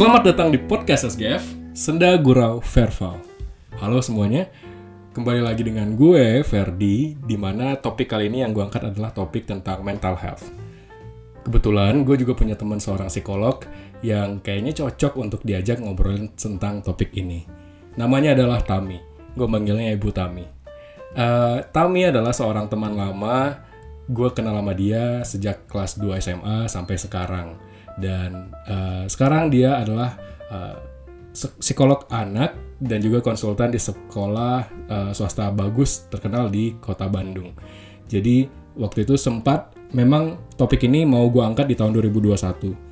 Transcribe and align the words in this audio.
Selamat 0.00 0.32
datang 0.32 0.48
di 0.48 0.56
podcast 0.56 1.12
SGF, 1.12 1.76
Senda 1.76 2.16
Gurau 2.16 2.64
Verval. 2.64 3.20
Halo 3.84 4.00
semuanya, 4.00 4.48
kembali 5.12 5.44
lagi 5.44 5.60
dengan 5.60 5.92
gue, 5.92 6.40
Ferdi, 6.40 7.20
di 7.20 7.36
mana 7.36 7.76
topik 7.76 8.08
kali 8.08 8.32
ini 8.32 8.40
yang 8.40 8.56
gue 8.56 8.64
angkat 8.64 8.96
adalah 8.96 9.12
topik 9.12 9.44
tentang 9.44 9.84
mental 9.84 10.16
health. 10.16 10.56
Kebetulan 11.44 12.00
gue 12.08 12.16
juga 12.16 12.32
punya 12.32 12.56
teman 12.56 12.80
seorang 12.80 13.12
psikolog 13.12 13.60
yang 14.00 14.40
kayaknya 14.40 14.72
cocok 14.72 15.20
untuk 15.20 15.44
diajak 15.44 15.84
ngobrolin 15.84 16.32
tentang 16.32 16.80
topik 16.80 17.12
ini. 17.12 17.44
Namanya 18.00 18.32
adalah 18.32 18.64
Tami. 18.64 18.96
Gue 19.36 19.52
manggilnya 19.52 19.92
Ibu 20.00 20.16
Tami. 20.16 20.48
Uh, 21.12 21.60
Tami 21.76 22.08
adalah 22.08 22.32
seorang 22.32 22.72
teman 22.72 22.96
lama. 22.96 23.52
Gue 24.08 24.32
kenal 24.32 24.64
sama 24.64 24.72
dia 24.72 25.20
sejak 25.28 25.68
kelas 25.68 26.00
2 26.00 26.24
SMA 26.24 26.72
sampai 26.72 26.96
sekarang 26.96 27.68
dan 28.00 28.50
uh, 28.66 29.04
sekarang 29.06 29.52
dia 29.52 29.78
adalah 29.78 30.16
uh, 30.48 30.76
psikolog 31.32 32.08
anak 32.10 32.56
dan 32.80 32.98
juga 32.98 33.20
konsultan 33.20 33.70
di 33.70 33.78
sekolah 33.78 34.88
uh, 34.88 35.10
swasta 35.12 35.52
bagus 35.52 36.08
terkenal 36.08 36.48
di 36.48 36.74
kota 36.80 37.06
Bandung. 37.06 37.52
Jadi 38.10 38.48
waktu 38.80 39.06
itu 39.06 39.14
sempat 39.14 39.76
memang 39.94 40.50
topik 40.56 40.82
ini 40.88 41.06
mau 41.06 41.28
gue 41.30 41.44
angkat 41.44 41.68
di 41.68 41.76
tahun 41.78 41.94
2021 41.94 42.90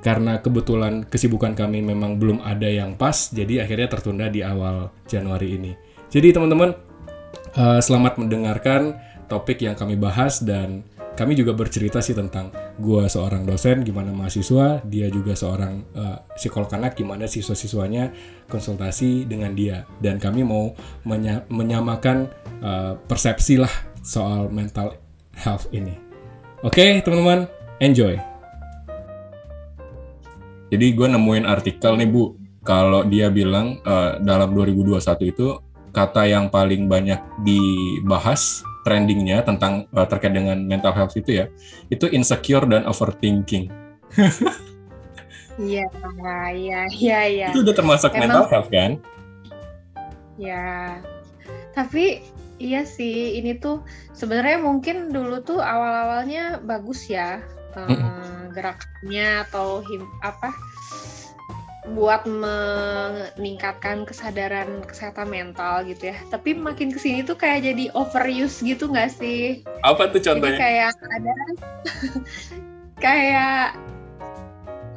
karena 0.00 0.40
kebetulan 0.40 1.04
kesibukan 1.04 1.52
kami 1.52 1.84
memang 1.84 2.16
belum 2.16 2.40
ada 2.40 2.64
yang 2.64 2.96
pas 2.96 3.28
jadi 3.32 3.68
akhirnya 3.68 3.88
tertunda 3.88 4.26
di 4.32 4.40
awal 4.40 4.92
Januari 5.08 5.56
ini. 5.56 5.72
Jadi 6.10 6.34
teman-teman 6.34 6.74
uh, 7.54 7.80
selamat 7.80 8.18
mendengarkan 8.18 8.96
topik 9.30 9.62
yang 9.62 9.78
kami 9.78 9.94
bahas 9.94 10.42
dan 10.42 10.82
kami 11.20 11.36
juga 11.36 11.52
bercerita 11.52 12.00
sih 12.00 12.16
tentang 12.16 12.48
gue 12.80 13.04
seorang 13.04 13.44
dosen 13.44 13.84
gimana 13.84 14.08
mahasiswa 14.08 14.80
dia 14.88 15.12
juga 15.12 15.36
seorang 15.36 15.84
uh, 15.92 16.16
psikolog 16.32 16.72
anak 16.72 16.96
gimana 16.96 17.28
siswa-siswanya 17.28 18.08
konsultasi 18.48 19.28
dengan 19.28 19.52
dia. 19.52 19.84
Dan 20.00 20.16
kami 20.16 20.40
mau 20.48 20.72
menya 21.04 21.44
menyamakan 21.52 22.24
uh, 22.64 22.96
persepsi 23.04 23.60
lah 23.60 23.68
soal 24.00 24.48
mental 24.48 24.96
health 25.36 25.68
ini. 25.76 25.92
Oke 26.64 26.80
okay, 26.80 27.04
teman-teman 27.04 27.44
enjoy. 27.84 28.16
Jadi 30.72 30.86
gue 30.96 31.04
nemuin 31.04 31.44
artikel 31.44 32.00
nih 32.00 32.08
bu. 32.08 32.32
Kalau 32.64 33.04
dia 33.04 33.28
bilang 33.28 33.76
uh, 33.84 34.16
dalam 34.24 34.56
2021 34.56 35.04
itu 35.28 35.60
kata 35.92 36.24
yang 36.24 36.48
paling 36.48 36.88
banyak 36.88 37.20
dibahas 37.44 38.64
trendingnya 38.86 39.44
tentang 39.44 39.86
uh, 39.92 40.06
terkait 40.08 40.32
dengan 40.32 40.56
mental 40.64 40.92
health 40.96 41.14
itu 41.16 41.44
ya, 41.44 41.46
itu 41.92 42.08
insecure 42.10 42.64
dan 42.64 42.88
overthinking. 42.88 43.68
Iya, 45.60 45.84
iya, 46.56 46.80
iya, 46.88 47.20
iya. 47.28 47.48
Itu 47.52 47.60
udah 47.60 47.76
termasuk 47.76 48.16
Emang, 48.16 48.32
mental 48.32 48.46
health 48.48 48.70
kan? 48.72 48.96
Ya, 50.40 50.96
tapi 51.76 52.24
iya 52.56 52.88
sih, 52.88 53.36
ini 53.36 53.60
tuh 53.60 53.84
sebenarnya 54.16 54.56
mungkin 54.64 55.12
dulu 55.12 55.44
tuh 55.44 55.60
awal-awalnya 55.60 56.64
bagus 56.64 57.12
ya, 57.12 57.44
uh, 57.76 58.48
gerakannya 58.56 59.44
atau 59.44 59.84
him, 59.84 60.08
apa 60.24 60.48
buat 61.94 62.22
meningkatkan 62.26 64.06
kesadaran 64.06 64.82
kesehatan 64.86 65.30
mental 65.30 65.82
gitu 65.86 66.14
ya. 66.14 66.16
Tapi 66.30 66.54
makin 66.54 66.94
ke 66.94 66.98
sini 67.02 67.26
tuh 67.26 67.34
kayak 67.34 67.66
jadi 67.66 67.90
overuse 67.92 68.62
gitu 68.62 68.90
nggak 68.90 69.10
sih? 69.10 69.66
Apa 69.82 70.10
tuh 70.14 70.22
contohnya? 70.22 70.56
Jadi 70.56 70.62
kayak 70.62 70.92
ada 71.00 71.34
kayak 73.04 73.58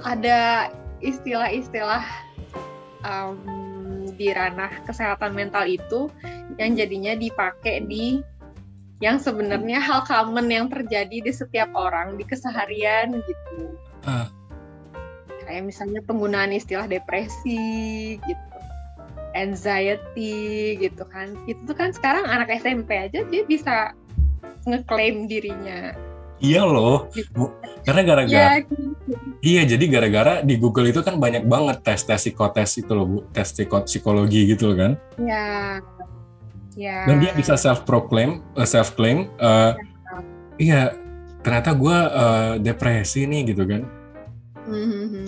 ada 0.03 0.39
istilah-istilah 1.01 2.05
um, 3.03 3.39
di 4.13 4.29
ranah 4.29 4.83
kesehatan 4.85 5.33
mental 5.33 5.65
itu 5.65 6.11
yang 6.61 6.77
jadinya 6.77 7.17
dipakai 7.17 7.81
di 7.89 8.21
yang 9.01 9.19
sebenarnya 9.19 9.83
hal 9.83 10.05
common 10.07 10.47
yang 10.47 10.71
terjadi 10.71 11.17
di 11.19 11.31
setiap 11.33 11.73
orang 11.75 12.15
di 12.15 12.23
keseharian 12.23 13.19
gitu. 13.19 13.75
Uh 14.03 14.27
kayak 15.45 15.63
misalnya 15.67 16.01
penggunaan 16.03 16.51
istilah 16.55 16.87
depresi 16.87 18.17
gitu 18.19 18.45
anxiety 19.33 20.77
gitu 20.77 21.03
kan 21.09 21.33
itu 21.49 21.57
tuh 21.65 21.73
kan 21.73 21.89
sekarang 21.89 22.25
anak 22.29 22.53
SMP 22.53 22.93
aja 22.93 23.25
dia 23.27 23.43
bisa 23.49 23.91
ngeklaim 24.69 25.25
dirinya 25.25 25.97
iya 26.37 26.61
loh 26.61 27.09
gitu. 27.17 27.49
karena 27.81 28.01
gara-gara 28.05 28.61
ya, 28.61 28.61
gitu. 28.61 28.93
iya 29.41 29.61
jadi 29.65 29.85
gara-gara 29.89 30.33
di 30.45 30.55
Google 30.61 30.93
itu 30.93 31.01
kan 31.01 31.17
banyak 31.17 31.49
banget 31.49 31.81
tes 31.81 32.05
tes 32.05 32.21
psikotes 32.21 32.77
itu 32.77 32.91
loh 32.93 33.05
bu 33.09 33.17
tes 33.33 33.49
psikologi 33.89 34.53
gitu 34.53 34.71
loh 34.71 34.77
kan 34.77 34.91
ya 35.17 35.81
ya 36.77 37.09
dan 37.09 37.17
dia 37.17 37.33
bisa 37.33 37.57
self 37.57 37.89
proclaim 37.89 38.45
uh, 38.53 38.69
self 38.69 38.93
claim 38.93 39.33
uh, 39.41 39.73
ya. 39.73 39.81
iya 40.61 40.81
ternyata 41.43 41.75
gue 41.75 41.97
uh, 42.15 42.53
depresi 42.57 43.27
nih 43.27 43.51
gitu 43.53 43.67
kan. 43.67 43.83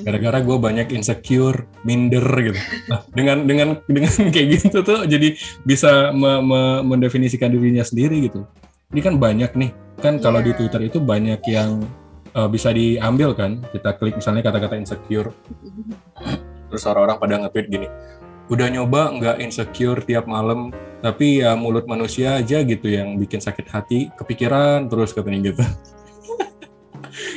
Gara-gara 0.05 0.39
gue 0.39 0.57
banyak 0.57 0.87
insecure, 0.95 1.67
minder 1.83 2.23
gitu. 2.39 2.59
Nah, 2.87 3.01
dengan 3.11 3.43
dengan 3.43 3.67
dengan 3.87 4.11
kayak 4.33 4.47
gitu 4.61 4.81
tuh 4.85 5.03
jadi 5.05 5.35
bisa 5.67 6.15
me, 6.15 6.39
me, 6.39 6.61
mendefinisikan 6.83 7.51
dirinya 7.51 7.83
sendiri 7.83 8.31
gitu. 8.31 8.47
Ini 8.93 9.01
kan 9.01 9.15
banyak 9.17 9.51
nih, 9.57 9.71
kan 9.99 10.21
kalau 10.21 10.39
di 10.39 10.53
iya. 10.53 10.57
Twitter 10.61 10.81
itu 10.87 10.97
banyak 11.01 11.41
yang 11.49 11.83
uh, 12.37 12.47
bisa 12.47 12.71
diambil 12.71 13.35
kan. 13.35 13.59
Kita 13.73 13.97
klik 13.97 14.15
misalnya 14.15 14.45
kata-kata 14.45 14.77
insecure, 14.79 15.33
terus 16.69 16.83
orang-orang 16.87 17.17
pada 17.17 17.33
nge-tweet 17.43 17.67
gini, 17.67 17.87
udah 18.47 18.67
nyoba 18.71 19.01
nggak 19.19 19.37
insecure 19.41 19.99
tiap 20.05 20.29
malam, 20.29 20.69
tapi 21.01 21.43
ya 21.43 21.57
mulut 21.57 21.89
manusia 21.89 22.39
aja 22.39 22.61
gitu 22.61 22.87
yang 22.87 23.17
bikin 23.19 23.41
sakit 23.41 23.67
hati, 23.67 24.13
kepikiran 24.15 24.87
terus 24.87 25.11
katanya 25.11 25.51
gitu 25.51 25.65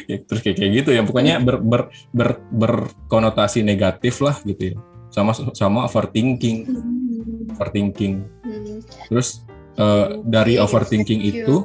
terus 0.08 0.40
kayak 0.40 0.56
kayak 0.56 0.72
gitu 0.82 0.90
ya. 0.96 1.04
Pokoknya 1.04 1.36
ber, 1.44 1.60
ber, 1.60 1.92
ber, 2.16 2.40
berkonotasi 2.48 3.60
negatif 3.60 4.24
lah 4.24 4.40
gitu 4.48 4.72
ya. 4.72 4.76
Sama 5.12 5.36
sama 5.52 5.84
overthinking. 5.84 6.64
Overthinking. 7.52 8.24
Terus 9.12 9.48
uh, 9.78 10.20
dari 10.26 10.58
overthinking 10.58 11.22
itu 11.22 11.64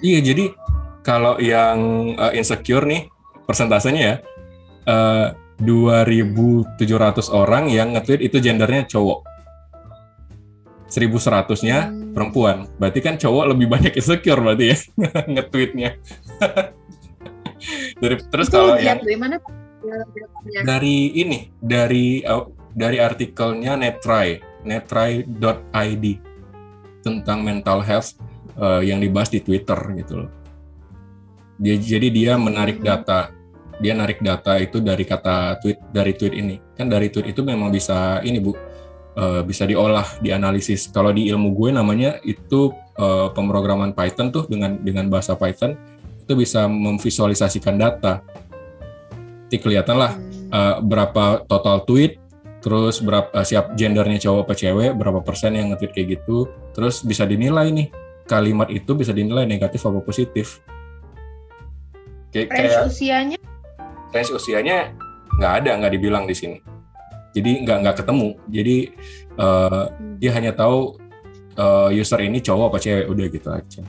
iya 0.00 0.18
jadi 0.22 0.54
kalau 1.02 1.36
yang 1.42 2.12
uh, 2.16 2.32
insecure 2.32 2.86
nih 2.86 3.10
persentasenya 3.44 4.00
ya 4.00 4.16
uh, 4.88 5.28
2.700 5.60 6.80
orang 7.36 7.68
yang 7.68 7.92
nge-tweet 7.92 8.32
itu 8.32 8.40
gendernya 8.40 8.88
cowok 8.88 9.28
1100-nya 10.90 11.78
hmm. 11.86 12.12
perempuan. 12.12 12.66
Berarti 12.76 13.00
kan 13.00 13.14
cowok 13.16 13.54
lebih 13.54 13.70
banyak 13.70 13.94
insecure 13.94 14.42
berarti 14.42 14.74
ya 14.74 14.76
nge-tweetnya. 15.32 15.90
dari 18.02 18.16
terus 18.28 18.48
Itu 18.50 18.56
kalau 18.58 18.74
yang 18.76 18.98
dari 19.00 19.16
mana 19.16 19.36
Dari 20.60 21.16
ini, 21.16 21.48
dari 21.56 22.20
uh, 22.20 22.44
dari 22.76 23.00
artikelnya 23.00 23.80
Netry, 23.80 24.36
netry.id 24.60 26.04
tentang 27.00 27.40
mental 27.40 27.80
health 27.80 28.20
uh, 28.60 28.84
yang 28.84 29.00
dibahas 29.00 29.32
di 29.32 29.40
Twitter 29.40 29.80
gitu 29.96 30.26
loh. 30.26 30.30
Dia, 31.56 31.80
jadi 31.80 32.12
dia 32.12 32.32
menarik 32.36 32.84
hmm. 32.84 32.86
data, 32.86 33.32
dia 33.80 33.96
narik 33.96 34.20
data 34.20 34.60
itu 34.60 34.84
dari 34.84 35.04
kata 35.08 35.56
tweet 35.64 35.80
dari 35.88 36.12
tweet 36.12 36.34
ini. 36.36 36.60
Kan 36.76 36.92
dari 36.92 37.08
tweet 37.08 37.32
itu 37.32 37.40
memang 37.40 37.72
bisa 37.72 38.20
ini 38.20 38.36
Bu 38.36 38.52
uh, 39.16 39.42
bisa 39.42 39.66
diolah, 39.66 40.06
dianalisis. 40.22 40.90
Kalau 40.92 41.10
di 41.10 41.26
ilmu 41.30 41.54
gue 41.56 41.70
namanya 41.74 42.20
itu 42.22 42.70
uh, 43.00 43.32
pemrograman 43.34 43.96
Python 43.96 44.30
tuh 44.30 44.46
dengan 44.46 44.78
dengan 44.78 45.10
bahasa 45.10 45.34
Python 45.34 45.74
itu 46.20 46.32
bisa 46.38 46.70
memvisualisasikan 46.70 47.74
data. 47.80 48.22
Nanti 49.50 49.56
kelihatan 49.58 49.96
lah 49.98 50.12
uh, 50.54 50.78
berapa 50.78 51.42
total 51.50 51.82
tweet, 51.82 52.22
terus 52.62 53.02
berapa 53.02 53.30
uh, 53.34 53.42
siap 53.42 53.74
gendernya 53.74 54.22
cowok 54.22 54.46
apa 54.46 54.54
cewek, 54.54 54.90
berapa 54.94 55.20
persen 55.26 55.58
yang 55.58 55.74
nge-tweet 55.74 55.92
kayak 55.94 56.08
gitu, 56.20 56.46
terus 56.70 57.02
bisa 57.02 57.26
dinilai 57.26 57.74
nih 57.74 57.90
kalimat 58.30 58.70
itu 58.70 58.94
bisa 58.94 59.10
dinilai 59.10 59.42
negatif 59.42 59.82
apa 59.90 59.98
positif. 60.06 60.62
Kayak, 62.30 62.54
range 62.54 62.78
usianya? 62.94 63.38
Range 64.14 64.32
usianya 64.38 64.94
nggak 65.34 65.52
ada, 65.66 65.70
nggak 65.82 65.92
dibilang 65.98 66.30
di 66.30 66.34
sini 66.38 66.79
jadi 67.30 67.50
nggak 67.62 67.78
nggak 67.86 67.96
ketemu. 68.02 68.28
Jadi 68.50 68.76
uh, 69.38 69.84
dia 70.18 70.30
hanya 70.34 70.52
tahu 70.54 70.98
uh, 71.56 71.88
user 71.92 72.20
ini 72.22 72.42
cowok 72.42 72.74
apa 72.74 72.78
cewek 72.82 73.06
udah 73.06 73.26
gitu 73.30 73.48
aja. 73.50 73.82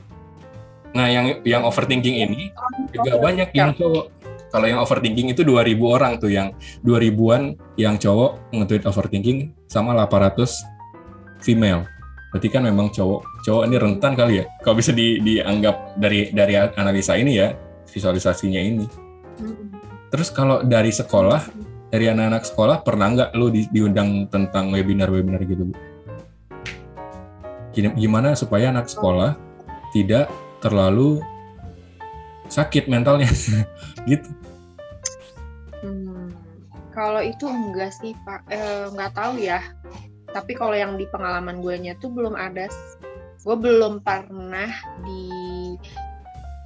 Nah 0.92 1.08
yang 1.08 1.26
yang 1.48 1.64
overthinking 1.64 2.22
ini 2.28 2.52
juga 2.92 3.18
banyak 3.18 3.50
yang 3.56 3.74
cowok. 3.74 4.06
Kalau 4.52 4.68
yang 4.68 4.84
overthinking 4.84 5.32
itu 5.32 5.48
2000 5.48 5.80
orang 5.80 6.20
tuh 6.20 6.28
yang 6.28 6.52
2000-an 6.84 7.56
yang 7.80 7.96
cowok 7.96 8.52
nge-tweet 8.52 8.84
overthinking 8.84 9.56
sama 9.72 9.96
800 9.96 10.44
female. 11.40 11.88
Berarti 12.36 12.48
kan 12.52 12.68
memang 12.68 12.92
cowok 12.92 13.24
cowok 13.48 13.64
ini 13.72 13.76
rentan 13.80 14.12
kali 14.12 14.44
ya. 14.44 14.46
Kalau 14.60 14.76
bisa 14.76 14.92
di, 14.92 15.24
dianggap 15.24 15.96
dari 15.96 16.36
dari 16.36 16.60
analisa 16.60 17.16
ini 17.16 17.40
ya 17.40 17.56
visualisasinya 17.88 18.60
ini. 18.60 18.86
Terus 20.12 20.28
kalau 20.36 20.60
dari 20.68 20.92
sekolah, 20.92 21.48
dari 21.92 22.08
anak-anak 22.08 22.48
sekolah 22.48 22.88
pernah 22.88 23.12
nggak 23.12 23.36
lu 23.36 23.52
di, 23.52 23.68
diundang 23.68 24.32
tentang 24.32 24.72
webinar-webinar 24.72 25.44
gitu? 25.44 25.68
Bu? 25.68 25.76
Gimana 27.76 28.32
supaya 28.32 28.72
anak 28.72 28.88
sekolah 28.88 29.36
tidak 29.92 30.32
terlalu 30.64 31.20
sakit 32.48 32.88
mentalnya 32.88 33.28
gitu? 34.10 34.32
Hmm, 35.84 36.32
kalau 36.96 37.20
itu 37.20 37.44
enggak 37.44 37.92
sih 37.92 38.16
pak, 38.24 38.48
Eh, 38.48 38.88
nggak 38.96 39.12
tahu 39.12 39.36
ya. 39.44 39.60
Tapi 40.32 40.56
kalau 40.56 40.72
yang 40.72 40.96
di 40.96 41.04
pengalaman 41.12 41.60
gue 41.60 41.76
nya 41.76 41.92
tuh 42.00 42.08
belum 42.08 42.40
ada. 42.40 42.72
Gue 43.44 43.58
belum 43.60 44.00
pernah 44.00 44.72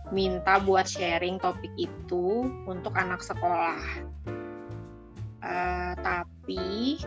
diminta 0.05 0.61
buat 0.61 0.85
sharing 0.85 1.41
topik 1.41 1.73
itu 1.81 2.45
untuk 2.69 2.93
anak 2.93 3.25
sekolah. 3.25 3.81
Eh, 5.45 5.93
tapi 6.01 6.97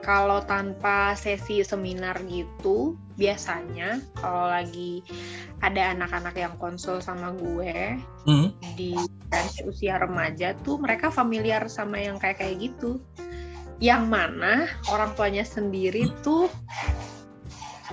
kalau 0.00 0.40
tanpa 0.44 1.16
sesi 1.16 1.64
seminar 1.64 2.20
gitu, 2.28 2.96
biasanya 3.16 4.00
kalau 4.16 4.52
lagi 4.52 5.00
ada 5.64 5.96
anak-anak 5.96 6.36
yang 6.36 6.54
konsul 6.60 7.00
sama 7.00 7.32
gue, 7.36 8.00
Hmm. 8.24 8.52
di 8.76 8.96
usia 9.64 10.00
remaja 10.00 10.56
tuh 10.64 10.80
mereka 10.80 11.12
familiar 11.12 11.68
sama 11.68 12.00
yang 12.00 12.16
kayak 12.16 12.40
kayak 12.40 12.56
gitu 12.72 13.00
yang 13.82 14.06
mana 14.06 14.70
orang 14.88 15.12
tuanya 15.18 15.42
sendiri 15.42 16.08
tuh 16.22 16.46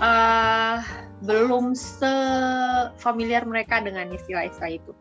eh 0.01 0.77
belum 1.21 1.73
se 1.77 2.13
familiar 2.97 3.45
mereka 3.45 3.81
dengan 3.81 4.09
istilah-istilah 4.09 4.71
itu 4.71 4.91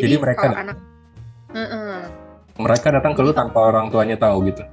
Jadi 0.00 0.14
mereka 0.16 0.48
kalau 0.48 0.56
anak 0.56 0.78
Heeh. 1.52 2.31
Mereka 2.60 2.92
datang 2.92 3.16
ke 3.16 3.20
lu 3.24 3.32
tanpa 3.32 3.72
orang 3.72 3.88
tuanya 3.88 4.16
tahu 4.20 4.52
gitu. 4.52 4.64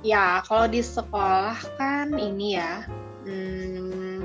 ya 0.00 0.40
kalau 0.48 0.64
di 0.64 0.80
sekolah 0.80 1.56
kan 1.76 2.16
ini 2.16 2.56
ya 2.56 2.84
hmm, 3.28 4.24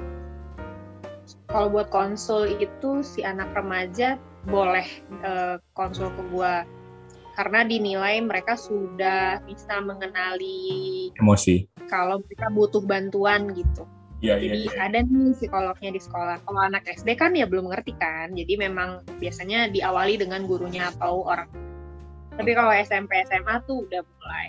kalau 1.51 1.71
buat 1.71 1.87
konsul 1.91 2.55
itu 2.59 3.03
si 3.03 3.23
anak 3.23 3.51
remaja 3.55 4.15
boleh 4.47 4.87
eh, 5.23 5.55
konsul 5.75 6.11
ke 6.15 6.23
gua 6.31 6.63
karena 7.35 7.67
dinilai 7.67 8.23
mereka 8.23 8.55
sudah 8.55 9.43
bisa 9.43 9.83
mengenali 9.83 11.11
Emosi. 11.19 11.67
kalau 11.91 12.23
mereka 12.23 12.47
butuh 12.47 12.83
bantuan 12.83 13.51
gitu. 13.51 13.83
Iya, 14.23 14.39
Jadi 14.39 14.71
ada 14.79 14.99
nih 15.03 15.35
psikolognya 15.35 15.91
di 15.91 16.01
sekolah. 16.01 16.39
Kalau 16.47 16.61
anak 16.63 16.87
SD 16.87 17.19
kan 17.19 17.35
ya 17.35 17.45
belum 17.45 17.67
ngerti 17.67 17.93
kan. 17.99 18.31
Jadi 18.31 18.57
memang 18.57 19.03
biasanya 19.19 19.67
diawali 19.69 20.15
dengan 20.17 20.47
gurunya 20.47 20.89
atau 20.89 21.27
orang. 21.27 21.51
Tapi 22.35 22.51
kalau 22.51 22.71
SMP 22.75 23.11
SMA 23.27 23.55
tuh 23.63 23.87
udah 23.87 24.01
mulai. 24.03 24.47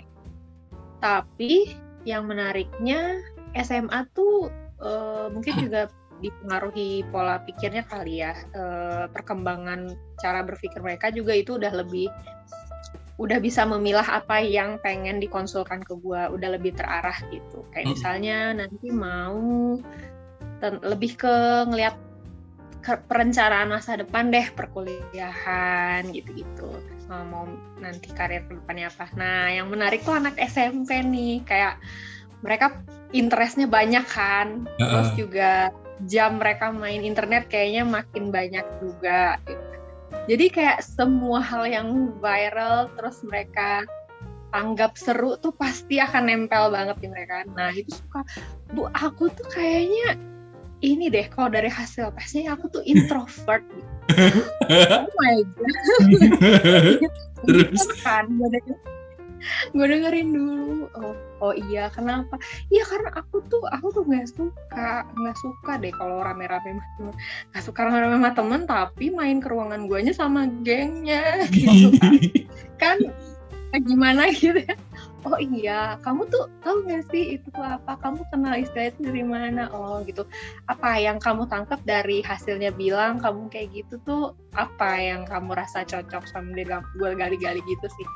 Tapi 0.99 1.71
yang 2.03 2.27
menariknya 2.27 3.19
SMA 3.55 4.07
tuh 4.11 4.51
eh, 4.83 5.27
mungkin 5.31 5.53
juga 5.67 5.87
dipengaruhi 6.17 7.05
pola 7.13 7.41
pikirnya 7.45 7.85
kali 7.85 8.21
ya. 8.25 8.33
Eh, 8.53 9.05
perkembangan 9.11 9.93
cara 10.19 10.41
berpikir 10.43 10.81
mereka 10.81 11.13
juga 11.13 11.33
itu 11.37 11.55
udah 11.55 11.73
lebih 11.73 12.09
udah 13.17 13.41
bisa 13.41 13.65
memilah 13.65 14.05
apa 14.05 14.45
yang 14.45 14.77
pengen 14.85 15.17
dikonsulkan 15.17 15.81
ke 15.81 15.97
gua 15.97 16.29
udah 16.29 16.53
lebih 16.53 16.77
terarah 16.77 17.17
gitu 17.33 17.65
kayak 17.73 17.89
Mm. 17.89 17.93
misalnya 17.97 18.37
nanti 18.53 18.87
mau 18.93 19.73
ten- 20.61 20.81
lebih 20.85 21.17
ke 21.17 21.35
ngelihat 21.65 21.97
perencanaan 23.09 23.73
masa 23.73 23.97
depan 23.97 24.29
deh 24.29 24.45
perkuliahan 24.53 26.05
gitu-gitu 26.13 26.69
mau, 27.07 27.23
mau 27.23 27.45
nanti 27.79 28.11
karir 28.11 28.43
ke 28.47 28.59
depannya 28.59 28.91
apa 28.91 29.05
nah 29.15 29.47
yang 29.51 29.67
menarik 29.71 30.03
tuh 30.03 30.15
anak 30.15 30.35
SMP 30.37 30.99
nih 31.03 31.43
kayak 31.47 31.79
mereka 32.43 32.83
interestnya 33.15 33.65
banyak 33.65 34.05
kan 34.05 34.67
terus 34.77 35.09
Heeh. 35.15 35.19
juga 35.19 35.51
jam 36.05 36.37
mereka 36.37 36.69
main 36.69 37.01
internet 37.01 37.49
kayaknya 37.49 37.81
makin 37.87 38.29
banyak 38.29 38.65
juga 38.77 39.41
gitu. 39.49 39.65
Jadi 40.27 40.45
kayak 40.51 40.83
semua 40.83 41.39
hal 41.39 41.65
yang 41.65 42.13
viral 42.19 42.91
terus 42.93 43.23
mereka 43.23 43.87
anggap 44.51 44.95
seru 44.95 45.35
tuh 45.39 45.55
pasti 45.55 45.99
akan 45.99 46.27
nempel 46.27 46.69
banget 46.69 46.99
di 47.01 47.07
mereka. 47.09 47.43
Nah 47.51 47.71
itu 47.73 47.95
suka, 47.95 48.23
bu 48.71 48.87
aku 48.91 49.31
tuh 49.31 49.47
kayaknya 49.51 50.19
ini 50.85 51.09
deh 51.09 51.25
kalau 51.33 51.49
dari 51.49 51.69
hasil 51.71 52.13
tesnya 52.13 52.53
aku 52.53 52.69
tuh 52.69 52.83
introvert. 52.85 53.65
oh 54.13 55.09
my 55.17 55.37
god. 55.57 55.69
Terus? 57.47 57.85
kan 58.01 58.25
gue 58.33 58.49
dengerin, 58.49 58.81
gue 59.73 59.85
dengerin 59.85 60.29
dulu. 60.33 60.89
Oh, 60.97 61.13
oh 61.41 61.53
iya 61.53 61.89
kenapa? 61.93 62.37
Iya 62.69 62.83
karena 62.85 63.09
aku 63.13 63.41
tuh 63.45 63.61
aku 63.69 63.93
tuh 63.93 64.03
nggak 64.05 64.27
suka 64.29 65.05
nggak 65.17 65.37
suka 65.37 65.71
deh 65.81 65.93
kalau 65.93 66.21
rame-rame 66.25 66.81
nggak 67.53 67.63
suka 67.63 67.85
rame-rame 67.85 68.17
sama 68.17 68.31
temen 68.33 68.61
tapi 68.65 69.13
main 69.13 69.37
ke 69.37 69.49
ruangan 69.49 69.85
guanya 69.85 70.13
sama 70.13 70.49
gengnya 70.65 71.45
gitu 71.53 71.93
kan. 72.81 72.97
kan 73.73 73.81
gimana 73.83 74.31
gitu 74.31 74.63
ya 74.63 74.75
oh 75.27 75.35
iya 75.35 75.99
kamu 75.99 76.31
tuh 76.31 76.47
tahu 76.63 76.87
nggak 76.87 77.03
sih 77.11 77.35
itu 77.35 77.47
tuh 77.51 77.63
apa? 77.63 77.99
Kamu 77.99 78.23
kenal 78.31 78.55
istilah 78.55 78.87
itu 78.95 79.11
dari 79.11 79.23
mana? 79.27 79.67
Oh 79.75 79.99
gitu. 80.07 80.23
Apa 80.71 80.95
yang 80.95 81.19
kamu 81.19 81.51
tangkap 81.51 81.83
dari 81.83 82.23
hasilnya 82.23 82.71
bilang 82.71 83.19
kamu 83.19 83.51
kayak 83.51 83.75
gitu 83.75 83.99
tuh 84.07 84.31
apa 84.55 84.95
yang 84.95 85.27
kamu 85.27 85.51
rasa 85.59 85.83
cocok 85.83 86.23
sama 86.31 86.55
dia 86.55 86.79
gue 86.79 87.09
gali-gali 87.11 87.59
gitu 87.67 87.87
sih. 87.91 88.07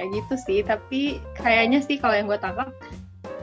Ya 0.00 0.08
gitu 0.08 0.34
sih 0.40 0.64
tapi 0.64 1.20
kayaknya 1.36 1.84
sih 1.84 2.00
kalau 2.00 2.16
yang 2.16 2.26
gue 2.32 2.40
tangkap 2.40 2.72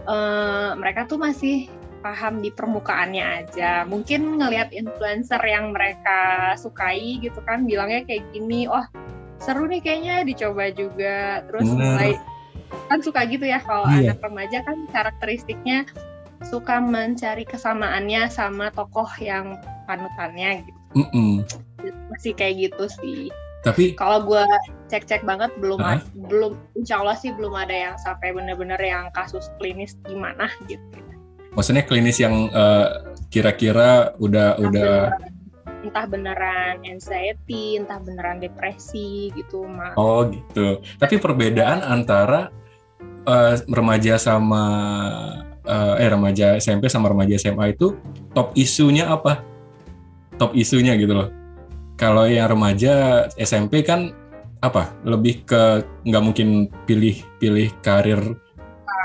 eh, 0.09 0.69
mereka 0.73 1.05
tuh 1.05 1.21
masih 1.21 1.69
paham 2.01 2.41
di 2.41 2.49
permukaannya 2.49 3.45
aja. 3.45 3.85
Mungkin 3.85 4.41
ngelihat 4.41 4.73
influencer 4.73 5.39
yang 5.45 5.75
mereka 5.75 6.51
sukai 6.57 7.21
gitu 7.21 7.37
kan 7.45 7.69
bilangnya 7.69 8.01
kayak 8.07 8.25
gini 8.33 8.65
oh 8.65 8.83
seru 9.39 9.69
nih 9.69 9.79
kayaknya 9.83 10.25
dicoba 10.25 10.73
juga. 10.73 11.45
Terus 11.45 11.69
Bener. 11.69 11.85
mulai 11.85 12.11
kan 12.87 12.99
suka 12.99 13.25
gitu 13.25 13.43
ya 13.43 13.59
kalau 13.59 13.85
Iya. 13.87 14.13
anak 14.13 14.19
remaja 14.21 14.59
kan 14.61 14.77
karakteristiknya 14.89 15.85
suka 16.41 16.79
mencari 16.79 17.43
kesamaannya 17.43 18.27
sama 18.27 18.71
tokoh 18.71 19.09
yang 19.19 19.59
panutannya 19.85 20.63
gitu 20.63 20.79
Mm-mm. 20.95 21.43
masih 22.09 22.33
kayak 22.33 22.69
gitu 22.69 22.85
sih 22.89 23.21
Tapi 23.59 23.91
kalau 23.91 24.23
gue 24.23 24.39
cek-cek 24.87 25.21
banget 25.21 25.51
belum 25.59 25.77
Hah? 25.77 25.99
ad- 25.99 26.07
belum 26.31 26.55
insya 26.73 26.97
Allah 26.97 27.13
sih 27.13 27.29
belum 27.29 27.51
ada 27.51 27.75
yang 27.75 27.95
sampai 27.99 28.31
bener-bener 28.31 28.79
yang 28.79 29.11
kasus 29.11 29.51
klinis 29.59 29.99
gimana 30.07 30.47
gitu 30.65 30.81
maksudnya 31.51 31.83
klinis 31.83 32.17
yang 32.17 32.47
eh, 32.47 32.87
kira-kira 33.27 34.15
udah 34.17 34.55
udah 34.57 35.11
entah 35.83 36.05
beneran 36.05 36.83
anxiety 36.83 37.79
entah 37.79 37.99
beneran 38.03 38.43
depresi 38.43 39.31
gitu 39.33 39.63
mah 39.65 39.95
oh 39.95 40.27
gitu. 40.27 40.83
Tapi 40.99 41.15
perbedaan 41.17 41.81
antara 41.85 42.51
eh, 43.25 43.55
remaja 43.69 44.19
sama 44.19 44.63
eh, 45.63 45.95
eh 46.03 46.09
remaja 46.09 46.59
SMP 46.59 46.91
sama 46.91 47.11
remaja 47.11 47.39
SMA 47.39 47.75
itu 47.75 47.95
top 48.35 48.53
isunya 48.59 49.07
apa? 49.07 49.41
Top 50.39 50.55
isunya 50.55 50.95
gitu 50.95 51.15
loh. 51.15 51.29
Kalau 51.99 52.23
yang 52.27 52.47
remaja 52.47 53.27
SMP 53.35 53.83
kan 53.83 54.15
apa? 54.63 54.91
Lebih 55.03 55.43
ke 55.43 55.83
nggak 56.07 56.23
mungkin 56.23 56.71
pilih-pilih 56.87 57.75
karir, 57.83 58.19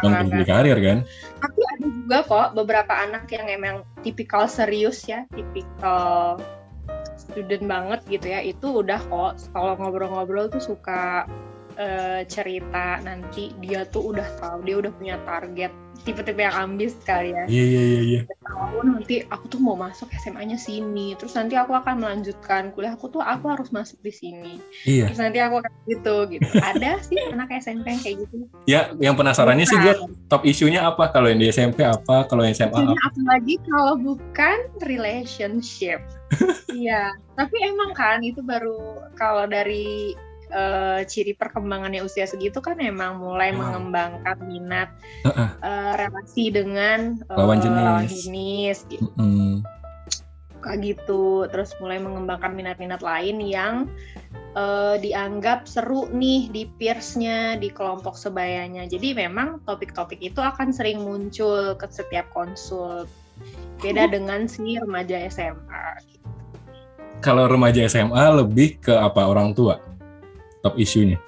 nggak 0.02 0.10
mungkin 0.10 0.30
pilih 0.30 0.46
karir 0.46 0.78
kan? 0.78 0.98
Ada 1.84 1.92
juga 1.92 2.18
kok 2.24 2.48
beberapa 2.56 2.92
anak 2.96 3.28
yang 3.28 3.46
emang 3.52 3.76
tipikal 4.00 4.48
serius 4.48 5.04
ya 5.04 5.28
tipikal 5.28 6.40
student 7.20 7.68
banget 7.68 8.00
gitu 8.08 8.32
ya 8.32 8.40
itu 8.40 8.80
udah 8.80 9.00
kok 9.04 9.32
kalau 9.52 9.76
ngobrol-ngobrol 9.76 10.48
tuh 10.48 10.64
suka 10.64 11.28
eh, 11.78 12.22
cerita 12.26 12.98
nanti 13.02 13.52
dia 13.62 13.84
tuh 13.88 14.14
udah 14.14 14.28
tahu 14.40 14.64
dia 14.66 14.76
udah 14.80 14.92
punya 14.94 15.16
target 15.26 15.72
tipe-tipe 16.02 16.42
yang 16.42 16.52
ambis 16.52 16.98
kali 17.06 17.32
ya 17.32 17.46
Iya 17.46 17.64
iya 17.64 17.82
iya. 17.82 18.00
iya. 18.02 18.20
tahu 18.44 18.82
nanti 18.82 19.24
aku 19.30 19.46
tuh 19.46 19.60
mau 19.62 19.78
masuk 19.78 20.10
SMA-nya 20.20 20.58
sini 20.58 21.14
terus 21.16 21.32
nanti 21.38 21.54
aku 21.54 21.72
akan 21.72 22.02
melanjutkan 22.02 22.74
kuliahku 22.74 23.08
tuh 23.08 23.22
aku 23.22 23.48
harus 23.48 23.70
masuk 23.70 23.96
di 24.02 24.12
sini 24.12 24.58
Iya. 24.84 25.08
terus 25.08 25.20
nanti 25.22 25.38
aku 25.40 25.62
akan 25.62 25.72
gitu 25.86 26.16
gitu 26.28 26.48
ada 26.60 26.98
sih 27.00 27.16
anak 27.32 27.48
SMP 27.62 27.86
yang 27.94 28.02
kayak 28.02 28.16
gitu 28.26 28.36
Ya, 28.64 28.90
yang 28.96 29.14
penasarannya 29.14 29.68
sih 29.68 29.76
gue 29.76 29.94
top 30.32 30.42
isunya 30.48 30.80
apa? 30.88 31.12
Kalau 31.12 31.28
yang 31.28 31.36
di 31.36 31.52
SMP 31.52 31.84
apa? 31.84 32.24
Kalau 32.24 32.42
yang 32.48 32.56
SMA 32.56 32.72
apa? 32.72 32.96
apalagi 32.96 33.60
kalau 33.68 33.94
bukan 34.00 34.56
relationship. 34.84 36.00
Iya, 36.74 37.14
tapi 37.38 37.54
emang 37.62 37.94
kan 37.94 38.18
itu 38.26 38.42
baru 38.42 39.06
kalau 39.14 39.46
dari 39.46 40.10
eh, 40.54 41.00
ciri 41.04 41.34
perkembangannya 41.34 42.00
usia 42.00 42.24
segitu 42.24 42.62
kan 42.62 42.78
emang 42.78 43.18
mulai 43.18 43.50
Hmm. 43.50 43.58
mengembangkan 43.60 44.38
minat 44.46 44.88
Heeh. 45.26 45.48
eh, 45.60 45.92
relasi 45.98 46.54
dengan 46.54 47.18
eh, 47.20 47.34
Lawan 47.34 47.58
jenis. 47.58 48.08
jenis 48.24 48.78
gitu. 48.88 49.10
Mm-mm. 49.18 49.66
suka 50.64 50.80
gitu 50.80 51.44
terus 51.52 51.76
mulai 51.76 52.00
mengembangkan 52.00 52.56
minat-minat 52.56 53.04
lain 53.04 53.36
yang 53.36 53.84
uh, 54.56 54.96
dianggap 54.96 55.68
seru 55.68 56.08
nih 56.08 56.48
di 56.48 56.64
peersnya 56.80 57.60
di 57.60 57.68
kelompok 57.68 58.16
sebayanya 58.16 58.88
jadi 58.88 59.12
memang 59.28 59.60
topik-topik 59.68 60.16
itu 60.24 60.40
akan 60.40 60.72
sering 60.72 61.04
muncul 61.04 61.76
ke 61.76 61.84
setiap 61.92 62.24
konsul 62.32 63.04
beda 63.84 64.08
dengan 64.08 64.48
si 64.48 64.80
remaja 64.80 65.28
SMA 65.28 66.00
kalau 67.20 67.44
remaja 67.44 67.84
SMA 67.84 68.24
lebih 68.40 68.80
ke 68.80 68.96
apa 68.96 69.20
orang 69.20 69.52
tua 69.52 69.76
top 70.64 70.74
isunya 70.80 71.20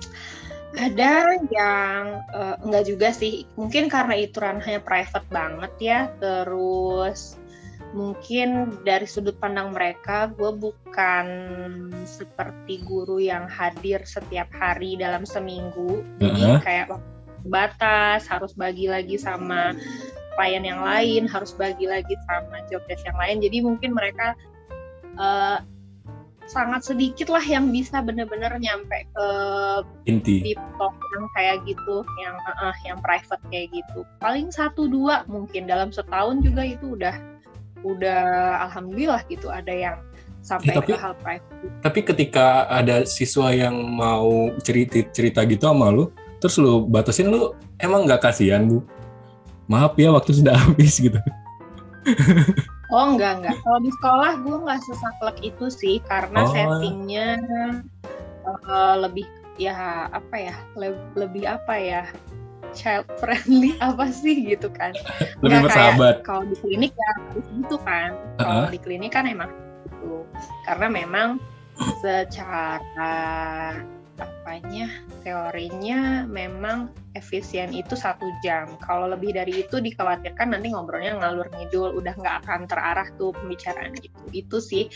ada 0.77 1.41
yang 1.49 2.21
uh, 2.37 2.61
enggak 2.61 2.85
juga 2.85 3.09
sih. 3.09 3.49
Mungkin 3.57 3.89
karena 3.89 4.13
itu 4.21 4.37
ranahnya 4.37 4.85
private 4.85 5.25
banget 5.33 5.73
ya. 5.81 6.01
Terus 6.21 7.41
mungkin 7.97 8.77
dari 8.85 9.09
sudut 9.09 9.41
pandang 9.41 9.73
mereka 9.73 10.29
gue 10.37 10.53
bukan 10.53 11.27
seperti 12.05 12.85
guru 12.85 13.17
yang 13.17 13.49
hadir 13.49 14.05
setiap 14.05 14.53
hari 14.53 15.01
dalam 15.01 15.25
seminggu. 15.25 16.05
Jadi 16.21 16.43
uh 16.45 16.49
-huh. 16.57 16.61
kayak 16.61 16.87
batas 17.49 18.29
harus 18.29 18.53
bagi 18.53 18.91
lagi 18.91 19.17
sama 19.17 19.73
klien 20.37 20.61
yang 20.61 20.85
lain 20.85 21.25
harus 21.25 21.57
bagi 21.57 21.89
lagi 21.89 22.13
sama 22.29 22.61
job 22.69 22.85
desk 22.85 23.09
yang 23.09 23.17
lain. 23.17 23.41
Jadi 23.41 23.65
mungkin 23.65 23.97
mereka 23.97 24.37
uh, 25.17 25.65
sangat 26.47 26.87
sedikit 26.87 27.27
lah 27.29 27.43
yang 27.43 27.75
bisa 27.75 27.99
bener-bener 28.01 28.55
nyampe 28.63 29.03
ke 29.11 29.29
inti. 30.07 30.55
talk 30.79 30.95
yang 30.95 31.27
kayak 31.35 31.59
gitu 31.67 32.07
yang 32.23 32.39
uh, 32.63 32.77
yang 32.87 32.99
private 33.03 33.43
kayak 33.51 33.69
gitu. 33.75 34.07
Paling 34.23 34.55
satu 34.55 34.87
dua 34.87 35.27
mungkin. 35.27 35.67
Dalam 35.67 35.91
setahun 35.91 36.41
juga 36.47 36.63
itu 36.63 36.95
udah 36.95 37.19
udah 37.83 38.23
alhamdulillah 38.71 39.23
gitu 39.27 39.51
ada 39.51 39.71
yang 39.71 39.99
sampai 40.47 40.75
ya, 40.75 40.79
tapi, 40.79 40.91
ke 40.95 40.99
hal 40.99 41.15
private. 41.19 41.67
tapi 41.83 42.01
ketika 42.07 42.47
ada 42.71 43.03
siswa 43.03 43.51
yang 43.51 43.75
mau 43.75 44.55
cerita 44.63 45.03
cerita 45.11 45.43
gitu 45.43 45.67
sama 45.67 45.91
lu 45.91 46.07
terus 46.39 46.55
lu 46.63 46.87
batasin 46.87 47.27
lu 47.27 47.51
emang 47.83 48.07
nggak 48.07 48.23
kasihan 48.23 48.63
bu? 48.67 48.83
Maaf 49.67 49.99
ya 49.99 50.15
waktu 50.15 50.31
sudah 50.31 50.55
habis 50.63 51.03
gitu 51.03 51.19
Oh 52.91 53.15
enggak 53.15 53.43
enggak. 53.43 53.57
Kalau 53.67 53.79
di 53.83 53.91
sekolah 53.99 54.33
gue 54.47 54.57
nggak 54.63 54.81
sesaklek 54.87 55.39
itu 55.43 55.67
sih 55.71 55.97
karena 56.07 56.47
oh. 56.47 56.51
settingnya 56.51 57.29
uh, 58.47 58.95
lebih 59.03 59.27
ya 59.57 60.07
apa 60.13 60.35
ya 60.37 60.55
le 60.77 60.95
lebih 61.17 61.49
apa 61.49 61.75
ya 61.81 62.03
child 62.77 63.09
friendly 63.19 63.75
apa 63.89 64.07
sih 64.13 64.47
gitu 64.47 64.71
kan. 64.71 64.95
Lebih 65.43 65.67
bersahabat. 65.67 66.23
Kalau 66.23 66.47
di 66.47 66.57
klinik 66.63 66.93
ya 66.95 67.11
harus 67.27 67.47
gitu 67.51 67.77
kan. 67.83 68.15
Kalau 68.39 68.51
uh 68.51 68.65
-huh. 68.69 68.73
di 68.73 68.79
klinik 68.79 69.11
kan 69.11 69.27
emang 69.27 69.51
gitu. 69.87 70.23
Karena 70.69 70.87
memang 70.87 71.43
secara 72.01 73.15
apanya 74.17 74.89
teorinya 75.23 76.25
memang 76.25 76.89
efisien 77.17 77.73
itu 77.73 77.97
satu 77.97 78.25
jam. 78.45 78.69
Kalau 78.85 79.09
lebih 79.13 79.33
dari 79.33 79.65
itu 79.65 79.81
dikhawatirkan 79.81 80.53
nanti 80.53 80.73
ngobrolnya 80.73 81.17
ngalur 81.17 81.49
ngidul, 81.57 81.97
udah 81.97 82.13
nggak 82.17 82.37
akan 82.45 82.69
terarah 82.69 83.09
tuh 83.17 83.33
pembicaraan 83.37 83.97
gitu. 83.97 84.21
Itu 84.33 84.59
sih 84.61 84.93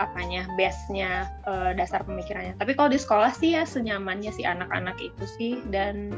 apanya 0.00 0.48
base-nya 0.56 1.28
uh, 1.44 1.72
dasar 1.76 2.04
pemikirannya. 2.04 2.56
Tapi 2.56 2.72
kalau 2.76 2.88
di 2.92 3.00
sekolah 3.00 3.32
sih 3.36 3.56
ya 3.56 3.68
senyamannya 3.68 4.32
si 4.32 4.44
anak-anak 4.48 4.96
itu 5.00 5.24
sih 5.36 5.52
dan 5.68 6.16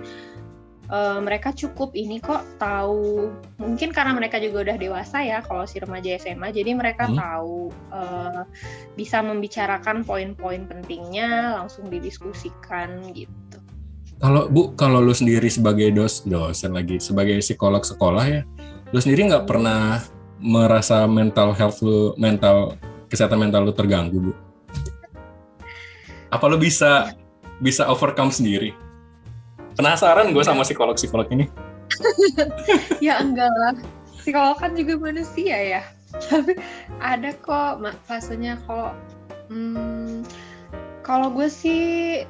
uh, 0.90 1.18
mereka 1.22 1.54
cukup 1.54 1.94
ini 1.94 2.18
kok 2.18 2.42
tahu 2.58 3.30
mungkin 3.56 3.94
karena 3.94 4.12
mereka 4.12 4.42
juga 4.42 4.70
udah 4.70 4.76
dewasa 4.76 5.22
ya 5.22 5.38
kalau 5.40 5.64
si 5.64 5.78
remaja 5.78 6.18
SMA 6.18 6.50
jadi 6.50 6.74
mereka 6.74 7.08
hmm. 7.08 7.16
tahu 7.16 7.70
uh, 7.94 8.42
bisa 8.98 9.22
membicarakan 9.22 10.02
poin-poin 10.02 10.66
pentingnya 10.66 11.56
langsung 11.62 11.88
didiskusikan 11.88 13.14
gitu. 13.14 13.56
Kalau 14.20 14.52
Bu, 14.52 14.76
kalau 14.76 15.00
lu 15.00 15.16
sendiri 15.16 15.48
sebagai 15.48 15.88
dos 15.96 16.28
dosen 16.28 16.76
lagi 16.76 17.00
sebagai 17.00 17.40
psikolog 17.40 17.80
sekolah 17.80 18.24
ya, 18.28 18.42
lu 18.92 19.00
sendiri 19.00 19.32
nggak 19.32 19.48
pernah 19.48 20.04
merasa 20.36 21.08
mental 21.08 21.56
health 21.56 21.80
lu, 21.80 22.12
mental 22.20 22.76
kesehatan 23.08 23.40
mental 23.40 23.64
lu 23.64 23.72
terganggu 23.72 24.20
Bu? 24.20 24.32
Apa 26.28 26.52
lu 26.52 26.60
bisa 26.60 27.16
bisa 27.64 27.88
overcome 27.88 28.28
sendiri? 28.28 28.76
Penasaran 29.78 30.34
gue 30.34 30.44
sama 30.44 30.66
psikolog-psikolog 30.66 31.28
ini. 31.30 31.46
ya 33.06 33.22
enggak 33.22 33.50
lah. 33.50 33.74
Psikolog 34.20 34.56
kan 34.58 34.74
juga 34.74 34.98
manusia 34.98 35.56
ya. 35.56 35.82
Tapi 36.10 36.58
ada 36.98 37.30
kok 37.38 37.82
fasenya 38.06 38.58
kok. 38.66 38.94
Hmm, 39.50 40.22
kalau 41.06 41.30
gue 41.34 41.50
sih 41.50 42.22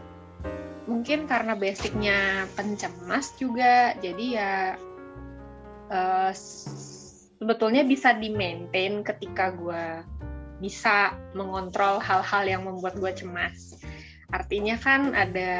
mungkin 0.89 1.29
karena 1.29 1.55
basicnya 1.55 2.49
pencemas 2.57 3.33
juga, 3.39 3.95
jadi 4.01 4.27
ya 4.27 4.55
uh, 5.93 6.33
sebetulnya 7.41 7.85
bisa 7.85 8.17
di 8.17 8.33
maintain 8.33 9.01
ketika 9.01 9.53
gue 9.55 9.85
bisa 10.61 11.17
mengontrol 11.33 11.97
hal-hal 12.01 12.45
yang 12.45 12.63
membuat 12.69 13.01
gue 13.01 13.13
cemas. 13.17 13.80
Artinya 14.31 14.77
kan 14.79 15.15
ada 15.15 15.51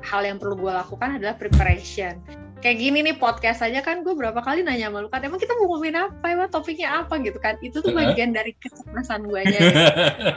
hal 0.00 0.22
yang 0.22 0.38
perlu 0.38 0.58
gue 0.58 0.72
lakukan 0.72 1.18
adalah 1.18 1.34
preparation. 1.34 2.18
Kayak 2.60 2.76
gini 2.76 2.98
nih 3.00 3.16
podcast 3.16 3.64
aja 3.64 3.80
kan 3.80 4.04
gue 4.04 4.12
berapa 4.12 4.36
kali 4.44 4.60
nanya 4.60 4.92
sama 4.92 5.00
lu 5.00 5.08
kan 5.08 5.24
emang 5.24 5.40
kita 5.40 5.56
mau 5.56 5.64
ngomongin 5.64 5.96
apa 5.96 6.26
emang 6.28 6.52
topiknya 6.52 7.02
apa 7.02 7.16
gitu 7.24 7.40
kan 7.40 7.56
itu 7.64 7.80
tuh 7.80 7.90
bagian 7.96 8.36
dari 8.36 8.52
kecemasan 8.60 9.24
gue 9.24 9.40
aja. 9.40 9.58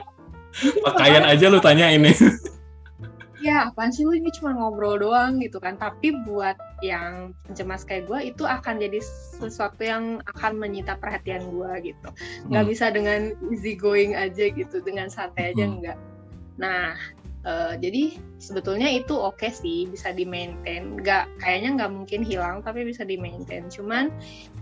Pakaian 0.88 1.25
aja 1.27 1.45
lu 1.51 1.59
tanya 1.59 1.91
ini. 1.91 2.15
ya 3.43 3.67
apaan 3.67 3.91
sih 3.91 4.07
lu 4.07 4.15
ini 4.15 4.31
cuma 4.31 4.55
ngobrol 4.55 4.95
doang 4.95 5.43
gitu 5.43 5.59
kan 5.59 5.75
tapi 5.75 6.15
buat 6.23 6.55
yang 6.79 7.35
cemas 7.51 7.83
kayak 7.83 8.07
gue 8.07 8.31
itu 8.31 8.47
akan 8.47 8.79
jadi 8.79 9.03
sesuatu 9.35 9.83
yang 9.83 10.23
akan 10.31 10.55
menyita 10.55 10.95
perhatian 10.95 11.43
gue 11.51 11.91
gitu 11.91 12.07
nggak 12.47 12.63
hmm. 12.63 12.71
bisa 12.71 12.85
dengan 12.95 13.35
easy 13.51 13.75
going 13.75 14.15
aja 14.15 14.47
gitu 14.47 14.79
dengan 14.79 15.12
santai 15.12 15.51
aja 15.51 15.67
hmm. 15.67 15.75
nggak 15.83 15.97
nah 16.55 16.95
Uh, 17.43 17.75
jadi 17.75 18.15
sebetulnya 18.39 18.88
itu 18.88 19.19
oke 19.19 19.35
okay 19.35 19.51
sih 19.51 19.83
bisa 19.91 20.15
di 20.15 20.23
maintain, 20.23 20.95
nggak 20.95 21.27
kayaknya 21.43 21.75
nggak 21.75 21.91
mungkin 21.91 22.23
hilang 22.23 22.63
tapi 22.63 22.88
bisa 22.88 23.03
di 23.03 23.19
maintain. 23.19 23.67
Cuman 23.67 24.07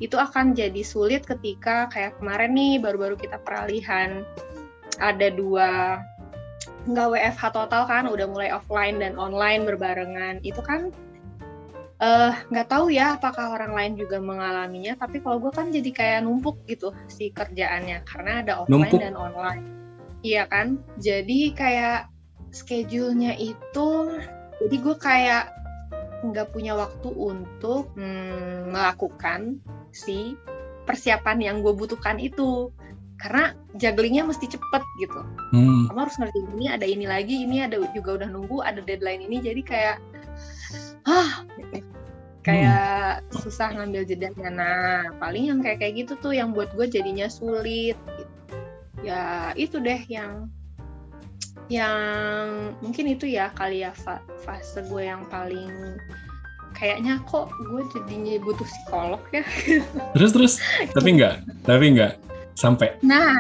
itu 0.01 0.17
akan 0.17 0.57
jadi 0.57 0.81
sulit 0.81 1.21
ketika 1.21 1.85
kayak 1.93 2.17
kemarin 2.17 2.57
nih 2.57 2.81
baru-baru 2.81 3.21
kita 3.21 3.38
peralihan 3.45 4.25
ada 4.97 5.29
dua 5.29 6.01
nggak 6.89 7.07
WFH 7.13 7.43
total 7.53 7.85
kan, 7.85 8.09
udah 8.09 8.25
mulai 8.25 8.50
offline 8.50 8.97
dan 8.97 9.13
online 9.13 9.61
berbarengan. 9.69 10.41
Itu 10.41 10.65
kan 10.65 10.89
eh, 12.01 12.33
nggak 12.50 12.65
uh, 12.65 12.71
tahu 12.73 12.89
ya 12.89 13.13
apakah 13.13 13.61
orang 13.61 13.77
lain 13.77 13.93
juga 13.93 14.17
mengalaminya. 14.17 14.97
Tapi 14.97 15.21
kalau 15.21 15.38
gue 15.38 15.53
kan 15.53 15.69
jadi 15.69 15.89
kayak 15.93 16.19
numpuk 16.25 16.57
gitu 16.65 16.89
si 17.05 17.29
kerjaannya 17.29 18.01
karena 18.09 18.41
ada 18.41 18.65
offline 18.65 18.89
numpuk. 18.89 19.05
dan 19.05 19.13
online. 19.13 19.65
Iya 20.25 20.45
kan, 20.50 20.77
jadi 21.01 21.53
kayak 21.57 22.10
schedule-nya 22.51 23.36
itu 23.39 23.89
jadi 24.62 24.75
gue 24.77 24.96
kayak 25.00 25.46
nggak 26.22 26.53
punya 26.53 26.77
waktu 26.77 27.10
untuk 27.10 27.89
hmm, 27.98 28.70
melakukan 28.70 29.58
si 29.89 30.38
persiapan 30.86 31.38
yang 31.41 31.55
gue 31.65 31.74
butuhkan 31.74 32.22
itu 32.22 32.70
karena 33.17 33.53
jugglingnya 33.77 34.25
mesti 34.25 34.50
cepet 34.50 34.84
gitu 35.01 35.22
hmm. 35.53 35.89
kamu 35.89 36.00
harus 36.01 36.17
ngerti 36.17 36.39
ini 36.58 36.65
ada 36.70 36.86
ini 36.86 37.05
lagi 37.05 37.36
ini 37.46 37.65
ada 37.65 37.77
juga 37.93 38.22
udah 38.22 38.29
nunggu 38.29 38.65
ada 38.65 38.81
deadline 38.81 39.22
ini 39.25 39.38
jadi 39.41 39.62
kayak 39.62 39.98
ah 41.05 41.46
kayak 42.41 43.22
hmm. 43.22 43.38
susah 43.41 43.77
ngambil 43.77 44.05
jedanya 44.10 44.50
nah 44.50 45.01
paling 45.22 45.53
yang 45.53 45.60
kayak 45.62 45.86
kayak 45.86 46.05
gitu 46.05 46.17
tuh 46.17 46.34
yang 46.34 46.53
buat 46.53 46.74
gue 46.74 46.89
jadinya 46.89 47.29
sulit 47.29 47.98
gitu. 47.98 48.34
ya 49.05 49.53
itu 49.53 49.77
deh 49.77 50.01
yang 50.10 50.50
yang 51.71 52.75
mungkin 52.83 53.15
itu 53.15 53.31
ya 53.31 53.47
kali 53.55 53.87
ya 53.87 53.95
fase 54.43 54.83
gue 54.91 55.07
yang 55.07 55.23
paling 55.31 55.95
kayaknya 56.75 57.23
kok 57.23 57.47
gue 57.55 57.81
jadinya 57.95 58.35
butuh 58.43 58.67
psikolog 58.67 59.23
ya. 59.31 59.47
Terus 60.19 60.31
terus? 60.35 60.53
Tapi 60.91 61.15
enggak 61.15 61.47
tapi 61.63 61.95
enggak 61.95 62.19
sampai? 62.59 62.99
Nah 62.99 63.39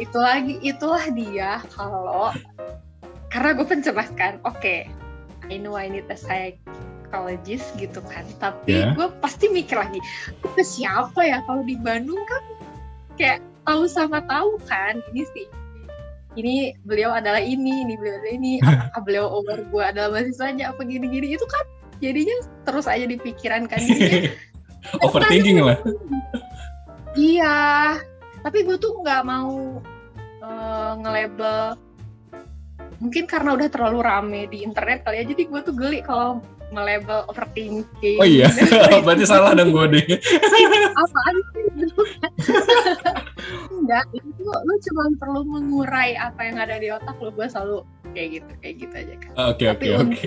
itu 0.00 0.16
lagi 0.16 0.56
itulah 0.64 1.04
dia 1.12 1.60
kalau 1.76 2.32
karena 3.28 3.52
gue 3.60 3.66
pencemas 3.68 4.08
kan 4.16 4.40
oke 4.48 4.56
okay, 4.56 4.88
I 5.52 5.60
know 5.60 5.76
I 5.76 5.92
need 5.92 6.08
a 6.08 6.16
psychologist 6.16 7.76
gitu 7.76 8.00
kan 8.08 8.24
tapi 8.40 8.80
yeah. 8.80 8.96
gue 8.96 9.12
pasti 9.20 9.52
mikir 9.52 9.76
lagi 9.76 10.00
ke 10.40 10.64
siapa 10.64 11.20
ya? 11.20 11.44
Kalau 11.44 11.60
di 11.68 11.76
Bandung 11.76 12.24
kan 12.24 12.42
kayak 13.20 13.44
tahu 13.68 13.84
sama 13.84 14.24
tahu 14.24 14.56
kan 14.64 15.04
ini 15.12 15.28
sih 15.36 15.59
ini 16.38 16.78
beliau 16.86 17.10
adalah 17.10 17.42
ini, 17.42 17.82
ini 17.82 17.94
beliau 17.98 18.22
adalah 18.22 18.34
ini, 18.34 18.52
apakah 18.66 19.02
beliau 19.02 19.26
over 19.30 19.58
gue 19.66 19.82
adalah 19.82 20.08
mahasiswanya 20.14 20.70
apa 20.70 20.82
gini-gini. 20.86 21.34
Itu 21.34 21.46
kan 21.50 21.64
jadinya 21.98 22.36
terus 22.62 22.86
aja 22.86 23.04
di 23.04 23.16
pikiran 23.18 23.66
kan 23.66 23.80
jadinya 23.82 24.30
overthinking 25.04 25.58
lah. 25.62 25.78
iya. 27.18 27.58
Tapi 28.40 28.64
gue 28.64 28.76
tuh 28.80 29.02
nggak 29.02 29.22
mau 29.26 29.82
uh, 30.40 30.92
nge-label. 31.02 31.76
Mungkin 33.00 33.24
karena 33.24 33.56
udah 33.56 33.68
terlalu 33.72 33.98
rame 34.04 34.42
di 34.48 34.62
internet 34.62 35.02
kali 35.04 35.24
ya. 35.24 35.24
Jadi 35.26 35.42
gue 35.48 35.60
tuh 35.64 35.74
geli 35.74 36.00
kalau 36.04 36.40
nge-label 36.70 37.26
overthinking. 37.26 38.18
Oh 38.22 38.26
iya 38.26 38.46
berarti 39.04 39.24
salah 39.26 39.54
dong 39.54 39.74
gue 39.74 39.86
deh 39.98 40.06
apaan 41.02 41.36
sih 41.52 41.64
enggak 43.80 44.04
itu 44.14 44.46
lu 44.46 44.74
cuma 44.90 45.04
perlu 45.18 45.40
mengurai 45.46 46.14
apa 46.14 46.40
yang 46.46 46.56
ada 46.60 46.78
di 46.78 46.92
otak 46.92 47.16
lu 47.18 47.34
gue 47.34 47.46
selalu 47.50 47.82
kayak 48.14 48.28
gitu 48.40 48.52
kayak 48.62 48.74
gitu 48.78 48.94
aja 48.94 49.14
kan 49.18 49.32
oke 49.50 49.64
oke 49.66 49.88
oke. 50.06 50.22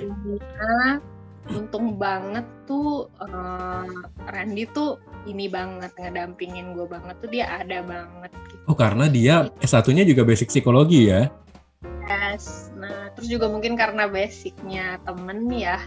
untung 1.44 2.00
banget 2.00 2.44
tuh 2.64 3.08
uh, 3.20 3.84
Randy 4.32 4.64
tuh 4.72 4.96
ini 5.28 5.48
banget 5.48 5.92
ngedampingin 5.96 6.72
gue 6.72 6.88
banget 6.88 7.16
tuh 7.20 7.28
dia 7.28 7.48
ada 7.48 7.84
banget. 7.84 8.32
Gitu. 8.48 8.62
oh 8.68 8.76
karena 8.76 9.04
dia 9.12 9.34
S1-nya 9.60 10.08
juga 10.08 10.24
basic 10.24 10.48
psikologi 10.48 11.12
ya 11.12 11.28
yes 12.08 12.70
nah 12.76 13.10
terus 13.16 13.28
juga 13.32 13.48
mungkin 13.48 13.74
karena 13.74 14.06
basicnya 14.06 15.00
temen 15.04 15.48
ya 15.50 15.80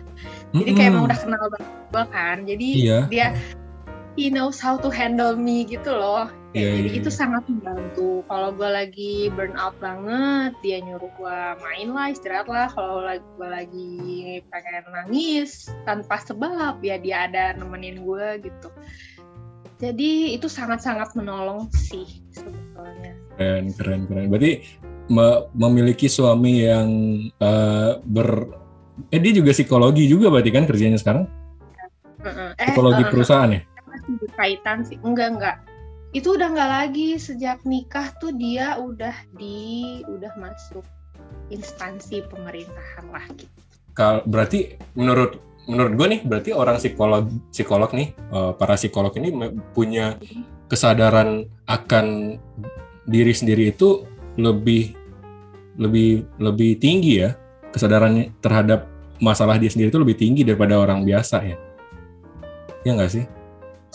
jadi 0.51 0.57
mm 0.57 0.63
-hmm. 0.63 0.75
kayak 0.75 0.89
emang 0.91 1.05
udah 1.07 1.19
kenal 1.19 1.43
banget 1.53 1.71
gue 1.87 2.03
kan 2.11 2.37
jadi 2.43 2.69
iya. 2.77 2.99
dia 3.07 3.27
he 4.17 4.33
knows 4.33 4.57
how 4.57 4.75
to 4.75 4.89
handle 4.89 5.37
me 5.37 5.63
gitu 5.63 5.93
loh. 5.93 6.25
Yeah, 6.57 6.73
jadi 6.73 6.89
yeah, 6.89 6.99
itu 7.05 7.09
yeah. 7.13 7.19
sangat 7.21 7.43
membantu. 7.45 8.25
Kalau 8.25 8.49
gue 8.49 8.65
lagi 8.65 9.29
burn 9.29 9.53
out 9.55 9.77
banget, 9.77 10.57
dia 10.65 10.81
nyuruh 10.81 11.13
gue 11.21 11.39
main 11.61 11.93
lah, 11.93 12.09
istirahat 12.09 12.49
lah. 12.49 12.67
Kalau 12.73 13.05
gue 13.05 13.47
lagi 13.47 13.93
pengen 14.49 14.83
nangis 14.89 15.69
tanpa 15.85 16.17
sebab, 16.25 16.81
ya 16.81 16.97
dia 16.97 17.29
ada 17.29 17.53
nemenin 17.53 18.01
gue 18.01 18.41
gitu. 18.41 18.73
Jadi 19.77 20.33
itu 20.33 20.49
sangat-sangat 20.49 21.13
menolong 21.13 21.69
sih 21.69 22.25
sebetulnya. 22.33 23.13
Keren, 23.37 23.69
keren, 23.77 24.01
keren. 24.09 24.25
Berarti 24.33 24.65
me 25.07 25.47
memiliki 25.55 26.11
suami 26.11 26.67
yang 26.67 26.89
uh, 27.39 27.99
ber, 28.03 28.51
eh 29.11 29.19
dia 29.19 29.33
juga 29.35 29.55
psikologi 29.55 30.07
juga 30.07 30.27
berarti 30.27 30.51
kan 30.51 30.67
kerjanya 30.67 30.99
sekarang? 30.99 31.25
Eh, 32.23 32.67
psikologi 32.67 33.03
uh, 33.05 33.09
perusahaan 33.11 33.51
ya? 33.55 33.61
berkaitan 34.07 34.87
sih 34.87 34.95
enggak 35.03 35.35
enggak 35.35 35.57
itu 36.15 36.39
udah 36.39 36.47
enggak 36.55 36.71
lagi 36.71 37.19
sejak 37.19 37.59
nikah 37.67 38.09
tuh 38.17 38.31
dia 38.31 38.79
udah 38.79 39.13
di 39.35 39.99
udah 40.07 40.31
masuk 40.39 40.83
instansi 41.51 42.23
pemerintahan 42.31 43.05
lah 43.11 43.25
gitu. 43.35 43.51
Kalau 43.91 44.23
berarti 44.23 44.79
menurut 44.95 45.37
menurut 45.67 45.93
gue 45.99 46.07
nih 46.17 46.21
berarti 46.23 46.51
orang 46.55 46.79
psikolog 46.79 47.27
psikolog 47.51 47.91
nih 47.91 48.15
uh, 48.31 48.55
para 48.55 48.79
psikolog 48.79 49.11
ini 49.19 49.29
punya 49.75 50.15
kesadaran 50.71 51.45
akan 51.67 52.39
diri 53.07 53.33
sendiri 53.35 53.75
itu 53.75 54.07
lebih 54.39 54.96
lebih 55.77 56.25
lebih 56.41 56.81
tinggi 56.81 57.23
ya 57.23 57.37
kesadarannya 57.71 58.33
terhadap 58.41 58.89
masalah 59.21 59.57
dia 59.57 59.69
sendiri 59.69 59.89
itu 59.93 60.01
lebih 60.01 60.17
tinggi 60.17 60.41
daripada 60.45 60.77
orang 60.77 61.05
biasa 61.05 61.37
ya 61.45 61.57
ya 62.85 62.91
nggak 62.97 63.11
sih 63.13 63.25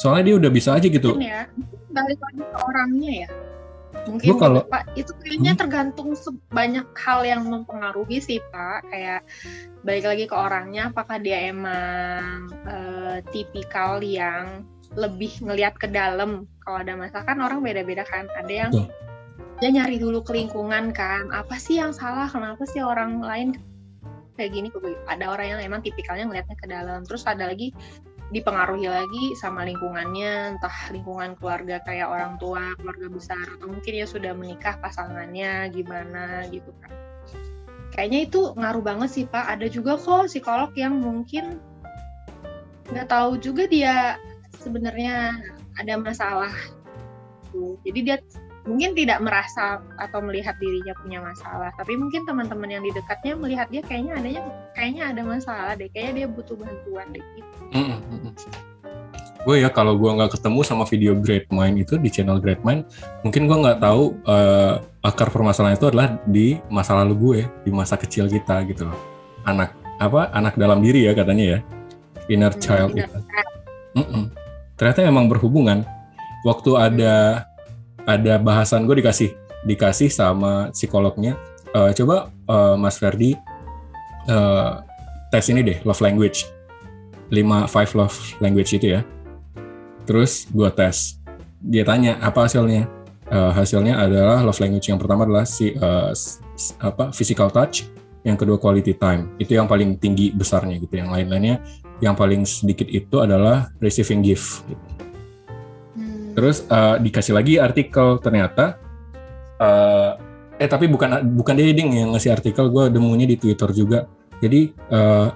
Soalnya 0.02 0.24
dia 0.32 0.36
udah 0.40 0.50
bisa 0.50 0.74
aja 0.76 0.86
gitu. 0.88 1.14
Mungkin 1.14 1.28
ya, 1.28 1.46
balik 1.92 2.18
lagi 2.18 2.42
ke 2.42 2.58
orangnya 2.58 3.12
ya. 3.26 3.28
Mungkin 4.02 4.34
kalau 4.40 4.64
Pak 4.66 4.96
itu 4.98 5.12
kayaknya 5.20 5.52
hmm? 5.54 5.60
tergantung 5.62 6.10
banyak 6.50 6.86
hal 6.96 7.20
yang 7.22 7.46
mempengaruhi 7.46 8.18
sih 8.18 8.40
Pak. 8.50 8.88
Kayak 8.88 9.20
balik 9.86 10.04
lagi 10.08 10.24
ke 10.26 10.34
orangnya, 10.34 10.90
apakah 10.90 11.20
dia 11.22 11.38
emang 11.52 12.50
uh, 12.66 13.22
tipikal 13.30 14.00
yang 14.02 14.66
lebih 14.96 15.30
ngelihat 15.44 15.76
ke 15.76 15.86
dalam. 15.86 16.50
Kalau 16.66 16.78
ada 16.82 16.98
masalah 16.98 17.26
kan 17.28 17.38
orang 17.38 17.62
beda-beda 17.62 18.02
kan. 18.02 18.26
Ada 18.32 18.52
yang 18.52 18.70
Tuh. 18.72 18.88
Dia 19.62 19.70
nyari 19.70 20.02
dulu 20.02 20.26
ke 20.26 20.34
lingkungan 20.34 20.90
kan. 20.90 21.30
Apa 21.30 21.54
sih 21.54 21.78
yang 21.78 21.94
salah? 21.94 22.26
Kenapa 22.26 22.66
sih 22.66 22.82
orang 22.82 23.22
lain 23.22 23.54
kayak 24.34 24.58
gini? 24.58 24.68
Ada 25.06 25.30
orang 25.30 25.54
yang 25.54 25.60
emang 25.62 25.86
tipikalnya 25.86 26.26
ngelihatnya 26.26 26.58
ke 26.58 26.66
dalam. 26.66 27.06
Terus 27.06 27.22
ada 27.30 27.46
lagi 27.46 27.70
dipengaruhi 28.34 28.90
lagi 28.90 29.38
sama 29.38 29.62
lingkungannya, 29.62 30.58
entah 30.58 30.76
lingkungan 30.90 31.38
keluarga 31.38 31.78
kayak 31.86 32.10
orang 32.10 32.42
tua, 32.42 32.74
keluarga 32.80 33.06
besar, 33.06 33.44
atau 33.54 33.70
mungkin 33.70 33.92
ya 33.92 34.06
sudah 34.08 34.34
menikah 34.34 34.82
pasangannya 34.82 35.70
gimana 35.70 36.42
gitu 36.50 36.74
kan. 36.82 36.90
Kayaknya 37.94 38.20
itu 38.26 38.40
ngaruh 38.58 38.82
banget 38.82 39.14
sih 39.14 39.24
Pak. 39.30 39.46
Ada 39.46 39.70
juga 39.70 39.94
kok 39.94 40.26
psikolog 40.26 40.74
yang 40.74 40.98
mungkin 40.98 41.62
nggak 42.90 43.06
tahu 43.06 43.38
juga 43.38 43.70
dia 43.70 44.18
sebenarnya 44.58 45.38
ada 45.78 45.94
masalah. 46.02 46.50
Jadi 47.86 48.00
dia 48.00 48.16
mungkin 48.62 48.94
tidak 48.94 49.18
merasa 49.18 49.82
atau 49.98 50.22
melihat 50.22 50.54
dirinya 50.62 50.94
punya 51.02 51.18
masalah 51.18 51.74
tapi 51.74 51.98
mungkin 51.98 52.22
teman-teman 52.22 52.70
yang 52.70 52.82
di 52.86 52.94
dekatnya 52.94 53.34
melihat 53.34 53.66
dia 53.74 53.82
kayaknya 53.82 54.14
adanya 54.22 54.42
kayaknya 54.78 55.02
ada 55.10 55.22
masalah 55.26 55.72
deh 55.74 55.90
kayaknya 55.90 56.12
dia 56.14 56.26
butuh 56.30 56.54
bantuan 56.54 57.06
deh 57.10 57.24
gitu. 57.34 57.58
Mm 57.74 57.84
-hmm. 57.98 58.32
gue 59.42 59.56
ya 59.58 59.66
kalau 59.74 59.98
gue 59.98 60.06
nggak 60.06 60.38
ketemu 60.38 60.60
sama 60.62 60.86
video 60.86 61.18
Great 61.18 61.50
Mind 61.50 61.74
itu 61.82 61.98
di 61.98 62.06
channel 62.06 62.38
Great 62.38 62.62
Mind 62.62 62.86
mungkin 63.26 63.50
gue 63.50 63.58
nggak 63.58 63.82
tahu 63.82 64.14
uh, 64.30 64.78
akar 65.02 65.34
permasalahan 65.34 65.74
itu 65.74 65.90
adalah 65.90 66.14
di 66.30 66.62
masa 66.70 66.94
lalu 67.02 67.14
gue 67.18 67.40
di 67.66 67.70
masa 67.74 67.98
kecil 67.98 68.30
kita 68.30 68.62
gitu 68.70 68.86
loh. 68.86 68.98
Anak 69.42 69.74
apa 69.98 70.30
anak 70.30 70.54
dalam 70.54 70.78
diri 70.78 71.10
ya 71.10 71.18
katanya 71.18 71.58
ya 71.58 71.58
inner 72.30 72.54
hmm, 72.54 72.62
child 72.62 72.94
itu. 72.94 73.18
Mm 73.98 74.06
-mm. 74.06 74.24
ternyata 74.78 75.02
memang 75.02 75.26
berhubungan. 75.26 75.82
Waktu 76.42 76.74
ada 76.74 77.46
ada 78.06 78.38
bahasan 78.38 78.84
gue 78.86 78.98
dikasih 78.98 79.34
dikasih 79.66 80.10
sama 80.10 80.70
psikolognya. 80.74 81.38
Uh, 81.72 81.90
coba 81.96 82.28
uh, 82.50 82.76
Mas 82.76 83.00
Ferdi 83.00 83.38
uh, 84.28 84.82
tes 85.32 85.46
ini 85.48 85.62
deh 85.62 85.78
love 85.86 86.02
language. 86.02 86.46
5 87.32 87.64
five 87.64 87.90
love 87.96 88.16
language 88.44 88.76
itu 88.76 89.00
ya. 89.00 89.00
Terus 90.04 90.50
gue 90.52 90.68
tes. 90.74 91.16
Dia 91.62 91.86
tanya 91.86 92.20
apa 92.20 92.44
hasilnya? 92.44 92.90
Uh, 93.32 93.48
hasilnya 93.56 93.96
adalah 93.96 94.44
love 94.44 94.60
language 94.60 94.92
yang 94.92 95.00
pertama 95.00 95.24
adalah 95.24 95.48
si 95.48 95.72
uh, 95.72 96.12
apa 96.82 97.08
physical 97.16 97.48
touch. 97.48 97.88
Yang 98.22 98.44
kedua 98.44 98.56
quality 98.60 98.94
time. 99.00 99.34
Itu 99.40 99.56
yang 99.56 99.66
paling 99.66 99.96
tinggi 99.96 100.30
besarnya 100.30 100.78
gitu. 100.78 100.94
Yang 101.00 101.10
lain-lainnya 101.10 101.56
yang 102.02 102.18
paling 102.18 102.42
sedikit 102.44 102.90
itu 102.90 103.22
adalah 103.22 103.70
receiving 103.78 104.20
gift. 104.26 104.66
gitu. 104.68 105.01
Terus 106.32 106.64
uh, 106.72 106.96
dikasih 106.96 107.36
lagi 107.36 107.60
artikel 107.60 108.16
ternyata 108.24 108.80
uh, 109.60 110.16
eh 110.56 110.68
tapi 110.68 110.88
bukan 110.88 111.36
bukan 111.36 111.54
dia 111.56 111.72
ding 111.74 111.92
yang 111.92 112.14
ngasih 112.14 112.32
artikel 112.32 112.68
gue 112.72 112.88
demunya 112.88 113.28
di 113.28 113.36
Twitter 113.36 113.68
juga. 113.72 114.08
Jadi 114.40 114.72
uh, 114.90 115.28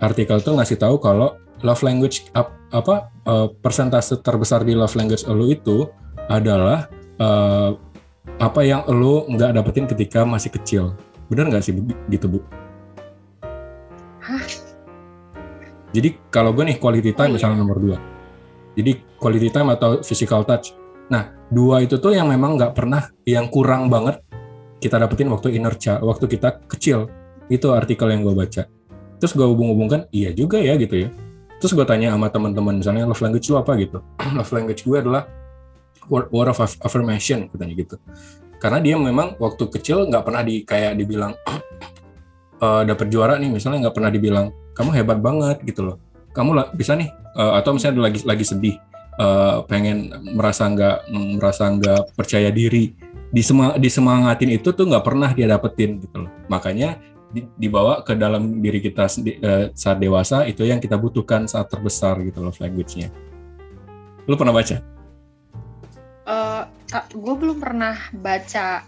artikel 0.00 0.38
tuh 0.44 0.54
ngasih 0.60 0.76
tahu 0.76 1.00
kalau 1.00 1.40
love 1.64 1.80
language 1.80 2.28
up, 2.36 2.52
apa 2.70 3.08
uh, 3.24 3.48
persentase 3.64 4.20
terbesar 4.20 4.62
di 4.62 4.76
love 4.76 4.92
language 4.92 5.24
lo 5.24 5.48
itu 5.48 5.88
adalah 6.28 6.90
uh, 7.16 7.72
apa 8.36 8.60
yang 8.60 8.84
lo 8.92 9.24
nggak 9.30 9.56
dapetin 9.56 9.88
ketika 9.88 10.26
masih 10.28 10.52
kecil. 10.52 10.92
Bener 11.32 11.48
nggak 11.48 11.64
sih 11.64 11.72
gitu 12.12 12.26
bu? 12.28 12.38
Hah? 14.20 14.44
Jadi 15.96 16.18
kalau 16.28 16.52
gue 16.52 16.66
nih 16.66 16.76
quality 16.76 17.16
time 17.16 17.32
oh, 17.32 17.34
iya. 17.34 17.36
misalnya 17.40 17.56
nomor 17.62 17.78
dua 17.80 18.15
jadi 18.76 19.00
quality 19.16 19.48
time 19.48 19.72
atau 19.72 20.04
physical 20.04 20.44
touch. 20.44 20.76
Nah, 21.08 21.32
dua 21.48 21.80
itu 21.80 21.96
tuh 21.96 22.12
yang 22.12 22.28
memang 22.28 22.60
nggak 22.60 22.76
pernah, 22.76 23.08
yang 23.24 23.48
kurang 23.48 23.88
banget 23.88 24.20
kita 24.76 25.00
dapetin 25.00 25.32
waktu 25.32 25.56
inner 25.56 25.74
child, 25.74 26.04
waktu 26.04 26.28
kita 26.28 26.60
kecil. 26.68 27.08
Itu 27.46 27.72
artikel 27.72 28.10
yang 28.10 28.26
gue 28.26 28.34
baca. 28.34 28.66
Terus 29.16 29.32
gue 29.32 29.46
hubung-hubungkan, 29.46 30.10
iya 30.10 30.34
juga 30.34 30.58
ya 30.58 30.74
gitu 30.76 31.06
ya. 31.06 31.08
Terus 31.62 31.72
gue 31.72 31.86
tanya 31.88 32.12
sama 32.12 32.28
teman-teman, 32.28 32.82
misalnya 32.82 33.08
love 33.08 33.22
language 33.22 33.48
lu 33.48 33.56
apa 33.56 33.72
gitu. 33.80 34.02
love 34.38 34.52
language 34.52 34.82
gue 34.84 34.98
adalah 34.98 35.30
word, 36.10 36.28
word 36.34 36.50
of 36.52 36.58
affirmation, 36.60 37.48
katanya 37.48 37.74
gitu. 37.78 37.96
Karena 38.58 38.82
dia 38.82 38.98
memang 38.98 39.38
waktu 39.38 39.64
kecil 39.72 40.10
nggak 40.10 40.26
pernah 40.26 40.42
di 40.42 40.66
kayak 40.66 40.98
dibilang 40.98 41.32
uh, 42.60 42.82
dapet 42.90 43.08
juara 43.08 43.38
nih, 43.38 43.48
misalnya 43.48 43.88
nggak 43.88 43.96
pernah 43.96 44.10
dibilang 44.10 44.46
kamu 44.76 44.90
hebat 44.92 45.18
banget 45.22 45.62
gitu 45.64 45.86
loh. 45.86 45.96
Kamu 46.36 46.76
bisa 46.76 46.92
nih 46.92 47.08
uh, 47.32 47.56
atau 47.56 47.72
misalnya 47.72 48.12
lagi 48.12 48.20
lagi 48.28 48.44
sedih 48.44 48.76
uh, 49.16 49.64
pengen 49.64 50.12
merasa 50.36 50.68
nggak 50.68 51.08
merasa 51.40 51.72
nggak 51.72 52.12
percaya 52.12 52.52
diri 52.52 52.92
disema, 53.32 53.80
disemangatin 53.80 54.52
itu 54.60 54.68
tuh 54.76 54.84
nggak 54.84 55.04
pernah 55.04 55.32
dia 55.32 55.48
dapetin 55.48 56.04
gitu 56.04 56.28
loh. 56.28 56.30
Makanya 56.52 57.00
di, 57.32 57.42
dibawa 57.58 58.04
ke 58.04 58.14
dalam 58.14 58.60
diri 58.60 58.78
kita 58.84 59.08
uh, 59.08 59.72
saat 59.72 59.98
dewasa 59.98 60.46
itu 60.46 60.62
yang 60.62 60.78
kita 60.78 60.94
butuhkan 61.00 61.48
saat 61.48 61.72
terbesar 61.72 62.20
gitu 62.22 62.44
loh 62.44 62.54
language-nya. 62.54 63.08
Lu 64.28 64.36
pernah 64.36 64.54
baca? 64.54 64.76
Uh, 66.26 66.66
gue 67.14 67.34
belum 67.38 67.62
pernah 67.62 67.94
baca 68.12 68.82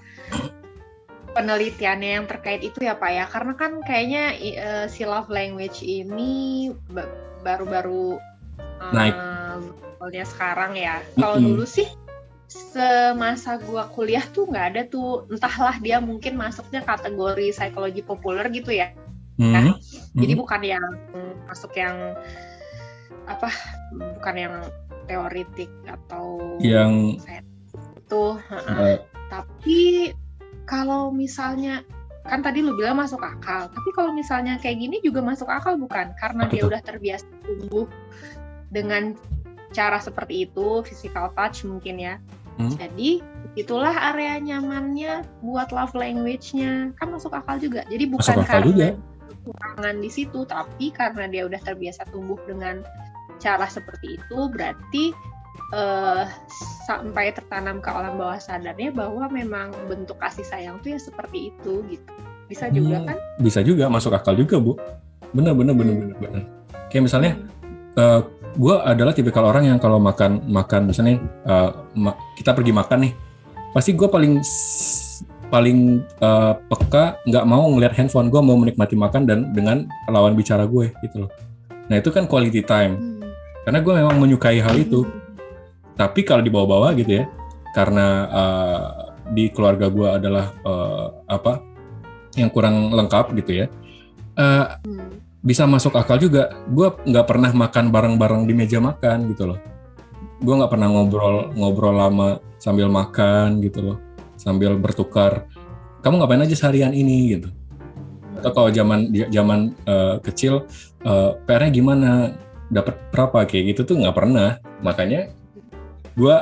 penelitiannya 1.39 2.11
yang 2.19 2.27
terkait 2.27 2.67
itu 2.67 2.83
ya 2.83 2.99
pak 2.99 3.11
ya. 3.15 3.25
Karena 3.31 3.53
kan 3.55 3.79
kayaknya 3.87 4.25
uh, 4.59 4.87
si 4.91 5.07
love 5.07 5.31
language 5.31 5.83
ini 5.87 6.71
baru-baru 7.45 8.19
naik 8.95 9.15
uh, 9.15 10.25
sekarang 10.25 10.79
ya 10.79 11.03
kalau 11.19 11.37
mm 11.37 11.43
-hmm. 11.43 11.49
dulu 11.55 11.65
sih 11.69 11.89
semasa 12.49 13.61
gua 13.61 13.93
kuliah 13.93 14.25
tuh 14.33 14.49
nggak 14.49 14.67
ada 14.73 14.83
tuh 14.89 15.29
entahlah 15.29 15.77
dia 15.85 16.01
mungkin 16.01 16.41
masuknya 16.41 16.81
kategori 16.81 17.53
psikologi 17.53 18.01
populer 18.01 18.49
gitu 18.49 18.73
ya 18.73 18.89
Hmm. 19.39 19.55
Kan? 19.55 19.67
Hmm. 19.79 20.19
jadi 20.19 20.33
bukan 20.35 20.63
yang 20.67 20.87
masuk 21.47 21.71
yang 21.79 21.95
apa 23.31 23.55
bukan 23.95 24.35
yang 24.35 24.55
teoritik 25.07 25.71
atau 25.87 26.59
yang 26.59 27.15
itu 27.95 28.25
eh, 28.51 28.99
tapi 29.31 30.11
kalau 30.67 31.15
misalnya 31.15 31.87
kan 32.29 32.45
tadi 32.45 32.61
lu 32.61 32.77
bilang 32.77 33.01
masuk 33.01 33.19
akal. 33.25 33.73
Tapi 33.73 33.91
kalau 33.97 34.13
misalnya 34.13 34.61
kayak 34.61 34.79
gini 34.79 35.01
juga 35.01 35.25
masuk 35.25 35.49
akal 35.49 35.81
bukan? 35.81 36.13
Karena 36.21 36.45
Apa 36.45 36.53
dia 36.53 36.63
udah 36.69 36.81
terbiasa 36.85 37.27
tumbuh 37.43 37.89
dengan 38.69 39.17
cara 39.73 39.97
seperti 40.01 40.49
itu 40.49 40.85
physical 40.85 41.33
touch 41.35 41.65
mungkin 41.65 41.97
ya. 42.01 42.17
Hmm. 42.59 42.75
jadi 42.75 43.23
itulah 43.55 43.95
area 44.11 44.35
nyamannya 44.43 45.23
buat 45.47 45.71
love 45.71 45.95
language-nya. 45.95 46.91
Kan 46.99 47.15
masuk 47.15 47.31
akal 47.31 47.63
juga. 47.63 47.87
Jadi 47.87 48.11
bukan 48.11 48.35
Masuk 48.35 48.43
akal 48.43 48.51
karena 48.51 48.69
juga. 48.69 48.89
kekurangan 49.31 49.97
di 50.03 50.11
situ 50.11 50.41
tapi 50.43 50.87
karena 50.91 51.25
dia 51.31 51.47
udah 51.47 51.61
terbiasa 51.63 52.03
tumbuh 52.11 52.37
dengan 52.51 52.83
cara 53.39 53.71
seperti 53.71 54.19
itu 54.19 54.39
berarti 54.51 55.15
eh, 55.69 56.25
sampai 56.85 57.31
tertanam 57.31 57.79
ke 57.79 57.89
alam 57.89 58.17
bawah 58.17 58.37
sadarnya 58.37 58.89
bahwa 58.89 59.29
memang 59.29 59.71
bentuk 59.85 60.17
kasih 60.17 60.43
sayang 60.43 60.81
tuh 60.81 60.95
ya 60.95 60.99
seperti 60.99 61.51
itu 61.51 61.85
gitu. 61.87 62.13
Bisa 62.47 62.67
juga 62.69 62.97
Hmm. 62.97 63.07
kan? 63.07 63.17
bisa 63.39 63.61
juga 63.61 63.85
masuk 63.87 64.13
akal 64.13 64.33
juga 64.33 64.57
bu. 64.57 64.73
Bener 65.31 65.53
bener 65.53 65.77
bener 65.77 65.93
Hmm. 65.93 66.03
bener 66.03 66.17
bener 66.19 66.43
kayak 66.89 67.05
misalnya 67.05 67.33
eh 67.95 68.21
gue 68.55 68.75
adalah 68.75 69.13
tipikal 69.13 69.45
orang 69.45 69.69
yang 69.69 69.77
kalau 69.77 70.01
makan 70.01 70.41
makan 70.49 70.89
misalnya 70.89 71.21
eh, 71.45 71.71
ma- 71.95 72.17
kita 72.35 72.53
pergi 72.53 72.73
makan 72.73 72.99
nih 73.05 73.13
pasti 73.71 73.93
gue 73.93 74.09
paling 74.09 74.41
paling 75.49 75.79
eh, 76.01 76.53
peka 76.67 77.21
nggak 77.25 77.45
mau 77.45 77.69
ngeliat 77.69 77.93
handphone 77.93 78.29
gue 78.29 78.41
mau 78.41 78.57
menikmati 78.57 78.97
makan 78.97 79.25
dan 79.25 79.53
dengan 79.53 79.85
lawan 80.07 80.33
bicara 80.33 80.65
gue 80.65 80.93
gitu 81.03 81.25
loh. 81.25 81.31
Nah 81.89 81.97
itu 81.97 82.09
kan 82.09 82.25
quality 82.25 82.65
time. 82.65 82.97
Hmm. 82.97 83.15
karena 83.61 83.85
gue 83.85 83.95
memang 83.95 84.17
menyukai 84.17 84.65
hal 84.65 84.81
itu 84.81 85.05
tapi 85.99 86.23
kalau 86.23 86.41
dibawa-bawa 86.41 86.95
gitu 86.95 87.23
ya 87.23 87.25
karena 87.75 88.07
eh, 88.31 88.83
di 89.35 89.53
keluarga 89.53 89.91
gue 89.91 90.09
adalah 90.09 90.47
eh, 90.55 91.07
apa 91.29 91.61
yang 92.39 92.49
kurang 92.55 92.95
lengkap 92.95 93.35
gitu 93.43 93.65
ya 93.65 93.67
eh, 94.39 94.67
Hmm. 94.87 95.19
bisa 95.39 95.67
masuk 95.71 95.95
akal 95.95 96.19
juga. 96.19 96.51
Gue 96.71 96.91
nggak 96.91 97.27
pernah 97.27 97.51
makan 97.55 97.91
bareng-bareng 97.95 98.43
di 98.47 98.55
meja 98.55 98.79
makan 98.83 99.31
gitu 99.35 99.55
loh. 99.55 99.59
Gue 100.43 100.55
nggak 100.55 100.71
pernah 100.71 100.87
ngobrol 100.91 101.51
ngobrol 101.55 101.95
lama 101.95 102.39
sambil 102.63 102.87
makan 102.91 103.59
gitu 103.63 103.83
loh 103.83 103.99
sambil 104.39 104.79
bertukar 104.79 105.51
kamu 106.03 106.23
ngapain 106.23 106.45
aja 106.47 106.55
seharian 106.55 106.95
ini? 106.95 107.39
gitu. 107.39 107.49
Atau 108.39 108.51
kalau 108.55 108.71
zaman 108.71 109.11
zaman 109.35 109.75
eh, 109.83 110.17
kecil 110.23 110.65
eh, 111.03 111.31
PR-nya 111.47 111.71
gimana? 111.75 112.11
Dapat 112.71 113.11
berapa? 113.11 113.49
Kayak 113.49 113.65
gitu 113.75 113.81
tuh 113.95 113.97
nggak 114.05 114.15
pernah. 114.15 114.63
Makanya 114.85 115.35
gue 116.19 116.37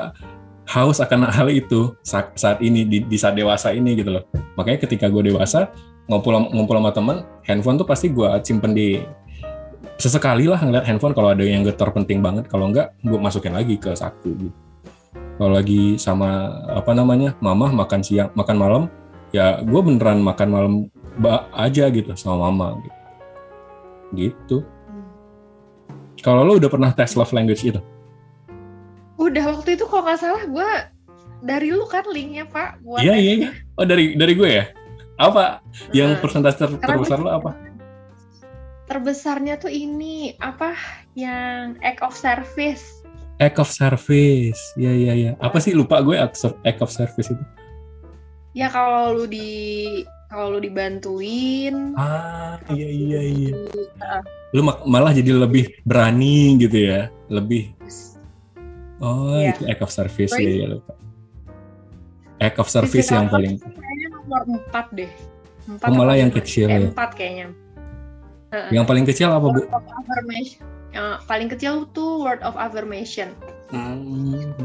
haus 0.67 0.99
akan 0.99 1.31
hal 1.31 1.47
itu 1.53 1.95
saat, 2.03 2.35
saat 2.35 2.59
ini 2.59 2.83
di, 2.83 2.99
di 3.05 3.17
saat 3.21 3.39
dewasa 3.39 3.71
ini 3.71 3.95
gitu 3.95 4.19
loh. 4.19 4.25
Makanya 4.59 4.89
ketika 4.89 5.07
gue 5.07 5.31
dewasa 5.31 5.71
ngumpul 6.11 6.51
ngumpul 6.51 6.77
sama 6.79 6.91
teman 6.91 7.17
handphone 7.47 7.79
tuh 7.79 7.87
pasti 7.87 8.11
gue 8.11 8.27
simpen 8.43 8.75
di 8.75 8.99
sesekali 9.97 10.51
lah 10.51 10.59
ngeliat 10.59 10.85
handphone 10.89 11.15
kalau 11.15 11.31
ada 11.31 11.45
yang 11.47 11.62
getar 11.62 11.93
penting 11.95 12.19
banget. 12.25 12.51
Kalau 12.51 12.73
enggak 12.73 12.97
gue 13.05 13.19
masukin 13.21 13.55
lagi 13.55 13.79
ke 13.79 13.95
saku 13.95 14.35
gitu. 14.35 14.57
Kalau 15.37 15.53
lagi 15.53 16.01
sama 16.01 16.49
apa 16.73 16.97
namanya 16.97 17.37
mama 17.45 17.69
makan 17.69 18.01
siang 18.01 18.33
makan 18.33 18.57
malam 18.57 18.83
ya 19.31 19.61
gue 19.61 19.81
beneran 19.85 20.25
makan 20.25 20.49
malam 20.49 20.73
aja 21.55 21.87
gitu 21.93 22.11
sama 22.19 22.51
mama 22.51 22.81
gitu. 22.83 22.99
Gitu. 24.17 24.57
Kalau 26.25 26.43
lo 26.43 26.59
udah 26.59 26.71
pernah 26.73 26.91
tes 26.91 27.15
love 27.15 27.31
language 27.31 27.62
itu 27.62 27.79
itu 29.77 29.85
kalau 29.87 30.09
nggak 30.09 30.19
salah 30.19 30.43
gue 30.49 30.71
dari 31.45 31.69
lu 31.69 31.85
kan 31.85 32.09
linknya 32.09 32.49
pak 32.49 32.81
buat 32.81 33.05
iya 33.05 33.15
iya 33.15 33.33
iya. 33.45 33.51
Oh 33.77 33.85
dari 33.85 34.17
dari 34.17 34.33
gue 34.33 34.49
ya? 34.49 34.65
Apa? 35.21 35.61
Yang 35.93 36.17
Nah, 36.17 36.21
persentase 36.25 36.57
ter- 36.65 36.81
terbesar 36.81 37.21
lo 37.21 37.29
apa? 37.29 37.53
terbesarnya 38.87 39.59
tuh 39.59 39.69
ini 39.69 40.39
apa 40.39 40.73
yang 41.19 41.75
act 41.83 42.01
of 42.07 42.15
service. 42.15 43.03
Act 43.43 43.59
of 43.59 43.69
service. 43.69 44.59
Iya 44.79 44.93
iya 44.95 45.12
iya. 45.12 45.31
Apa 45.43 45.59
sih? 45.59 45.75
Lupa 45.75 46.01
gue 46.01 46.15
act 46.17 46.39
of, 46.81 46.91
service 46.95 47.29
itu. 47.29 47.45
Ya 48.57 48.71
kalau 48.73 49.12
lu 49.12 49.25
di 49.29 50.01
kalau 50.31 50.57
lu 50.57 50.59
dibantuin. 50.62 51.93
Ah 51.99 52.57
iya 52.73 52.89
iya 52.89 53.21
iya. 53.27 53.53
Heeh. 53.53 54.23
lu 54.55 54.62
malah 54.65 55.12
jadi 55.12 55.35
lebih 55.37 55.83
berani 55.85 56.57
gitu 56.57 56.89
ya? 56.89 57.11
Lebih 57.29 57.75
oh 59.02 59.37
Iya. 59.37 59.52
itu 59.56 59.62
act 59.68 59.82
of 59.82 59.90
service 59.92 60.32
ya 60.37 60.50
ya 60.50 60.66
lupa. 60.76 60.92
Act 62.37 62.59
of 62.61 62.68
service 62.68 63.09
yang 63.09 63.28
paling 63.32 63.56
kayaknya 63.61 64.09
nomor 64.12 64.42
4 64.72 64.92
deh. 64.92 65.11
4 65.66 65.88
Oh, 65.88 65.94
malah 65.96 66.16
yang 66.20 66.30
kecil 66.30 66.68
ya? 66.68 66.92
4 66.92 67.16
kayaknya. 67.16 67.46
Yang 68.72 68.85
paling 68.88 69.04
kecil 69.04 69.28
apa 69.32 69.46
bu? 69.50 69.61
Word 69.61 69.72
of 69.74 69.85
affirmation. 69.90 70.61
Yang 70.94 71.06
paling 71.28 71.48
kecil 71.52 71.74
tuh 71.92 72.24
word 72.24 72.40
of 72.40 72.56
affirmation. 72.56 73.28
Hmm, 73.68 74.32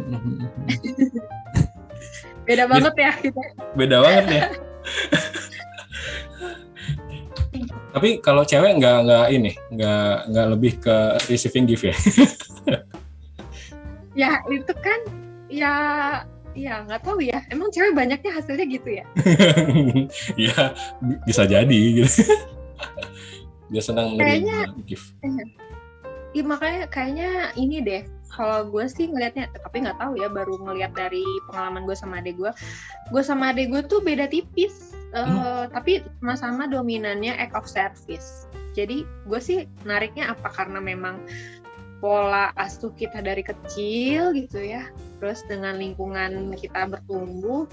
beda 2.47 2.63
banget 2.69 2.93
ya. 2.95 3.11
Kita 3.17 3.41
beda 3.75 3.97
banget 4.03 4.25
ya 4.29 4.43
tapi 7.91 8.23
kalau 8.23 8.47
cewek 8.47 8.79
nggak 8.79 8.97
nggak 9.03 9.25
ini 9.35 9.51
nggak 9.75 10.31
nggak 10.31 10.47
lebih 10.55 10.73
ke 10.79 10.95
receiving 11.27 11.67
gift 11.67 11.85
ya 11.85 11.95
ya 14.13 14.43
itu 14.47 14.73
kan 14.79 14.99
ya 15.47 15.73
ya 16.51 16.83
nggak 16.83 17.01
tahu 17.01 17.23
ya. 17.23 17.39
Emang 17.47 17.71
cewek 17.71 17.95
banyaknya 17.95 18.31
hasilnya 18.31 18.65
gitu 18.67 18.89
ya? 18.91 19.05
Ya 20.51 20.75
bisa 21.23 21.43
jadi 21.43 21.79
gitu. 21.95 22.23
Dia 23.71 23.79
senang 23.79 24.19
Kayaknya- 24.19 24.67
menerima 24.67 24.83
gift 24.83 25.15
Iya 26.31 26.43
makanya 26.47 26.87
kayaknya 26.87 27.29
ini 27.55 27.79
deh. 27.79 28.03
Kalau 28.31 28.63
gue 28.63 28.87
sih 28.87 29.11
ngelihatnya 29.11 29.51
tapi 29.51 29.83
nggak 29.83 29.99
tahu 29.99 30.15
ya 30.15 30.31
baru 30.31 30.55
ngelihat 30.57 30.95
dari 30.95 31.19
pengalaman 31.47 31.83
gue 31.83 31.91
sama 31.93 32.19
adek 32.19 32.39
gue. 32.39 32.51
Gue 33.11 33.19
sama 33.19 33.51
adek 33.51 33.67
gue 33.67 33.81
tuh 33.83 33.99
beda 33.99 34.27
tipis 34.27 34.95
eh, 35.11 35.19
Hmm. 35.19 35.67
tapi 35.67 35.99
sama-sama 36.23 36.71
dominannya 36.71 37.35
act 37.35 37.51
of 37.51 37.67
service. 37.67 38.47
Jadi 38.71 39.03
gue 39.27 39.39
sih 39.39 39.67
nariknya 39.83 40.31
apa? 40.31 40.47
Karena 40.47 40.79
memang 40.79 41.19
pola 42.01 42.49
asuh 42.57 42.91
kita 42.97 43.21
dari 43.21 43.45
kecil 43.45 44.33
gitu 44.33 44.59
ya. 44.59 44.89
Terus 45.21 45.45
dengan 45.45 45.77
lingkungan 45.77 46.51
kita 46.57 46.89
bertumbuh. 46.89 47.69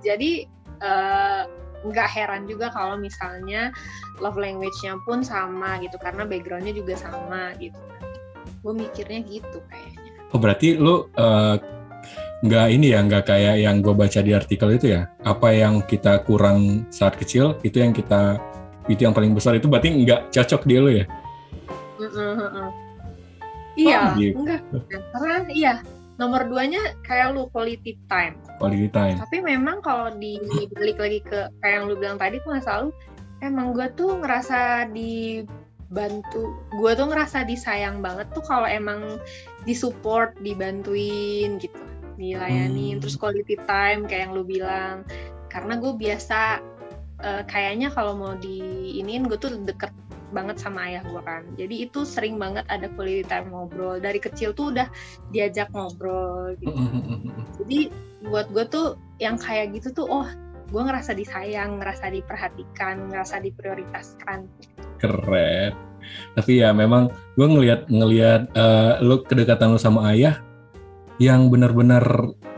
Jadi 0.00 0.46
eh, 0.80 1.42
nggak 1.84 2.08
heran 2.10 2.46
juga 2.46 2.70
kalau 2.70 2.98
misalnya 2.98 3.74
love 4.22 4.38
language-nya 4.38 4.98
pun 5.06 5.26
sama 5.26 5.78
gitu 5.82 5.98
karena 5.98 6.22
background-nya 6.24 6.72
juga 6.72 6.94
sama 6.94 7.52
gitu. 7.58 7.76
Gue 8.62 8.72
mikirnya 8.78 9.26
gitu 9.26 9.58
kayaknya. 9.68 10.12
Oh 10.30 10.38
berarti 10.38 10.78
lu 10.78 11.10
eh, 11.18 11.56
nggak 12.38 12.66
ini 12.70 12.94
ya 12.94 13.02
nggak 13.02 13.26
kayak 13.26 13.56
yang 13.66 13.82
gue 13.82 13.94
baca 13.94 14.22
di 14.22 14.30
artikel 14.30 14.78
itu 14.78 14.94
ya? 14.94 15.10
Apa 15.26 15.50
yang 15.50 15.82
kita 15.82 16.22
kurang 16.22 16.86
saat 16.94 17.18
kecil 17.18 17.58
itu 17.66 17.82
yang 17.82 17.90
kita 17.90 18.38
itu 18.86 19.04
yang 19.04 19.12
paling 19.12 19.34
besar 19.34 19.58
itu 19.58 19.66
berarti 19.66 20.06
nggak 20.06 20.30
cocok 20.30 20.62
di 20.64 20.74
lu 20.78 20.90
ya. 21.02 21.04
Iya 23.78 24.12
gitu. 24.18 24.42
enggak. 24.42 24.60
Karena 25.14 25.36
iya 25.54 25.74
nomor 26.18 26.50
duanya 26.50 26.98
kayak 27.06 27.38
lu 27.38 27.46
quality 27.54 27.94
time. 28.10 28.34
Quality 28.58 28.90
time. 28.90 29.16
Tapi 29.22 29.38
memang 29.38 29.78
kalau 29.86 30.10
dibalik 30.18 30.98
lagi 30.98 31.20
ke 31.22 31.46
kayak 31.62 31.74
yang 31.78 31.84
lu 31.86 31.94
bilang 31.94 32.18
tadi 32.18 32.42
tuh 32.42 32.58
selalu 32.58 32.90
emang 33.38 33.70
gue 33.70 33.86
tuh 33.94 34.18
ngerasa 34.18 34.90
dibantu 34.90 36.58
gue 36.74 36.92
tuh 36.98 37.06
ngerasa 37.06 37.46
disayang 37.46 38.02
banget 38.02 38.26
tuh 38.34 38.42
kalau 38.42 38.66
emang 38.66 39.22
disupport 39.62 40.34
dibantuin 40.42 41.62
gitu 41.62 41.78
dilayanin. 42.18 42.98
Hmm. 42.98 43.00
terus 43.00 43.14
quality 43.14 43.54
time 43.70 44.02
kayak 44.10 44.28
yang 44.28 44.32
lu 44.34 44.42
bilang. 44.42 45.06
Karena 45.46 45.78
gue 45.78 45.94
biasa 45.94 46.60
eh, 47.22 47.42
kayaknya 47.46 47.94
kalau 47.94 48.18
mau 48.18 48.34
diinin 48.34 49.30
gue 49.30 49.38
tuh 49.38 49.54
deket 49.62 49.94
banget 50.30 50.56
sama 50.60 50.88
ayah 50.88 51.02
gue 51.06 51.22
kan. 51.24 51.42
Jadi 51.56 51.88
itu 51.88 52.04
sering 52.04 52.36
banget 52.36 52.64
ada 52.68 52.88
quality 52.92 53.24
time 53.24 53.50
ngobrol. 53.52 54.00
Dari 54.00 54.20
kecil 54.20 54.52
tuh 54.52 54.74
udah 54.74 54.88
diajak 55.32 55.72
ngobrol 55.72 56.56
gitu. 56.60 56.74
Jadi 57.64 57.80
buat 58.28 58.50
gue 58.52 58.64
tuh 58.68 58.86
yang 59.22 59.38
kayak 59.38 59.72
gitu 59.74 59.94
tuh 59.94 60.06
oh 60.10 60.26
gue 60.68 60.82
ngerasa 60.84 61.16
disayang 61.16 61.80
ngerasa 61.80 62.12
diperhatikan 62.12 63.08
ngerasa 63.08 63.40
diprioritaskan. 63.40 64.44
Keren. 65.00 65.72
Tapi 66.36 66.52
ya 66.62 66.72
memang 66.72 67.08
gue 67.36 67.46
ngelihat 67.48 67.88
ngelihat 67.88 68.52
eh, 68.52 68.92
lu 69.04 69.24
kedekatan 69.24 69.74
lu 69.74 69.80
sama 69.80 70.12
ayah 70.12 70.40
yang 71.18 71.50
benar-benar 71.50 72.04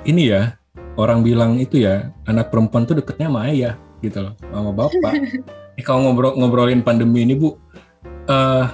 ini 0.04 0.32
ya 0.34 0.60
orang 1.00 1.24
bilang 1.24 1.56
itu 1.56 1.80
ya 1.80 2.12
anak 2.28 2.52
perempuan 2.52 2.84
tuh 2.84 3.00
deketnya 3.00 3.32
sama 3.32 3.40
ayah 3.48 3.74
gitu 4.04 4.18
loh 4.26 4.34
sama 4.50 4.70
bapak. 4.74 5.12
eh, 5.80 5.84
kalau 5.84 6.12
ngobrol 6.12 6.36
ngobrolin 6.36 6.84
pandemi 6.84 7.24
ini 7.24 7.34
bu, 7.34 7.56
uh, 8.28 8.64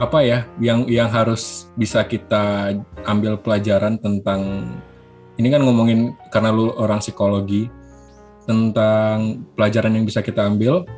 apa 0.00 0.18
ya 0.24 0.48
yang 0.60 0.88
yang 0.88 1.08
harus 1.08 1.68
bisa 1.76 2.04
kita 2.04 2.76
ambil 3.04 3.36
pelajaran 3.36 4.00
tentang 4.00 4.64
ini 5.36 5.48
kan 5.48 5.64
ngomongin 5.64 6.16
karena 6.28 6.52
lu 6.52 6.72
orang 6.76 7.00
psikologi 7.00 7.68
tentang 8.48 9.44
pelajaran 9.56 9.96
yang 9.96 10.04
bisa 10.04 10.24
kita 10.24 10.48
ambil 10.48 10.88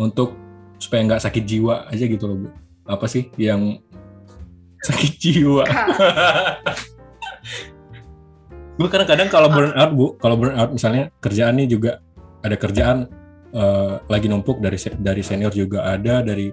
untuk 0.00 0.32
supaya 0.80 1.04
nggak 1.04 1.22
sakit 1.24 1.44
jiwa 1.44 1.88
aja 1.92 2.04
gitu 2.08 2.24
loh 2.24 2.36
bu. 2.44 2.48
Apa 2.88 3.04
sih 3.04 3.28
yang 3.36 3.80
sakit 4.88 5.12
jiwa? 5.20 5.64
Gue 8.80 8.88
kadang-kadang 8.92 9.28
kalau 9.28 9.48
burn 9.52 9.72
out 9.76 9.92
bu 9.92 10.06
kalau 10.16 10.36
burn 10.40 10.56
out 10.56 10.72
misalnya 10.72 11.12
kerjaan 11.20 11.60
nih 11.60 11.68
juga 11.68 12.00
ada 12.40 12.56
kerjaan 12.56 13.10
uh, 13.54 14.02
lagi 14.08 14.26
numpuk 14.28 14.60
dari 14.60 14.76
dari 14.98 15.22
senior 15.24 15.52
juga 15.54 15.88
ada 15.88 16.20
dari 16.20 16.52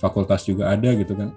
fakultas 0.00 0.44
juga 0.44 0.74
ada 0.74 0.92
gitu 0.92 1.16
kan. 1.16 1.32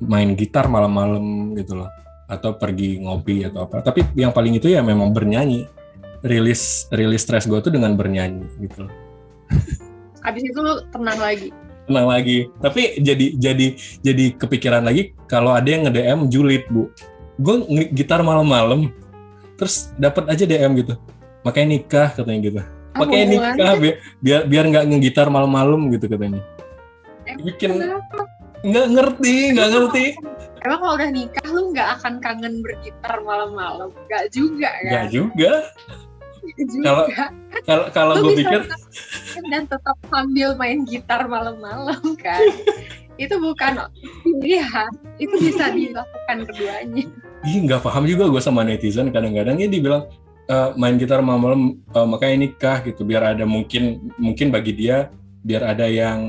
Main 0.00 0.32
gitar 0.32 0.64
malam-malam 0.66 1.52
gitu 1.54 1.76
loh 1.76 1.90
atau 2.30 2.54
pergi 2.56 3.02
ngopi 3.02 3.44
atau 3.46 3.66
apa. 3.66 3.82
Tapi 3.84 4.14
yang 4.16 4.30
paling 4.30 4.56
itu 4.56 4.70
ya 4.70 4.80
memang 4.80 5.10
bernyanyi. 5.10 5.66
Rilis 6.20 6.84
rilis 6.92 7.24
stres 7.24 7.48
gue 7.48 7.56
tuh 7.64 7.72
dengan 7.72 7.96
bernyanyi 7.96 8.44
gitu 8.60 8.86
loh. 8.86 8.94
Abis 10.28 10.42
itu 10.44 10.58
lu 10.60 10.84
tenang 10.92 11.16
lagi? 11.16 11.48
Tenang 11.88 12.06
lagi. 12.06 12.38
Tapi 12.60 13.00
jadi 13.00 13.26
jadi 13.40 13.66
jadi 14.04 14.24
kepikiran 14.36 14.84
lagi 14.84 15.16
kalau 15.24 15.56
ada 15.56 15.64
yang 15.68 15.88
nge 15.88 15.92
DM 15.96 16.20
julid 16.28 16.64
bu. 16.68 16.92
Gue 17.40 17.64
gitar 17.96 18.20
malam-malam 18.20 18.92
terus 19.56 19.92
dapat 19.96 20.28
aja 20.28 20.44
DM 20.44 20.76
gitu. 20.84 20.94
Makanya 21.40 21.68
nikah 21.72 22.08
katanya 22.12 22.40
gitu 22.44 22.60
makanya 22.96 23.26
nikah 23.30 23.74
biar 23.78 23.96
biar 24.18 24.40
biar 24.50 24.64
nggak 24.70 24.84
ngegitar 24.90 25.26
malam-malam 25.30 25.90
gitu 25.94 26.10
katanya. 26.10 26.42
Bikin 27.40 27.78
nggak 28.60 28.86
ngerti 28.92 29.36
nggak 29.56 29.70
ngerti. 29.72 30.04
Emang 30.60 30.78
kalau 30.84 30.94
udah 31.00 31.08
nikah 31.08 31.46
lu 31.48 31.72
nggak 31.72 31.88
akan 32.00 32.14
kangen 32.20 32.60
bergitar 32.60 33.14
malam-malam? 33.24 33.88
Nggak 34.08 34.24
juga 34.34 34.70
kan? 34.84 34.90
Nggak 34.92 35.06
juga. 35.14 35.52
Kalau 36.84 37.04
kalau 37.64 37.84
kalau 37.92 38.14
gue 38.26 38.32
pikir 38.44 38.64
dan 39.52 39.64
tetap 39.68 39.96
sambil 40.08 40.56
main 40.56 40.84
gitar 40.84 41.24
malam-malam 41.28 42.00
kan? 42.20 42.40
Itu 43.20 43.36
bukan 43.40 43.88
pilihan. 44.24 44.90
Itu 45.20 45.36
bisa 45.40 45.72
dilakukan 45.72 46.48
keduanya. 46.48 47.04
Ih 47.44 47.56
nggak 47.64 47.80
paham 47.80 48.04
juga 48.04 48.28
gue 48.28 48.42
sama 48.44 48.64
netizen. 48.64 49.12
Kadang-kadang 49.12 49.60
ya 49.60 49.68
dibilang 49.68 50.08
uh, 50.50 50.74
main 50.74 50.98
gitar 50.98 51.22
malam-malam 51.22 51.78
uh, 51.94 52.06
makanya 52.10 52.50
nikah 52.50 52.82
gitu 52.82 53.06
biar 53.06 53.38
ada 53.38 53.46
mungkin 53.46 54.10
mungkin 54.18 54.50
bagi 54.50 54.74
dia 54.74 55.08
biar 55.40 55.72
ada 55.72 55.88
yang 55.88 56.20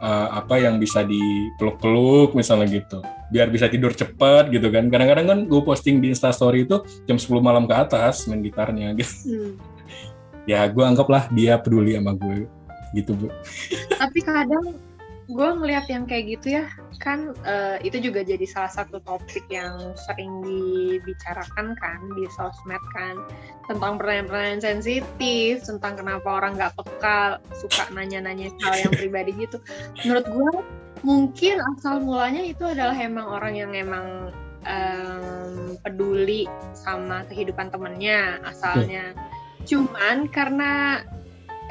uh, 0.00 0.28
apa 0.32 0.56
yang 0.56 0.80
bisa 0.80 1.04
dipeluk-peluk 1.04 2.32
misalnya 2.32 2.80
gitu. 2.80 3.04
Biar 3.28 3.52
bisa 3.52 3.68
tidur 3.68 3.92
cepat 3.92 4.48
gitu 4.48 4.72
kan. 4.72 4.88
Kadang-kadang 4.88 5.26
kan 5.28 5.38
gue 5.44 5.60
posting 5.60 6.00
di 6.00 6.08
instastory 6.16 6.64
itu 6.64 6.80
jam 7.04 7.20
10 7.20 7.28
malam 7.44 7.68
ke 7.68 7.74
atas 7.76 8.24
main 8.30 8.40
gitarnya 8.40 8.96
gitu. 8.96 9.14
Hmm. 9.28 9.54
ya 10.48 10.64
gue 10.66 10.80
anggaplah 10.82 11.28
dia 11.36 11.60
peduli 11.60 11.94
sama 11.94 12.16
gue 12.16 12.48
gitu 12.96 13.12
bu. 13.12 13.28
Tapi 14.00 14.18
kadang 14.24 14.80
gue 15.30 15.48
ngelihat 15.60 15.86
yang 15.92 16.08
kayak 16.08 16.40
gitu 16.40 16.58
ya 16.58 16.64
kan 17.00 17.32
uh, 17.48 17.80
itu 17.80 17.96
juga 17.98 18.20
jadi 18.20 18.44
salah 18.44 18.68
satu 18.68 19.00
topik 19.00 19.48
yang 19.48 19.96
sering 19.96 20.44
dibicarakan 20.44 21.72
kan 21.80 21.98
di 22.14 22.28
sosmed 22.36 22.84
kan. 22.92 23.16
Tentang 23.64 23.96
pertanyaan-pertanyaan 23.96 24.60
sensitif 24.60 25.64
tentang 25.64 25.96
kenapa 25.96 26.28
orang 26.28 26.60
nggak 26.60 26.76
peka 26.76 27.40
suka 27.56 27.88
nanya-nanya 27.96 28.52
hal 28.60 28.76
yang 28.76 28.92
pribadi 28.92 29.32
gitu. 29.40 29.58
Menurut 30.04 30.26
gue 30.28 30.52
mungkin 31.00 31.56
asal 31.76 32.04
mulanya 32.04 32.44
itu 32.44 32.68
adalah 32.68 32.92
emang 32.92 33.26
orang 33.32 33.56
yang 33.56 33.72
emang 33.72 34.28
um, 34.68 35.80
peduli 35.80 36.44
sama 36.76 37.24
kehidupan 37.32 37.72
temennya 37.72 38.44
asalnya. 38.44 39.16
Cuman 39.64 40.28
karena 40.28 41.00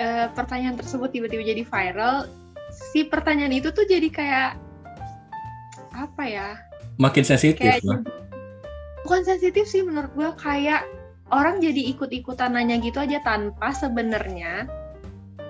uh, 0.01 0.27
pertanyaan 0.33 0.81
tersebut 0.81 1.13
tiba-tiba 1.13 1.45
jadi 1.45 1.61
viral 1.61 2.25
si 2.69 3.05
pertanyaan 3.05 3.53
itu 3.53 3.69
tuh 3.73 3.85
jadi 3.85 4.09
kayak 4.09 4.68
apa 6.07 6.23
ya? 6.23 6.47
Makin 6.95 7.23
sensitif 7.27 7.59
kayak, 7.59 7.83
lah. 7.83 7.99
Bukan 9.03 9.21
sensitif 9.27 9.67
sih 9.67 9.83
menurut 9.83 10.11
gue 10.15 10.29
kayak 10.39 10.87
orang 11.31 11.59
jadi 11.59 11.91
ikut-ikutan 11.95 12.55
nanya 12.55 12.79
gitu 12.79 12.99
aja 13.03 13.19
tanpa 13.21 13.75
sebenarnya 13.75 14.67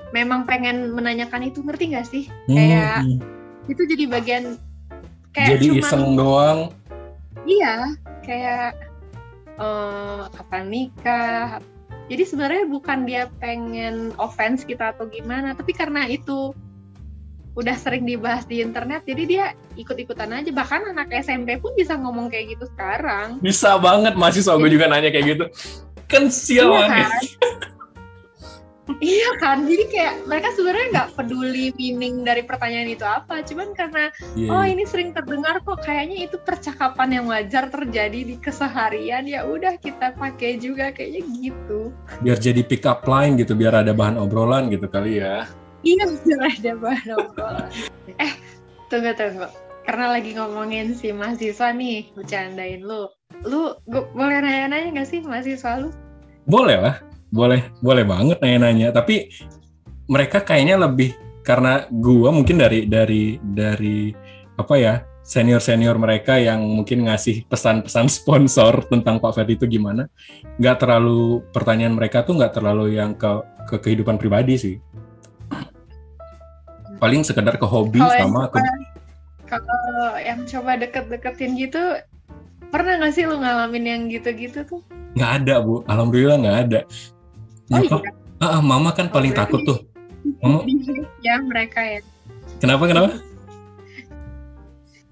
memang 0.09 0.49
pengen 0.49 0.93
menanyakan 0.93 1.49
itu 1.49 1.61
ngerti 1.61 1.93
gak 1.93 2.07
sih? 2.09 2.23
Hmm. 2.49 2.57
Kayak 2.57 2.97
itu 3.69 3.81
jadi 3.85 4.03
bagian 4.09 4.43
kayak 5.37 5.57
jadi 5.57 5.65
cuman, 5.69 5.81
iseng 5.85 6.05
doang. 6.17 6.59
Iya, 7.45 7.93
kayak 8.25 8.73
uh, 9.61 10.29
kapan 10.33 10.65
nikah. 10.69 11.61
Jadi 12.09 12.23
sebenarnya 12.25 12.65
bukan 12.65 13.05
dia 13.05 13.29
pengen 13.37 14.17
offense 14.17 14.65
kita 14.65 14.97
atau 14.97 15.05
gimana, 15.05 15.53
tapi 15.53 15.77
karena 15.77 16.09
itu 16.09 16.57
udah 17.57 17.75
sering 17.75 18.05
dibahas 18.05 18.45
di 18.45 18.61
internet 18.61 19.03
jadi 19.07 19.23
dia 19.25 19.45
ikut-ikutan 19.79 20.29
aja. 20.35 20.51
Bahkan 20.51 20.93
anak 20.93 21.09
SMP 21.23 21.57
pun 21.57 21.73
bisa 21.73 21.95
ngomong 21.95 22.27
kayak 22.27 22.57
gitu 22.57 22.65
sekarang. 22.75 23.39
Bisa 23.39 23.79
banget 23.79 24.13
masih 24.19 24.43
so 24.43 24.55
gue 24.59 24.69
juga 24.69 24.91
nanya 24.91 25.09
kayak 25.09 25.25
gitu. 25.37 25.45
Kan 26.09 26.27
sial 26.29 26.73
iya 26.73 26.85
kan? 26.89 27.09
iya 29.05 29.29
kan? 29.37 29.57
Jadi 29.69 29.83
kayak 29.93 30.13
mereka 30.25 30.49
sebenarnya 30.57 30.87
nggak 30.91 31.09
peduli 31.13 31.69
meaning 31.77 32.25
dari 32.25 32.41
pertanyaan 32.43 32.89
itu 32.89 33.05
apa. 33.05 33.45
Cuman 33.45 33.71
karena 33.77 34.09
yeah. 34.33 34.51
oh 34.51 34.65
ini 34.65 34.83
sering 34.83 35.13
terdengar 35.13 35.61
kok 35.61 35.79
kayaknya 35.85 36.25
itu 36.27 36.37
percakapan 36.41 37.21
yang 37.21 37.25
wajar 37.29 37.69
terjadi 37.69 38.19
di 38.25 38.35
keseharian. 38.41 39.29
Ya 39.29 39.45
udah 39.45 39.77
kita 39.77 40.17
pakai 40.17 40.57
juga. 40.57 40.89
Kayaknya 40.89 41.21
gitu. 41.53 41.93
Biar 42.25 42.37
jadi 42.41 42.61
pick 42.65 42.83
up 42.89 43.05
line 43.05 43.37
gitu 43.37 43.53
biar 43.53 43.85
ada 43.85 43.93
bahan 43.93 44.17
obrolan 44.17 44.73
gitu 44.73 44.89
kali 44.89 45.21
ya 45.21 45.45
Iya 45.83 46.03
bener 46.11 46.39
ada 46.43 46.71
bahan 46.75 47.07
obrolan. 47.15 47.69
eh 48.19 48.33
tunggu 48.91 49.11
tunggu. 49.15 49.47
Karena 49.87 50.05
lagi 50.13 50.37
ngomongin 50.37 50.93
si 50.93 51.09
mahasiswa 51.09 51.73
nih, 51.73 52.13
bercandain 52.13 52.83
lu. 52.83 53.09
Lu 53.47 53.73
gua, 53.89 54.05
boleh 54.13 54.37
nanya-nanya 54.43 55.01
gak 55.01 55.07
sih 55.09 55.23
mahasiswa 55.23 55.81
lu? 55.81 55.89
Boleh 56.45 56.77
lah, 56.77 56.95
boleh 57.31 57.63
boleh 57.81 58.03
banget 58.05 58.37
nanya-nanya. 58.43 58.93
Tapi 58.93 59.31
mereka 60.11 60.43
kayaknya 60.43 60.77
lebih 60.77 61.15
karena 61.41 61.87
gua 61.89 62.29
mungkin 62.29 62.59
dari 62.59 62.85
dari 62.85 63.39
dari 63.41 64.13
apa 64.59 64.75
ya 64.75 64.99
senior 65.29 65.61
senior 65.61 65.95
mereka 66.01 66.41
yang 66.41 66.65
mungkin 66.65 67.05
ngasih 67.05 67.45
pesan-pesan 67.45 68.09
sponsor 68.17 68.81
tentang 68.89 69.21
Pak 69.21 69.37
Ferdi 69.37 69.55
itu 69.61 69.69
gimana 69.69 70.09
nggak 70.57 70.77
terlalu 70.81 71.45
pertanyaan 71.53 71.93
mereka 71.93 72.25
tuh 72.25 72.35
nggak 72.41 72.57
terlalu 72.57 72.97
yang 72.97 73.13
ke 73.13 73.29
ke 73.69 73.77
kehidupan 73.77 74.17
pribadi 74.17 74.57
sih 74.57 74.75
paling 76.99 77.23
sekedar 77.23 77.55
ke 77.55 77.65
hobi 77.65 77.99
kalo 77.99 78.13
sama 78.13 78.51
ke 78.51 78.59
kalau 79.49 80.13
yang 80.21 80.45
coba 80.45 80.77
deket-deketin 80.77 81.57
gitu 81.57 81.81
pernah 82.69 83.01
nggak 83.01 83.13
sih 83.17 83.25
lu 83.25 83.41
ngalamin 83.41 83.85
yang 83.85 84.01
gitu-gitu 84.07 84.61
tuh? 84.61 84.81
Nggak 85.17 85.31
ada 85.43 85.55
bu. 85.65 85.81
Alhamdulillah 85.89 86.37
nggak 86.37 86.57
ada. 86.69 86.79
Oh, 87.73 87.81
iya? 87.81 87.97
ah, 88.41 88.61
mama 88.61 88.93
kan 88.93 89.09
oh, 89.09 89.13
paling 89.13 89.33
takut 89.33 89.61
tuh. 89.65 89.79
Mama 90.43 90.63
ya 91.23 91.35
mereka 91.41 91.79
ya. 91.81 91.99
Kenapa 92.61 92.85
kenapa? 92.85 93.17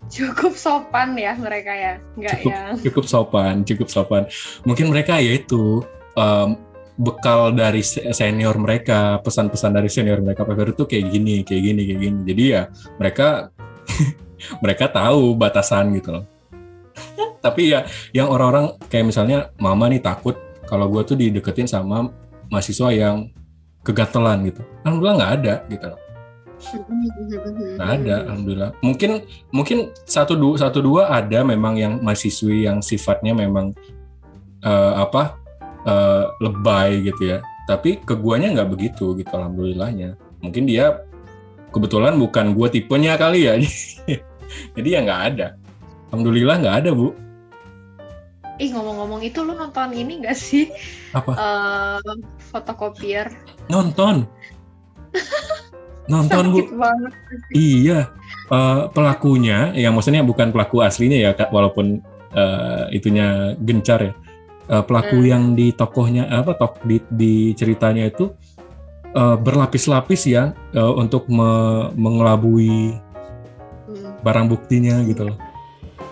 Cukup 0.07 0.53
sopan 0.55 1.15
ya 1.17 1.33
mereka 1.35 1.71
ya. 1.73 1.93
Nggak 2.15 2.37
cukup, 2.39 2.51
yang 2.51 2.75
cukup 2.83 3.05
sopan 3.09 3.55
cukup 3.65 3.87
sopan. 3.89 4.23
Mungkin 4.63 4.93
mereka 4.93 5.17
ya 5.17 5.35
itu 5.39 5.81
um, 6.15 6.59
bekal 6.97 7.53
dari 7.53 7.85
senior 7.85 8.57
mereka, 8.57 9.21
pesan-pesan 9.21 9.71
dari 9.77 9.87
senior 9.87 10.17
mereka 10.19 10.41
Pak 10.41 10.73
itu 10.73 10.83
kayak 10.89 11.05
gini, 11.13 11.35
kayak 11.45 11.61
gini, 11.61 11.81
kayak 11.85 11.99
gini. 12.01 12.19
Jadi 12.25 12.43
ya 12.49 12.61
mereka 12.97 13.53
mereka 14.63 14.85
tahu 14.89 15.37
batasan 15.37 15.93
gitu 15.93 16.17
loh. 16.17 16.25
Tapi 17.45 17.77
ya 17.77 17.85
yang 18.11 18.33
orang-orang 18.33 18.73
kayak 18.89 19.13
misalnya 19.13 19.53
mama 19.61 19.85
nih 19.87 20.01
takut 20.01 20.35
kalau 20.65 20.89
gue 20.89 21.01
tuh 21.05 21.15
dideketin 21.15 21.69
sama 21.69 22.09
mahasiswa 22.49 22.89
yang 22.89 23.29
kegatelan 23.85 24.43
gitu. 24.49 24.65
Alhamdulillah 24.83 25.15
nggak 25.21 25.33
ada 25.39 25.53
gitu 25.69 25.85
loh. 25.93 26.01
Nggak 27.77 27.89
ada, 28.01 28.15
alhamdulillah. 28.25 28.71
Mungkin 28.81 29.11
mungkin 29.53 29.93
satu 30.09 30.33
dua 30.33 30.57
satu 30.57 30.81
dua 30.81 31.13
ada 31.13 31.45
memang 31.45 31.77
yang 31.77 32.01
mahasiswi 32.01 32.65
yang 32.65 32.81
sifatnya 32.81 33.37
memang 33.37 33.77
uh, 34.65 35.05
apa 35.05 35.37
uh, 35.87 36.35
lebay 36.43 37.07
gitu 37.07 37.37
ya 37.37 37.39
tapi 37.65 37.99
ke 38.03 38.13
guanya 38.13 38.53
nggak 38.53 38.69
begitu 38.69 39.15
gitu 39.15 39.31
alhamdulillahnya 39.33 40.19
mungkin 40.43 40.67
dia 40.67 41.01
kebetulan 41.71 42.15
bukan 42.19 42.53
gua 42.53 42.67
tipenya 42.67 43.15
kali 43.15 43.47
ya 43.47 43.55
jadi 44.75 44.87
ya 44.87 44.99
nggak 45.03 45.21
ada 45.33 45.47
alhamdulillah 46.11 46.55
nggak 46.59 46.77
ada 46.85 46.91
bu 46.93 47.15
Ih 48.57 48.73
ngomong-ngomong 48.73 49.21
itu 49.21 49.45
lu 49.45 49.53
nonton 49.53 49.93
ini 49.93 50.25
gak 50.25 50.33
sih? 50.33 50.73
Apa? 51.13 51.29
Uh, 51.37 52.17
fotokopier. 52.49 53.29
Nonton. 53.69 54.25
nonton 56.11 56.49
bu. 56.49 56.65
banget. 56.73 57.13
Iya. 57.53 58.09
Uh, 58.49 58.89
pelakunya, 58.89 59.77
yang 59.77 59.93
maksudnya 59.93 60.25
bukan 60.25 60.49
pelaku 60.49 60.81
aslinya 60.81 61.21
ya, 61.21 61.31
kak, 61.37 61.53
walaupun 61.53 62.01
uh, 62.33 62.89
itunya 62.89 63.53
gencar 63.61 64.09
ya. 64.09 64.13
Uh, 64.67 64.83
pelaku 64.83 65.23
hmm. 65.23 65.31
yang 65.31 65.43
di 65.55 65.71
tokohnya 65.71 66.27
apa 66.27 66.51
tok 66.59 66.83
di, 66.83 66.99
di 67.07 67.55
ceritanya 67.55 68.03
itu 68.11 68.35
uh, 69.15 69.39
berlapis-lapis 69.39 70.27
ya 70.27 70.51
uh, 70.75 70.91
untuk 70.91 71.23
me 71.31 71.87
mengelabui 71.95 72.91
hmm. 73.87 74.19
barang 74.27 74.47
buktinya 74.51 74.99
gitu 75.07 75.31
loh. 75.31 75.37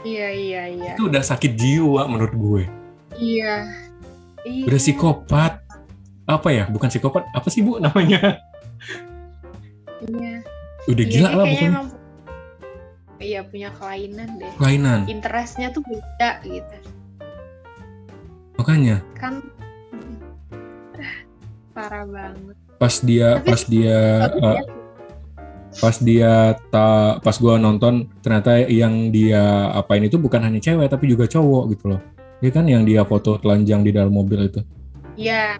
Iya 0.05 0.29
iya 0.31 0.63
iya. 0.71 0.91
Itu 0.95 1.11
udah 1.11 1.19
sakit 1.19 1.51
jiwa 1.57 2.07
menurut 2.07 2.33
gue. 2.37 2.63
Iya. 3.17 3.67
iya. 4.47 4.63
Udah 4.69 4.79
psikopat. 4.79 5.53
Apa 6.25 6.49
ya? 6.53 6.63
Bukan 6.69 6.87
psikopat. 6.87 7.27
Apa 7.33 7.47
sih 7.49 7.65
bu 7.65 7.81
namanya? 7.81 8.39
Iya. 10.05 10.45
Udah 10.85 11.03
iya, 11.03 11.11
gila 11.11 11.29
lah 11.33 11.45
pokoknya. 11.49 11.71
Emang, 11.73 11.87
iya 13.17 13.41
punya 13.43 13.69
kelainan 13.73 14.29
deh. 14.37 14.51
Kelainan. 14.61 14.99
Interestnya 15.09 15.73
tuh 15.73 15.81
beda 15.81 16.45
gitu. 16.45 16.77
Makanya. 18.65 18.97
Kan 19.13 19.45
parah 21.77 22.01
banget. 22.09 22.57
Pas 22.81 22.95
dia, 23.05 23.37
Tapi, 23.37 23.45
pas 23.45 23.61
dia. 23.69 23.99
Uh, 24.41 24.57
pas 25.75 25.95
dia 26.01 26.55
tak 26.71 27.21
pas 27.21 27.35
gua 27.37 27.59
nonton 27.61 28.07
ternyata 28.23 28.63
yang 28.65 29.11
dia 29.11 29.69
apain 29.75 30.01
itu 30.01 30.15
bukan 30.15 30.39
hanya 30.39 30.57
cewek 30.63 30.87
tapi 30.87 31.11
juga 31.11 31.27
cowok 31.27 31.63
gitu 31.75 31.85
loh 31.91 32.01
dia 32.39 32.47
kan 32.47 32.63
yang 32.63 32.87
dia 32.87 33.03
foto 33.03 33.35
telanjang 33.43 33.83
di 33.83 33.91
dalam 33.91 34.15
mobil 34.15 34.47
itu 34.47 34.63
iya 35.19 35.59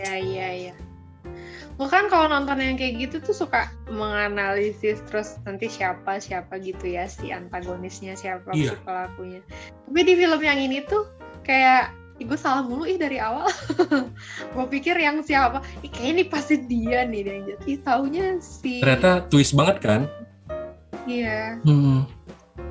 iya 0.00 0.12
iya 0.16 0.48
iya 0.56 0.74
kan 1.76 2.08
kalau 2.08 2.32
nonton 2.32 2.64
yang 2.64 2.80
kayak 2.80 2.96
gitu 2.96 3.20
tuh 3.20 3.36
suka 3.44 3.68
menganalisis 3.92 5.04
terus 5.04 5.36
nanti 5.44 5.68
siapa 5.68 6.16
siapa 6.16 6.56
gitu 6.64 6.88
ya 6.88 7.04
si 7.04 7.28
antagonisnya 7.28 8.16
siapa 8.16 8.56
iya. 8.56 8.72
si 8.72 8.76
pelakunya 8.80 9.44
tapi 9.84 10.00
di 10.00 10.14
film 10.16 10.40
yang 10.40 10.58
ini 10.64 10.80
tuh 10.88 11.04
kayak 11.44 11.92
gue 12.26 12.38
salah 12.38 12.62
mulu 12.64 12.86
ih 12.88 12.98
dari 12.98 13.18
awal. 13.18 13.48
Gue 14.54 14.66
pikir 14.70 14.96
yang 14.98 15.22
siapa? 15.22 15.62
Ih 15.82 15.90
kayak 15.90 16.08
ini 16.14 16.22
pasti 16.26 16.60
dia 16.64 17.04
nih 17.06 17.22
yang 17.26 17.42
jadi 17.54 17.72
taunya 17.82 18.26
si 18.42 18.82
ternyata 18.82 19.26
twist 19.28 19.52
banget 19.52 19.76
kan? 19.82 20.00
Iya. 21.06 21.58
Hmm. 21.66 22.06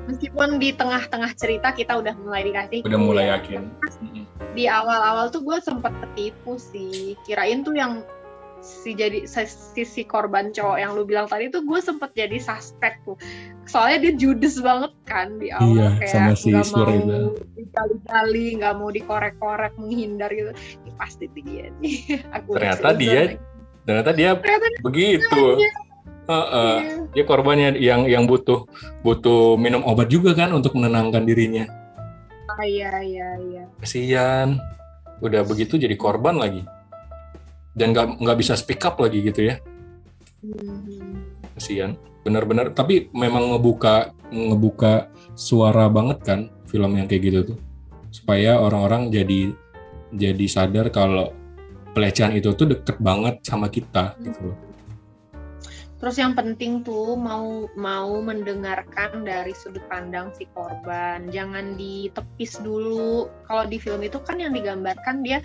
meskipun 0.02 0.58
di 0.58 0.74
tengah-tengah 0.74 1.30
cerita 1.38 1.70
kita 1.70 1.94
udah 1.94 2.14
mulai 2.18 2.42
dikasih 2.42 2.82
udah 2.82 2.98
mulai 2.98 3.30
ya. 3.30 3.38
yakin. 3.38 3.70
di 4.54 4.66
awal-awal 4.66 5.30
tuh 5.30 5.42
gue 5.46 5.58
sempet 5.62 5.94
ketipu 6.02 6.58
sih. 6.58 7.14
Kirain 7.22 7.62
tuh 7.62 7.74
yang 7.74 8.02
si 8.62 8.94
jadi 8.94 9.26
sisi 9.26 10.06
korban 10.06 10.54
cowok 10.54 10.78
yang 10.78 10.94
lu 10.94 11.02
bilang 11.02 11.26
tadi 11.26 11.50
tuh 11.50 11.66
gue 11.66 11.82
sempet 11.82 12.14
jadi 12.14 12.38
suspek 12.38 13.02
tuh. 13.02 13.18
Soalnya 13.66 14.08
dia 14.08 14.12
judes 14.14 14.62
banget 14.62 14.94
kan 15.04 15.36
di 15.42 15.50
awal 15.50 15.74
iya, 15.74 15.88
kayak 15.98 16.14
nggak 16.14 16.38
si 16.38 16.50
mau 16.54 16.86
dikali-kali 17.58 18.46
nggak 18.62 18.74
mau 18.78 18.88
dikorek-korek 18.94 19.74
menghindar 19.74 20.30
gitu. 20.30 20.54
Ya, 20.86 20.92
pasti 20.94 21.26
dia 21.34 21.74
nih. 21.82 21.96
Aku 22.38 22.54
ternyata 22.54 22.88
dia 22.94 23.20
ternyata 23.82 24.10
dia 24.14 24.30
ternyata 24.38 24.66
begitu. 24.86 25.42
Uh, 26.22 26.38
uh, 26.38 26.74
iya. 26.78 26.94
dia 27.18 27.24
korbannya 27.26 27.68
yang 27.82 28.06
yang 28.06 28.30
butuh 28.30 28.62
butuh 29.02 29.58
minum 29.58 29.82
obat 29.82 30.06
juga 30.06 30.38
kan 30.38 30.54
untuk 30.54 30.78
menenangkan 30.78 31.26
dirinya. 31.26 31.66
Ah, 32.46 32.62
iya 32.62 32.94
iya 33.02 33.28
iya. 33.42 33.64
Kasihan, 33.82 34.54
udah 35.18 35.42
begitu 35.42 35.82
jadi 35.82 35.98
korban 35.98 36.38
lagi 36.38 36.62
dan 37.72 37.96
nggak 37.96 38.20
nggak 38.20 38.38
bisa 38.38 38.56
speak 38.58 38.82
up 38.84 39.00
lagi 39.00 39.24
gitu 39.24 39.48
ya 39.52 39.56
hmm. 40.44 41.56
kasihan 41.56 41.96
benar-benar 42.22 42.70
tapi 42.72 43.10
memang 43.10 43.56
ngebuka 43.56 44.14
ngebuka 44.30 45.10
suara 45.34 45.90
banget 45.90 46.18
kan 46.22 46.40
film 46.70 46.94
yang 46.96 47.10
kayak 47.10 47.22
gitu 47.28 47.38
tuh 47.54 47.58
supaya 48.12 48.60
orang-orang 48.60 49.08
jadi 49.08 49.56
jadi 50.12 50.46
sadar 50.46 50.92
kalau 50.92 51.32
pelecehan 51.96 52.36
itu 52.36 52.52
tuh 52.52 52.68
deket 52.68 52.96
banget 53.00 53.40
sama 53.44 53.68
kita 53.68 54.16
gitu 54.20 54.52
loh. 54.52 54.58
Terus 56.02 56.18
yang 56.18 56.34
penting 56.34 56.82
tuh 56.82 57.14
mau 57.14 57.70
mau 57.78 58.10
mendengarkan 58.18 59.22
dari 59.22 59.54
sudut 59.54 59.86
pandang 59.86 60.34
si 60.34 60.50
korban, 60.50 61.30
jangan 61.30 61.78
ditepis 61.78 62.58
dulu. 62.58 63.30
Kalau 63.46 63.64
di 63.70 63.78
film 63.78 64.02
itu 64.02 64.18
kan 64.18 64.42
yang 64.42 64.50
digambarkan 64.50 65.22
dia 65.22 65.38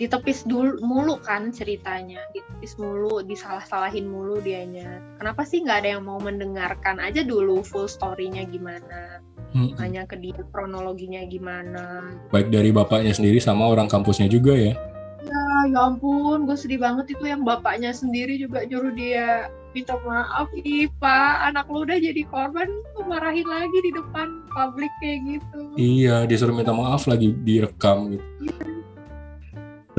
ditepis 0.00 0.48
dulu 0.48 0.80
mulu 0.80 1.20
kan 1.20 1.52
ceritanya. 1.52 2.24
Ditepis 2.32 2.80
mulu 2.80 3.20
disalah-salahin 3.20 4.08
mulu 4.08 4.40
dianya. 4.40 5.04
Kenapa 5.20 5.44
sih 5.44 5.60
nggak 5.60 5.84
ada 5.84 6.00
yang 6.00 6.08
mau 6.08 6.16
mendengarkan 6.16 6.96
aja 6.96 7.20
dulu 7.20 7.60
full 7.60 7.84
storynya 7.84 8.48
gimana? 8.48 9.20
Hmm. 9.50 9.74
hanya 9.82 10.06
ke 10.06 10.14
dia 10.14 10.46
kronologinya 10.54 11.26
gimana? 11.26 12.06
Baik 12.30 12.54
dari 12.54 12.70
bapaknya 12.70 13.10
sendiri 13.10 13.42
sama 13.42 13.66
orang 13.66 13.90
kampusnya 13.90 14.30
juga 14.30 14.54
ya? 14.54 14.78
Ya 15.26 15.44
ya 15.74 15.90
ampun 15.90 16.46
gue 16.46 16.54
sedih 16.54 16.78
banget 16.78 17.18
itu 17.18 17.26
yang 17.26 17.42
bapaknya 17.42 17.90
sendiri 17.90 18.38
juga 18.38 18.62
nyuruh 18.62 18.94
dia 18.94 19.50
minta 19.74 19.98
maaf 20.06 20.46
ih 20.54 20.86
pak. 21.02 21.50
Anak 21.50 21.66
lu 21.66 21.82
udah 21.82 21.98
jadi 21.98 22.22
korban 22.30 22.70
marahin 23.10 23.46
lagi 23.50 23.78
di 23.82 23.90
depan 23.90 24.46
publik 24.54 24.92
kayak 25.02 25.18
gitu. 25.26 25.60
Iya 25.74 26.30
disuruh 26.30 26.54
minta 26.54 26.70
maaf 26.70 27.10
lagi 27.10 27.34
direkam 27.42 28.14
gitu. 28.14 28.22
Ya 28.46 28.79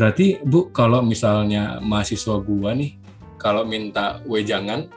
Berarti 0.02 0.42
Bu 0.42 0.74
kalau 0.74 1.06
misalnya 1.06 1.78
mahasiswa 1.78 2.42
gua 2.42 2.74
nih 2.74 2.98
kalau 3.38 3.62
minta 3.62 4.18
wejangan 4.26 4.90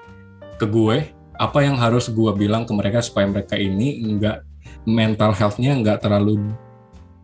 ke 0.57 0.65
gue, 0.65 1.13
apa 1.37 1.59
yang 1.61 1.77
harus 1.77 2.09
gua 2.09 2.33
bilang 2.33 2.65
ke 2.65 2.73
mereka 2.73 3.05
supaya 3.05 3.29
mereka 3.29 3.53
ini 3.53 4.01
enggak 4.01 4.41
mental 4.89 5.37
health-nya 5.37 5.77
enggak 5.77 6.01
terlalu 6.01 6.41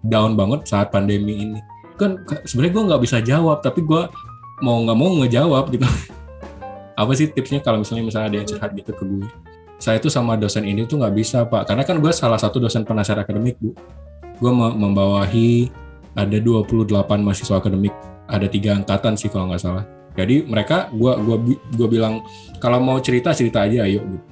down 0.04 0.36
banget 0.36 0.68
saat 0.68 0.92
pandemi 0.92 1.40
ini? 1.40 1.60
Kan 1.96 2.20
sebenarnya 2.44 2.72
gue 2.76 2.84
nggak 2.92 3.02
bisa 3.04 3.16
jawab, 3.24 3.64
tapi 3.64 3.80
gue 3.80 4.02
mau 4.60 4.76
nggak 4.84 4.98
mau 5.00 5.16
ngejawab 5.24 5.72
gitu. 5.72 5.88
apa 7.00 7.12
sih 7.16 7.32
tipsnya 7.32 7.64
kalau 7.64 7.80
misalnya 7.80 8.04
misalnya 8.04 8.28
ada 8.28 8.36
yang 8.44 8.48
curhat 8.48 8.70
gitu 8.76 8.92
ke 8.92 9.04
gue? 9.08 9.28
Saya 9.80 9.96
tuh 9.96 10.12
sama 10.12 10.36
dosen 10.36 10.68
ini 10.68 10.84
tuh 10.84 11.00
nggak 11.00 11.16
bisa 11.16 11.48
pak, 11.48 11.64
karena 11.64 11.88
kan 11.88 11.96
gue 11.96 12.12
salah 12.12 12.36
satu 12.36 12.60
dosen 12.60 12.84
penasihat 12.84 13.24
akademik 13.24 13.56
bu. 13.56 13.72
Gue 14.36 14.52
membawahi 14.52 15.72
ada 16.14 16.38
28 16.42 16.90
mahasiswa 17.22 17.56
akademik, 17.58 17.94
ada 18.26 18.46
tiga 18.50 18.74
angkatan 18.74 19.14
sih 19.14 19.30
kalau 19.30 19.50
nggak 19.50 19.62
salah. 19.62 19.84
Jadi 20.18 20.42
mereka, 20.42 20.90
gua 20.90 21.14
gua 21.22 21.38
gua 21.74 21.88
bilang 21.88 22.14
kalau 22.58 22.82
mau 22.82 22.98
cerita 22.98 23.30
cerita 23.30 23.62
aja, 23.62 23.86
ayo. 23.86 24.02
Gitu. 24.02 24.26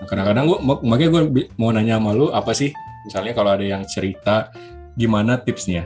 Nah, 0.00 0.06
kadang-kadang 0.08 0.44
gua 0.48 0.58
makanya 0.80 1.10
gua 1.12 1.22
mau 1.60 1.70
nanya 1.76 2.00
sama 2.00 2.10
lu 2.16 2.26
apa 2.32 2.52
sih, 2.56 2.72
misalnya 3.04 3.32
kalau 3.36 3.50
ada 3.52 3.64
yang 3.64 3.84
cerita, 3.84 4.48
gimana 4.96 5.36
tipsnya 5.36 5.84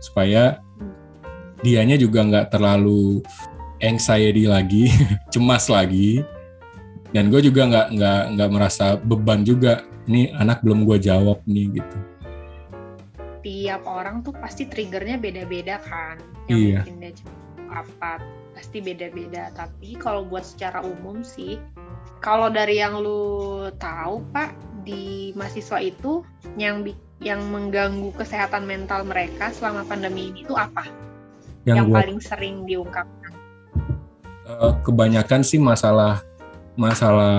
supaya 0.00 0.60
dianya 1.60 1.96
juga 1.96 2.24
nggak 2.24 2.46
terlalu 2.52 3.20
anxiety 3.84 4.48
lagi, 4.48 4.88
cemas 5.32 5.68
lagi, 5.68 6.24
dan 7.12 7.28
gue 7.28 7.44
juga 7.44 7.68
nggak 7.68 7.86
nggak 7.96 8.22
nggak 8.36 8.50
merasa 8.52 8.96
beban 8.96 9.44
juga. 9.44 9.84
Ini 10.06 10.38
anak 10.38 10.62
belum 10.62 10.86
gue 10.86 11.02
jawab 11.02 11.42
nih 11.50 11.82
gitu 11.82 11.98
tiap 13.46 13.86
orang 13.86 14.26
tuh 14.26 14.34
pasti 14.34 14.66
triggernya 14.66 15.22
beda-beda 15.22 15.78
kan. 15.86 16.18
Yang 16.50 16.58
iya. 16.58 16.80
bikin 16.82 16.96
dia 16.98 17.12
apa 17.70 18.18
pasti 18.58 18.82
beda-beda. 18.82 19.54
Tapi 19.54 19.94
kalau 20.02 20.26
buat 20.26 20.42
secara 20.42 20.82
umum 20.82 21.22
sih 21.22 21.62
kalau 22.18 22.50
dari 22.50 22.82
yang 22.82 22.98
lu 22.98 23.70
tahu 23.78 24.26
pak 24.34 24.58
di 24.82 25.30
mahasiswa 25.38 25.78
itu 25.78 26.26
yang 26.58 26.82
yang 27.22 27.38
mengganggu 27.46 28.10
kesehatan 28.18 28.66
mental 28.66 29.06
mereka 29.06 29.54
selama 29.54 29.86
pandemi 29.86 30.34
ini 30.34 30.42
itu 30.42 30.58
apa? 30.58 30.82
Yang, 31.62 31.76
yang 31.78 31.86
gua, 31.86 31.96
paling 32.02 32.18
sering 32.18 32.56
diungkapkan? 32.66 33.32
Uh, 34.46 34.74
kebanyakan 34.82 35.46
sih 35.46 35.62
masalah 35.62 36.18
masalah 36.74 37.38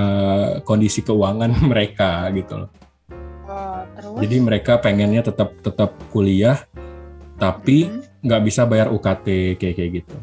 kondisi 0.63 1.03
keuangan 1.03 1.51
mereka 1.71 2.31
gitu 2.31 2.63
loh 2.63 2.71
Terus? 3.97 4.19
Jadi 4.23 4.37
mereka 4.41 4.73
pengennya 4.77 5.21
tetap 5.25 5.57
tetap 5.61 5.91
kuliah, 6.13 6.63
tapi 7.37 7.89
mm-hmm. 7.89 8.25
nggak 8.25 8.41
hmm. 8.41 8.47
bisa 8.49 8.61
bayar 8.69 8.87
UKT 8.93 9.57
kayak 9.57 9.75
kayak 9.77 9.91
gitu. 10.03 10.17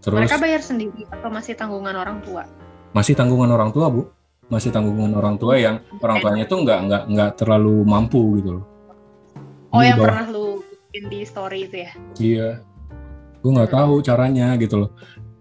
Terus 0.00 0.16
mereka 0.16 0.40
bayar 0.40 0.62
sendiri 0.64 1.04
atau 1.12 1.28
masih 1.28 1.52
tanggungan 1.56 1.92
orang 1.92 2.24
tua? 2.24 2.48
Masih 2.96 3.12
tanggungan 3.12 3.52
orang 3.52 3.70
tua 3.70 3.86
bu, 3.92 4.08
masih 4.48 4.72
tanggungan 4.72 5.12
orang 5.12 5.36
tua 5.36 5.60
yang 5.60 5.84
orang 6.00 6.18
tuanya 6.24 6.44
tuh 6.48 6.64
nggak 6.64 6.80
nggak 6.88 7.02
nggak 7.12 7.30
terlalu 7.36 7.84
mampu 7.84 8.40
gitu 8.40 8.60
loh. 8.60 8.64
Oh 9.70 9.78
Ini 9.78 9.94
yang 9.94 9.98
pernah 10.02 10.26
lu 10.26 10.46
bikin 10.90 11.04
di 11.06 11.20
story 11.22 11.70
itu 11.70 11.76
ya? 11.86 11.90
Iya, 12.18 12.48
gue 13.38 13.50
nggak 13.54 13.70
hmm. 13.70 13.78
tahu 13.78 13.94
caranya 14.02 14.46
gitu 14.58 14.74
loh. 14.82 14.90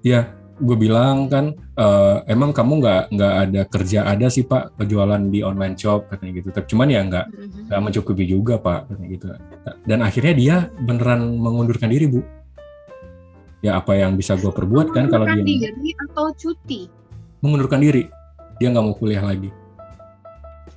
Ya 0.06 0.39
gue 0.60 0.78
bilang 0.78 1.32
kan 1.32 1.56
uh, 1.80 2.22
emang 2.28 2.52
kamu 2.52 2.84
nggak 2.84 3.04
nggak 3.16 3.34
ada 3.48 3.62
kerja 3.72 4.00
ada 4.06 4.28
sih 4.28 4.44
pak 4.44 4.76
penjualan 4.76 5.20
di 5.20 5.40
online 5.42 5.80
shop 5.80 6.12
katanya 6.12 6.44
gitu. 6.44 6.50
Tapi 6.52 6.66
cuman 6.70 6.88
ya 6.92 7.02
nggak 7.08 7.26
mm-hmm. 7.32 7.64
nggak 7.72 7.82
mencukupi 7.82 8.24
juga 8.28 8.60
pak 8.60 8.92
katanya 8.92 9.10
gitu. 9.10 9.26
Dan 9.88 10.00
akhirnya 10.04 10.34
dia 10.36 10.56
beneran 10.84 11.40
mengundurkan 11.40 11.90
diri 11.90 12.06
bu. 12.06 12.22
Ya 13.60 13.76
apa 13.76 13.96
yang 13.96 14.16
bisa 14.16 14.40
gue 14.40 14.52
perbuat 14.52 14.96
kan 14.96 15.12
kalau 15.12 15.28
dia 15.28 15.44
diri 15.44 15.92
atau 16.10 16.32
cuti? 16.36 16.88
Mengundurkan 17.44 17.80
diri. 17.84 18.08
Dia 18.60 18.72
nggak 18.72 18.86
mau 18.86 18.96
kuliah 18.96 19.24
lagi. 19.24 19.52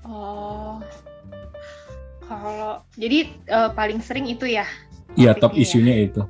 Oh. 0.06 0.78
Kalau 2.26 2.80
jadi 2.96 3.28
uh, 3.52 3.70
paling 3.76 4.00
sering 4.00 4.24
itu 4.30 4.48
ya 4.48 4.64
iya 5.16 5.36
top 5.36 5.52
ya? 5.56 5.60
isunya 5.64 5.94
itu 6.08 6.22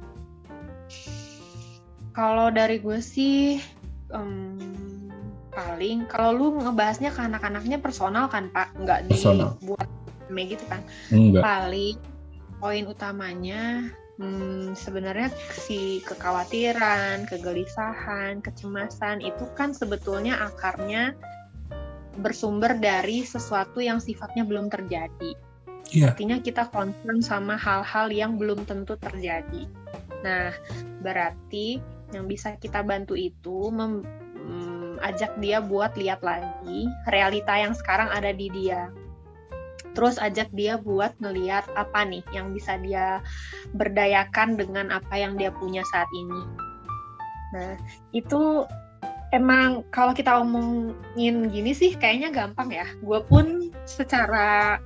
kalau 2.12 2.52
dari 2.52 2.80
gue 2.80 3.00
sih 3.00 3.60
um, 4.12 4.56
paling 5.52 6.08
kalau 6.08 6.30
lu 6.32 6.46
ngebahasnya 6.60 7.12
ke 7.12 7.20
anak-anaknya 7.20 7.80
personal 7.80 8.28
kan 8.28 8.48
Pak, 8.52 8.72
nggak 8.80 9.00
dibuat 9.08 9.88
gitu 10.32 10.64
kan. 10.64 10.80
Enggak. 11.12 11.44
Paling 11.44 11.96
poin 12.56 12.84
utamanya 12.88 13.92
hmm, 14.16 14.72
sebenarnya 14.72 15.28
si 15.52 16.00
kekhawatiran, 16.08 17.28
kegelisahan, 17.28 18.40
kecemasan 18.40 19.20
itu 19.20 19.44
kan 19.52 19.76
sebetulnya 19.76 20.40
akarnya 20.40 21.12
bersumber 22.20 22.76
dari 22.76 23.24
sesuatu 23.24 23.80
yang 23.80 24.00
sifatnya 24.00 24.44
belum 24.44 24.68
terjadi. 24.68 25.32
Yeah. 25.92 26.12
Artinya 26.12 26.40
kita 26.40 26.72
concern 26.72 27.20
sama 27.20 27.60
hal-hal 27.60 28.08
yang 28.08 28.40
belum 28.40 28.64
tentu 28.64 28.96
terjadi. 28.96 29.68
Nah, 30.24 30.54
berarti 31.04 31.82
yang 32.12 32.28
bisa 32.28 32.54
kita 32.60 32.84
bantu 32.84 33.16
itu 33.16 33.72
mem, 33.72 34.04
mm, 34.36 35.02
ajak 35.02 35.36
dia 35.40 35.58
buat 35.58 35.96
lihat 35.96 36.20
lagi 36.20 36.86
realita 37.08 37.56
yang 37.56 37.72
sekarang 37.72 38.12
ada 38.12 38.30
di 38.30 38.52
dia 38.52 38.92
terus 39.92 40.16
ajak 40.16 40.48
dia 40.56 40.80
buat 40.80 41.12
ngeliat 41.20 41.68
apa 41.76 42.04
nih 42.08 42.24
yang 42.32 42.52
bisa 42.56 42.80
dia 42.80 43.20
berdayakan 43.76 44.56
dengan 44.56 44.88
apa 44.88 45.14
yang 45.20 45.36
dia 45.36 45.52
punya 45.52 45.84
saat 45.92 46.08
ini. 46.16 46.42
Nah, 47.52 47.76
itu 48.16 48.64
emang 49.36 49.84
kalau 49.92 50.16
kita 50.16 50.40
omongin 50.40 51.48
gini 51.52 51.72
sih 51.76 51.92
kayaknya 51.96 52.32
gampang 52.32 52.72
ya. 52.72 52.88
Gue 53.04 53.20
pun 53.28 53.68
secara 53.84 54.80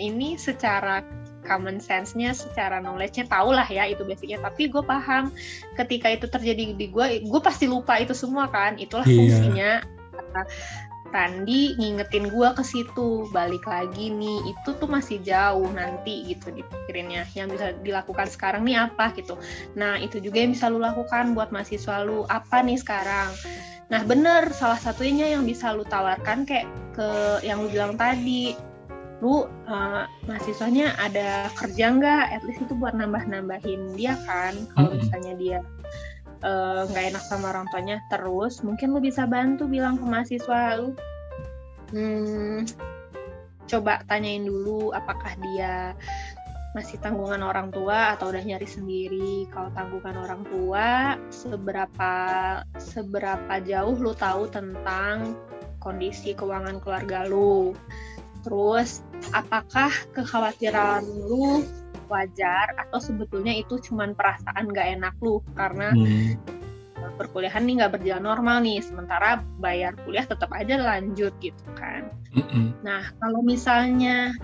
ini 0.00 0.36
secara 0.40 1.04
common 1.46 1.78
sense-nya 1.78 2.34
secara 2.34 2.82
knowledge-nya 2.82 3.30
tau 3.30 3.54
lah 3.54 3.66
ya 3.70 3.86
itu 3.86 4.02
basicnya. 4.02 4.42
Tapi 4.42 4.68
gue 4.68 4.82
paham 4.82 5.30
ketika 5.78 6.10
itu 6.10 6.26
terjadi 6.26 6.74
di 6.74 6.86
gue 6.90 7.22
gue 7.22 7.40
pasti 7.40 7.70
lupa 7.70 7.96
itu 8.02 8.12
semua 8.12 8.50
kan. 8.50 8.76
Itulah 8.76 9.06
yeah. 9.06 9.16
fungsinya. 9.16 9.70
Randi 11.06 11.78
ngingetin 11.80 12.28
gue 12.28 12.48
ke 12.52 12.60
situ 12.66 13.30
balik 13.32 13.64
lagi 13.64 14.12
nih 14.12 14.52
itu 14.52 14.74
tuh 14.76 14.90
masih 14.90 15.22
jauh 15.22 15.70
nanti 15.72 16.28
gitu 16.28 16.52
dipikirinnya. 16.52 17.24
Yang 17.32 17.48
bisa 17.56 17.66
dilakukan 17.80 18.28
sekarang 18.28 18.66
nih 18.66 18.76
apa? 18.90 19.14
gitu. 19.16 19.38
Nah 19.78 19.96
itu 19.96 20.20
juga 20.20 20.44
yang 20.44 20.52
bisa 20.52 20.68
lu 20.68 20.82
lakukan 20.82 21.32
buat 21.32 21.54
mahasiswa 21.54 22.04
lu 22.04 22.28
apa 22.28 22.60
nih 22.60 22.76
sekarang? 22.76 23.32
Nah 23.86 24.02
bener 24.02 24.50
salah 24.50 24.76
satunya 24.76 25.30
yang 25.30 25.46
bisa 25.46 25.72
lu 25.72 25.86
tawarkan 25.86 26.42
kayak 26.44 26.66
ke 26.92 27.08
yang 27.46 27.62
lu 27.62 27.70
bilang 27.70 27.94
tadi 27.94 28.58
lu 29.24 29.48
uh, 29.68 30.04
mahasiswanya 30.28 30.92
ada 31.00 31.48
kerja 31.56 31.96
nggak? 31.96 32.24
At 32.36 32.42
least 32.44 32.60
itu 32.60 32.76
buat 32.76 32.92
nambah-nambahin 32.92 33.96
dia 33.96 34.16
kan 34.28 34.54
kalau 34.76 34.92
misalnya 34.92 35.32
dia 35.40 35.58
eh, 36.44 36.82
nggak 36.84 37.04
uh, 37.04 37.10
enak 37.16 37.24
sama 37.24 37.48
orang 37.48 37.64
tuanya 37.72 37.96
terus 38.12 38.60
mungkin 38.60 38.92
lu 38.92 39.00
bisa 39.00 39.24
bantu 39.24 39.64
bilang 39.64 39.96
ke 39.96 40.04
mahasiswa 40.04 40.76
lu. 40.76 40.92
Hmm, 41.96 42.66
coba 43.70 44.04
tanyain 44.04 44.44
dulu 44.44 44.92
apakah 44.92 45.32
dia 45.40 45.96
masih 46.76 47.00
tanggungan 47.00 47.40
orang 47.40 47.72
tua 47.72 48.12
atau 48.12 48.28
udah 48.28 48.44
nyari 48.44 48.68
sendiri. 48.68 49.48
Kalau 49.48 49.72
tanggungan 49.72 50.20
orang 50.20 50.44
tua 50.44 51.16
seberapa 51.32 52.12
seberapa 52.76 53.54
jauh 53.64 53.96
lu 53.96 54.12
tahu 54.12 54.44
tentang 54.52 55.40
kondisi 55.80 56.36
keuangan 56.36 56.84
keluarga 56.84 57.24
lu. 57.24 57.72
Terus, 58.44 59.02
apakah 59.32 59.92
kekhawatiran 60.14 61.02
lu 61.04 61.64
wajar 62.06 62.74
atau 62.78 62.98
sebetulnya 63.02 63.54
itu 63.54 63.82
cuma 63.82 64.06
perasaan 64.14 64.70
gak 64.70 64.98
enak 64.98 65.14
lu 65.22 65.42
karena 65.58 65.90
hmm. 65.90 66.38
perkuliahan 67.18 67.62
nih 67.66 67.74
nggak 67.82 67.92
berjalan 67.98 68.24
normal 68.24 68.56
nih, 68.62 68.82
sementara 68.82 69.42
bayar 69.62 69.94
kuliah 70.02 70.26
tetap 70.26 70.50
aja 70.52 70.74
lanjut 70.80 71.32
gitu 71.38 71.64
kan. 71.78 72.10
Hmm. 72.34 72.74
Nah, 72.82 73.14
kalau 73.22 73.40
misalnya 73.46 74.34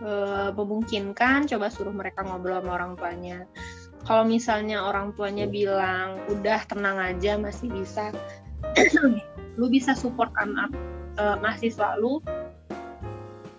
e, 0.00 0.12
memungkinkan, 0.54 1.46
coba 1.46 1.68
suruh 1.68 1.92
mereka 1.92 2.24
ngobrol 2.24 2.58
sama 2.64 2.70
orang 2.80 2.92
tuanya. 2.96 3.38
Kalau 4.08 4.24
misalnya 4.24 4.88
orang 4.88 5.12
tuanya 5.14 5.46
bilang 5.50 6.22
udah 6.32 6.64
tenang 6.64 6.96
aja 6.96 7.36
masih 7.36 7.68
bisa, 7.70 8.10
lu 9.58 9.66
bisa 9.68 9.92
support 9.92 10.32
anak 10.40 10.72
e, 11.18 11.24
mahasiswa 11.44 11.98
lu 12.00 12.24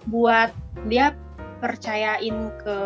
buat 0.08 0.54
dia 0.88 1.18
percayain 1.60 2.56
ke 2.62 2.80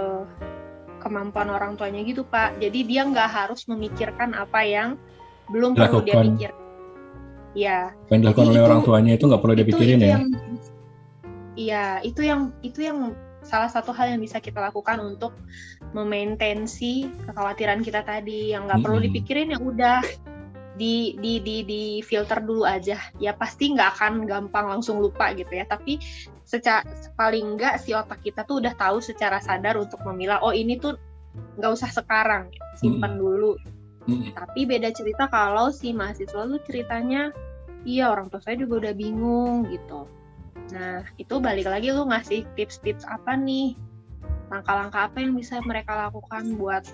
kemampuan 1.03 1.51
orang 1.51 1.75
tuanya 1.75 2.01
gitu 2.07 2.23
pak. 2.23 2.57
Jadi 2.57 2.87
dia 2.87 3.03
nggak 3.03 3.29
harus 3.29 3.67
memikirkan 3.67 4.31
apa 4.33 4.63
yang 4.63 4.95
belum 5.51 5.75
perlu 5.75 6.01
dia 6.01 6.15
pikir. 6.23 6.51
Ya 7.53 7.93
yang 8.09 8.25
dilakukan 8.25 8.49
oleh 8.49 8.61
itu, 8.63 8.67
orang 8.71 8.81
tuanya 8.81 9.11
itu 9.13 9.23
nggak 9.29 9.41
perlu 9.43 9.53
dia 9.53 9.67
pikirin 9.67 9.99
ya? 10.01 10.17
iya 11.53 12.01
itu 12.01 12.25
yang 12.25 12.49
itu 12.65 12.81
yang 12.81 13.13
salah 13.45 13.69
satu 13.69 13.93
hal 13.93 14.09
yang 14.09 14.17
bisa 14.25 14.41
kita 14.41 14.57
lakukan 14.57 14.97
untuk 14.97 15.37
memaintain 15.93 16.65
si 16.65 17.11
kekhawatiran 17.29 17.85
kita 17.85 18.01
tadi. 18.01 18.55
Yang 18.55 18.71
nggak 18.71 18.79
hmm. 18.81 18.85
perlu 18.87 18.99
dipikirin 19.03 19.53
ya 19.53 19.59
udah 19.61 19.99
di 20.73 21.13
di 21.21 21.37
di 21.45 21.61
di 21.61 21.83
filter 22.01 22.41
dulu 22.41 22.65
aja. 22.65 22.97
Ya 23.21 23.37
pasti 23.37 23.69
nggak 23.75 23.99
akan 23.99 24.25
gampang 24.25 24.65
langsung 24.73 24.97
lupa 24.97 25.29
gitu 25.37 25.53
ya. 25.53 25.69
Tapi 25.69 26.01
secara 26.53 26.85
paling 27.17 27.57
nggak 27.57 27.81
si 27.81 27.97
otak 27.97 28.21
kita 28.21 28.45
tuh 28.45 28.61
udah 28.61 28.77
tahu 28.77 29.01
secara 29.01 29.41
sadar 29.41 29.73
untuk 29.81 29.97
memilah 30.05 30.37
oh 30.45 30.53
ini 30.53 30.77
tuh 30.77 30.93
nggak 31.57 31.71
usah 31.73 31.89
sekarang 31.89 32.53
simpan 32.77 33.17
hmm. 33.17 33.21
dulu 33.25 33.51
hmm. 34.05 34.37
tapi 34.37 34.69
beda 34.69 34.93
cerita 34.93 35.25
kalau 35.33 35.73
si 35.73 35.89
mahasiswa 35.97 36.45
lu 36.45 36.61
ceritanya 36.61 37.33
iya 37.89 38.13
orang 38.13 38.29
tua 38.29 38.37
saya 38.45 38.61
juga 38.61 38.85
udah 38.85 38.93
bingung 38.93 39.65
gitu 39.73 40.05
nah 40.69 41.01
itu 41.17 41.41
balik 41.41 41.65
lagi 41.65 41.89
lu 41.89 42.05
ngasih 42.05 42.45
tips-tips 42.53 43.01
apa 43.09 43.33
nih 43.33 43.73
langkah-langkah 44.53 45.09
apa 45.09 45.17
yang 45.25 45.33
bisa 45.33 45.57
mereka 45.65 45.97
lakukan 45.97 46.53
buat 46.61 46.85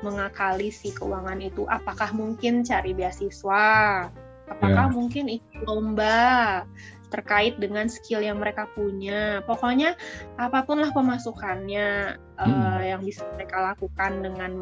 mengakali 0.00 0.72
si 0.72 0.90
keuangan 0.96 1.38
itu 1.44 1.68
apakah 1.68 2.10
mungkin 2.16 2.64
cari 2.64 2.96
beasiswa 2.96 4.08
apakah 4.50 4.86
yeah. 4.88 4.94
mungkin 4.96 5.28
ikut 5.28 5.62
lomba 5.68 6.64
terkait 7.12 7.60
dengan 7.60 7.86
skill 7.92 8.24
yang 8.24 8.40
mereka 8.40 8.64
punya 8.72 9.44
pokoknya 9.44 9.94
apa 10.40 10.64
pun 10.64 10.80
lah 10.80 10.90
pemasukannya 10.96 12.16
mm. 12.40 12.48
uh, 12.48 12.80
yang 12.80 13.04
bisa 13.04 13.28
mereka 13.36 13.60
lakukan 13.60 14.24
dengan 14.24 14.52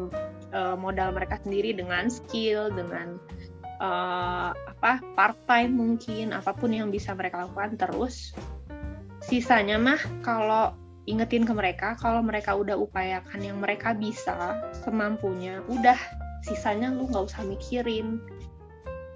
uh, 0.51 0.75
modal 0.75 1.15
mereka 1.15 1.39
sendiri 1.39 1.71
dengan 1.71 2.11
skill 2.11 2.67
dengan 2.75 3.15
uh, 3.79 4.51
apa 4.51 4.99
part 5.15 5.39
time 5.47 5.79
mungkin 5.79 6.35
apa 6.35 6.51
pun 6.51 6.75
yang 6.75 6.91
bisa 6.91 7.15
mereka 7.15 7.47
lakukan 7.47 7.79
terus 7.79 8.35
sisanya 9.23 9.79
mah 9.79 10.01
kalau 10.21 10.75
ingetin 11.09 11.47
ke 11.47 11.53
mereka 11.53 11.97
kalau 11.97 12.21
mereka 12.21 12.53
udah 12.53 12.77
upayakan 12.77 13.41
yang 13.41 13.57
mereka 13.57 13.95
bisa 13.97 14.61
semampunya 14.85 15.63
udah 15.65 15.97
sisanya 16.45 16.89
lu 16.93 17.09
nggak 17.09 17.25
usah 17.29 17.45
mikirin 17.45 18.21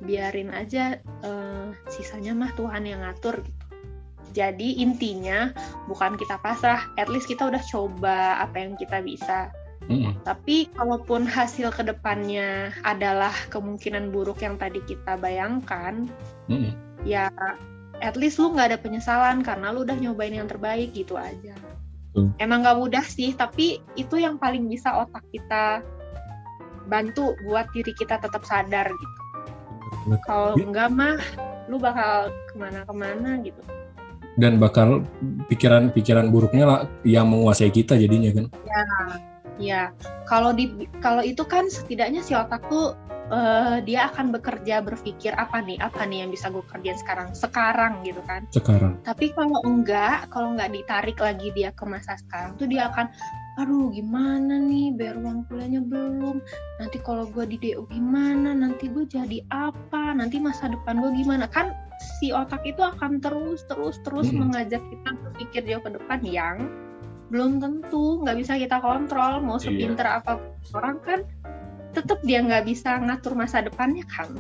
biarin 0.06 0.53
aja 0.53 1.01
uh, 1.26 1.74
sisanya 1.89 2.38
mah 2.38 2.53
Tuhan 2.53 2.86
yang 2.86 3.01
ngatur 3.03 3.41
gitu 3.41 3.66
jadi 4.36 4.84
intinya 4.84 5.56
bukan 5.88 6.20
kita 6.20 6.38
pasrah 6.43 6.88
at 6.99 7.08
least 7.08 7.28
kita 7.28 7.47
udah 7.47 7.64
coba 7.68 8.39
apa 8.39 8.56
yang 8.62 8.74
kita 8.80 9.01
bisa 9.03 9.51
Mm-hmm. 9.86 10.26
Tapi 10.26 10.66
kalaupun 10.74 11.30
hasil 11.30 11.70
ke 11.70 11.86
depannya 11.86 12.74
adalah 12.82 13.30
kemungkinan 13.53 14.10
buruk 14.10 14.41
yang 14.41 14.58
tadi 14.58 14.82
kita 14.82 15.14
bayangkan, 15.14 16.10
mm-hmm. 16.49 16.74
ya 17.06 17.30
at 18.01 18.18
least 18.18 18.41
lu 18.41 18.56
nggak 18.56 18.74
ada 18.74 18.80
penyesalan 18.82 19.45
karena 19.45 19.70
lu 19.70 19.86
udah 19.86 19.93
nyobain 19.95 20.34
yang 20.34 20.49
terbaik 20.49 20.91
gitu 20.97 21.16
aja. 21.16 21.53
Hmm. 22.16 22.32
Emang 22.39 22.64
gak 22.64 22.80
mudah 22.80 23.03
sih, 23.03 23.36
tapi 23.36 23.84
itu 23.99 24.16
yang 24.16 24.39
paling 24.39 24.72
bisa 24.72 25.03
otak 25.03 25.24
kita 25.36 25.84
bantu 26.88 27.36
buat 27.43 27.68
diri 27.76 27.91
kita 27.91 28.24
tetap 28.24 28.47
sadar 28.47 28.88
gitu. 28.88 29.22
Kalau 30.25 30.53
enggak 30.57 30.89
mah, 30.91 31.17
lu 31.69 31.77
bakal 31.81 32.31
ke 32.51 32.55
mana-kemana 32.57 33.41
gitu. 33.41 33.61
Dan 34.36 34.59
bakal 34.59 35.07
pikiran-pikiran 35.47 36.27
buruknya 36.27 36.65
lah 36.67 36.79
yang 37.07 37.31
menguasai 37.31 37.71
kita 37.71 37.95
jadinya 37.95 38.36
kan? 38.36 38.45
Ya, 38.67 38.83
ya. 39.55 39.81
Kalau 40.27 40.51
di 40.51 40.89
kalau 40.99 41.23
itu 41.23 41.47
kan 41.47 41.71
setidaknya 41.71 42.19
si 42.19 42.36
otak 42.36 42.67
tuh 42.67 42.97
uh, 43.31 43.77
dia 43.81 44.09
akan 44.11 44.36
bekerja 44.36 44.81
berpikir 44.83 45.33
apa 45.38 45.61
nih 45.63 45.79
apa 45.81 46.05
nih 46.05 46.25
yang 46.25 46.29
bisa 46.33 46.51
gue 46.51 46.61
kerjain 46.67 46.97
sekarang 46.99 47.27
sekarang 47.33 48.01
gitu 48.05 48.21
kan 48.25 48.45
sekarang 48.53 48.99
tapi 49.01 49.33
kalau 49.33 49.61
enggak 49.65 50.27
kalau 50.29 50.53
enggak 50.53 50.73
ditarik 50.73 51.17
lagi 51.17 51.49
dia 51.55 51.73
ke 51.73 51.86
masa 51.88 52.17
sekarang 52.19 52.57
tuh 52.59 52.67
dia 52.69 52.89
akan 52.91 53.09
aduh 53.56 53.88
gimana 53.88 54.60
nih 54.60 54.91
bayar 54.99 55.16
uang 55.16 55.47
kuliahnya 55.47 55.80
belum 55.88 56.43
nanti 56.84 56.99
kalau 56.99 57.24
gue 57.32 57.47
di 57.47 57.58
DO 57.60 57.88
gimana 57.88 58.51
nanti 58.51 58.91
gue 58.91 59.08
jadi 59.08 59.39
apa 59.47 60.12
nanti 60.12 60.43
masa 60.43 60.68
depan 60.68 60.99
gue 60.99 61.12
gimana 61.24 61.47
kan 61.47 61.72
si 62.20 62.36
otak 62.36 62.68
itu 62.68 62.84
akan 62.84 63.24
terus 63.24 63.64
terus 63.72 63.95
terus 64.03 64.28
hmm. 64.28 64.43
mengajak 64.43 64.84
kita 64.91 65.10
berpikir 65.24 65.62
jauh 65.72 65.84
ke 65.88 65.91
depan 65.95 66.20
yang 66.28 66.68
belum 67.32 67.64
tentu 67.64 68.22
nggak 68.28 68.38
bisa 68.43 68.60
kita 68.60 68.78
kontrol 68.84 69.39
mau 69.39 69.56
iya. 69.56 69.64
sepinter 69.64 70.06
iya. 70.06 70.20
apa 70.20 70.32
orang 70.76 70.97
kan 71.01 71.20
tetap 71.95 72.20
dia 72.28 72.43
nggak 72.43 72.68
bisa 72.68 72.99
ngatur 72.99 73.39
masa 73.39 73.64
depannya 73.64 74.03
kan 74.12 74.36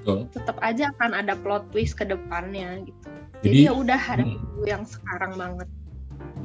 Betul. 0.00 0.24
tetap 0.32 0.56
aja 0.64 0.88
akan 0.96 1.12
ada 1.12 1.36
plot 1.36 1.68
twist 1.68 2.00
ke 2.00 2.08
depannya 2.08 2.80
gitu 2.88 3.08
jadi, 3.44 3.44
jadi 3.44 3.60
ya 3.68 3.72
udah 3.76 4.00
ada 4.00 4.24
hmm. 4.24 4.64
yang 4.64 4.82
sekarang 4.88 5.36
banget 5.36 5.68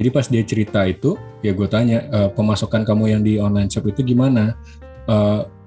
jadi 0.00 0.08
pas 0.08 0.24
dia 0.24 0.40
cerita 0.48 0.80
itu 0.88 1.20
ya 1.44 1.52
gue 1.52 1.68
tanya 1.68 2.08
e, 2.08 2.18
pemasukan 2.32 2.88
kamu 2.88 3.04
yang 3.12 3.20
di 3.20 3.36
online 3.36 3.68
shop 3.68 3.92
itu 3.92 4.00
gimana 4.00 4.56
e, 5.04 5.16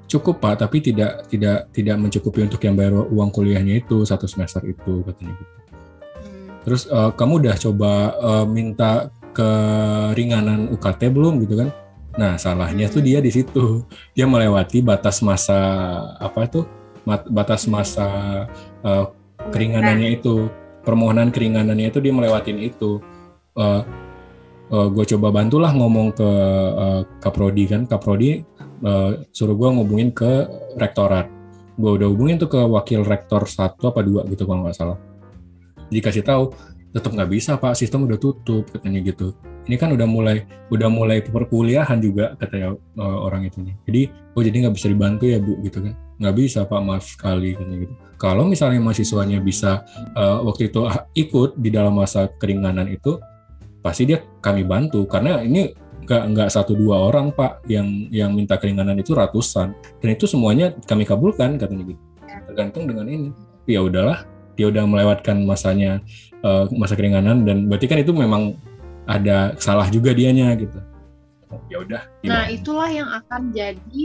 cukup 0.10 0.42
pak 0.42 0.66
tapi 0.66 0.82
tidak 0.82 1.30
tidak 1.30 1.70
tidak 1.70 1.96
mencukupi 2.02 2.42
untuk 2.42 2.62
yang 2.66 2.74
bayar 2.74 3.06
uang 3.06 3.30
kuliahnya 3.30 3.86
itu 3.86 4.02
satu 4.02 4.26
semester 4.26 4.66
itu 4.66 5.06
katanya 5.06 5.38
gitu 5.38 5.54
hmm. 5.54 6.50
terus 6.66 6.90
e, 6.90 7.00
kamu 7.14 7.46
udah 7.46 7.56
coba 7.62 7.92
e, 8.18 8.32
minta 8.50 9.14
keringanan 9.38 10.74
UKT 10.74 11.14
belum 11.14 11.46
gitu 11.46 11.62
kan 11.62 11.70
Nah, 12.14 12.38
salahnya 12.38 12.86
tuh 12.94 13.02
dia 13.02 13.18
di 13.18 13.34
situ. 13.34 13.82
Dia 14.14 14.30
melewati 14.30 14.86
batas 14.86 15.18
masa 15.26 15.58
apa 16.22 16.46
itu? 16.46 16.62
Batas 17.10 17.66
masa 17.66 18.08
uh, 18.86 19.10
keringanannya 19.50 20.22
itu. 20.22 20.50
Permohonan 20.86 21.34
keringanannya 21.34 21.90
itu 21.90 22.00
dia 22.04 22.14
melewatin 22.14 22.60
itu. 22.62 23.02
Uh, 23.58 23.82
uh, 24.74 24.90
gue 24.90 25.06
coba 25.14 25.30
bantulah 25.30 25.70
ngomong 25.70 26.18
ke 26.18 26.30
uh, 26.74 27.02
Kaprodi 27.22 27.70
kan. 27.70 27.86
Kaprodi 27.86 28.42
uh, 28.82 29.22
suruh 29.30 29.54
gue 29.54 29.70
ngubungin 29.70 30.10
ke 30.10 30.50
rektorat. 30.82 31.30
Gue 31.78 32.02
udah 32.02 32.10
hubungin 32.10 32.42
tuh 32.42 32.50
ke 32.50 32.58
wakil 32.58 33.06
rektor 33.06 33.46
satu 33.46 33.94
apa 33.94 34.02
dua 34.02 34.26
gitu 34.26 34.50
kalau 34.50 34.66
nggak 34.66 34.78
salah. 34.78 34.98
Dikasih 35.94 36.26
tahu 36.26 36.50
tetap 36.94 37.12
nggak 37.14 37.30
bisa 37.34 37.58
pak 37.58 37.74
sistem 37.74 38.06
udah 38.06 38.22
tutup 38.22 38.70
katanya 38.70 39.02
gitu 39.02 39.34
ini 39.66 39.76
kan 39.82 39.90
udah 39.90 40.06
mulai 40.06 40.46
udah 40.70 40.90
mulai 40.92 41.26
perkuliahan 41.26 41.98
juga 41.98 42.38
katanya 42.38 42.78
uh, 43.02 43.18
orang 43.26 43.50
itu 43.50 43.66
nih 43.66 43.76
jadi 43.90 44.02
oh 44.38 44.42
jadi 44.46 44.56
nggak 44.68 44.76
bisa 44.78 44.88
dibantu 44.94 45.26
ya 45.26 45.42
bu 45.42 45.58
gitu 45.66 45.82
kan 45.82 45.98
nggak 46.22 46.36
bisa 46.38 46.70
pak 46.70 46.82
maaf 46.86 47.06
sekali 47.10 47.58
katanya 47.58 47.78
gitu 47.90 47.94
kalau 48.22 48.46
misalnya 48.46 48.80
mahasiswanya 48.80 49.42
bisa 49.42 49.82
uh, 50.14 50.46
waktu 50.46 50.70
itu 50.70 50.86
ikut 51.18 51.58
di 51.58 51.70
dalam 51.74 51.98
masa 51.98 52.30
keringanan 52.38 52.88
itu 52.94 53.18
pasti 53.84 54.08
dia 54.08 54.24
kami 54.40 54.64
bantu. 54.64 55.04
Karena 55.06 55.44
ini 55.44 55.76
nggak 56.04 56.24
nggak 56.36 56.50
satu 56.52 56.76
dua 56.76 57.12
orang 57.12 57.32
pak 57.32 57.64
yang 57.68 58.08
yang 58.10 58.32
minta 58.32 58.56
keringanan 58.56 58.96
itu 58.98 59.12
ratusan. 59.12 59.76
Dan 60.00 60.10
itu 60.16 60.26
semuanya 60.26 60.72
kami 60.88 61.04
kabulkan 61.04 61.60
katanya 61.60 61.94
gitu. 61.94 62.02
Tergantung 62.48 62.88
dengan 62.88 63.06
ini. 63.12 63.30
Ya 63.68 63.84
udahlah 63.84 64.24
dia 64.56 64.70
udah 64.70 64.84
melewatkan 64.86 65.44
masanya 65.44 66.00
uh, 66.46 66.70
masa 66.74 66.94
keringanan 66.94 67.44
dan 67.44 67.68
berarti 67.68 67.90
kan 67.90 68.00
itu 68.00 68.14
memang 68.14 68.58
ada 69.10 69.58
salah 69.60 69.90
juga 69.92 70.16
dianya 70.16 70.56
gitu. 70.56 70.80
Ya 71.70 71.84
udah 71.86 72.02
nah 72.26 72.50
itulah 72.50 72.90
yang 72.90 73.10
akan 73.10 73.54
jadi 73.54 74.04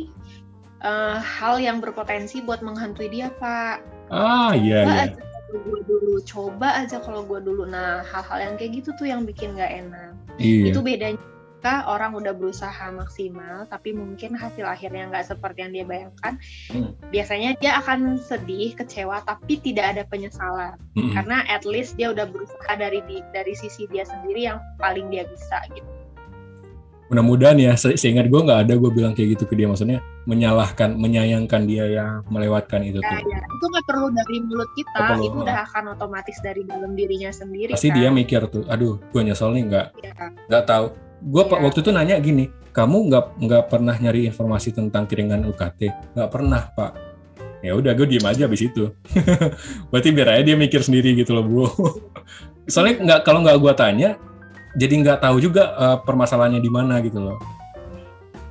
uh, 0.85 1.17
hal 1.21 1.61
yang 1.63 1.81
berpotensi 1.81 2.45
buat 2.45 2.61
menghantui 2.61 3.09
dia 3.09 3.33
pak. 3.37 3.83
Ah 4.09 4.57
iya 4.57 4.85
iya 4.85 5.28
gue 5.49 5.81
dulu 5.89 6.21
coba 6.25 6.85
aja 6.85 7.01
kalau 7.01 7.25
gue 7.25 7.41
dulu 7.41 7.65
nah 7.65 8.05
hal-hal 8.05 8.53
yang 8.53 8.55
kayak 8.61 8.85
gitu 8.85 8.93
tuh 9.01 9.09
yang 9.09 9.25
bikin 9.25 9.57
nggak 9.57 9.73
enak 9.87 10.13
iya. 10.37 10.69
itu 10.69 10.81
bedanya 10.85 11.19
ketika 11.59 11.91
orang 11.91 12.15
udah 12.15 12.39
berusaha 12.39 12.87
maksimal 12.95 13.67
tapi 13.67 13.91
mungkin 13.91 14.39
hasil 14.39 14.63
akhirnya 14.63 15.11
nggak 15.11 15.27
seperti 15.27 15.67
yang 15.67 15.73
dia 15.75 15.85
bayangkan 15.91 16.39
hmm. 16.71 16.95
biasanya 17.11 17.59
dia 17.59 17.83
akan 17.83 18.15
sedih 18.23 18.79
kecewa 18.79 19.27
tapi 19.27 19.59
tidak 19.59 19.99
ada 19.99 20.07
penyesalan 20.07 20.79
hmm. 20.95 21.19
karena 21.19 21.43
at 21.51 21.67
least 21.67 21.99
dia 21.99 22.15
udah 22.15 22.31
berusaha 22.31 22.73
dari 22.79 23.03
dari 23.35 23.55
sisi 23.59 23.91
dia 23.91 24.07
sendiri 24.07 24.47
yang 24.47 24.63
paling 24.79 25.11
dia 25.11 25.27
bisa 25.27 25.59
gitu 25.75 25.98
mudah-mudahan 27.09 27.57
ya 27.57 27.73
se 27.73 27.97
seingat 27.97 28.29
gue 28.29 28.37
nggak 28.37 28.69
ada 28.69 28.75
gue 28.77 28.91
bilang 28.93 29.17
kayak 29.17 29.37
gitu 29.41 29.49
ke 29.49 29.57
dia 29.57 29.65
maksudnya 29.65 30.05
menyalahkan 30.29 30.93
menyayangkan 30.93 31.65
dia 31.65 31.89
yang 31.89 32.21
melewatkan 32.29 32.85
itu 32.85 33.01
ya, 33.01 33.09
tuh 33.09 33.33
ya. 33.33 33.41
itu 33.41 33.65
nggak 33.65 33.85
perlu 33.89 34.07
dari 34.13 34.37
mulut 34.45 34.71
kita 34.77 34.99
perlu, 35.01 35.25
itu 35.25 35.37
udah 35.41 35.59
akan 35.65 35.85
otomatis 35.97 36.37
dari 36.45 36.63
dalam 36.69 36.93
dirinya 36.93 37.33
sendiri 37.33 37.73
pasti 37.73 37.89
kan? 37.89 37.97
dia 37.97 38.09
mikir 38.13 38.41
tuh 38.53 38.69
aduh 38.69 39.01
gue 39.01 39.23
nyesel 39.25 39.57
nih 39.57 39.65
nggak 39.73 39.87
iya. 40.05 40.13
nggak 40.53 40.65
ya. 40.65 40.69
tahu 40.69 40.87
gue 41.19 41.43
yeah. 41.49 41.61
waktu 41.65 41.79
itu 41.81 41.91
nanya 41.97 42.17
gini 42.21 42.45
kamu 42.77 42.97
nggak 43.09 43.25
nggak 43.41 43.65
pernah 43.73 43.97
nyari 43.97 44.29
informasi 44.29 44.77
tentang 44.77 45.09
kiringan 45.09 45.49
UKT 45.49 46.13
nggak 46.13 46.31
pernah 46.31 46.69
pak 46.77 46.93
ya 47.65 47.75
udah 47.75 47.91
gue 47.97 48.07
diem 48.07 48.23
aja 48.23 48.47
abis 48.47 48.71
itu 48.71 48.93
berarti 49.91 50.09
biar 50.15 50.39
aja 50.39 50.43
dia 50.45 50.57
mikir 50.61 50.85
sendiri 50.85 51.17
gitu 51.19 51.35
loh 51.35 51.43
bu 51.43 51.65
soalnya 52.73 53.01
nggak 53.03 53.21
kalau 53.25 53.43
nggak 53.43 53.59
gue 53.59 53.73
tanya 53.75 54.11
jadi 54.79 54.95
nggak 55.03 55.19
tahu 55.27 55.43
juga 55.43 55.75
uh, 55.75 55.99
permasalahannya 56.07 56.63
di 56.63 56.71
mana 56.71 57.03
gitu 57.03 57.19
loh. 57.19 57.39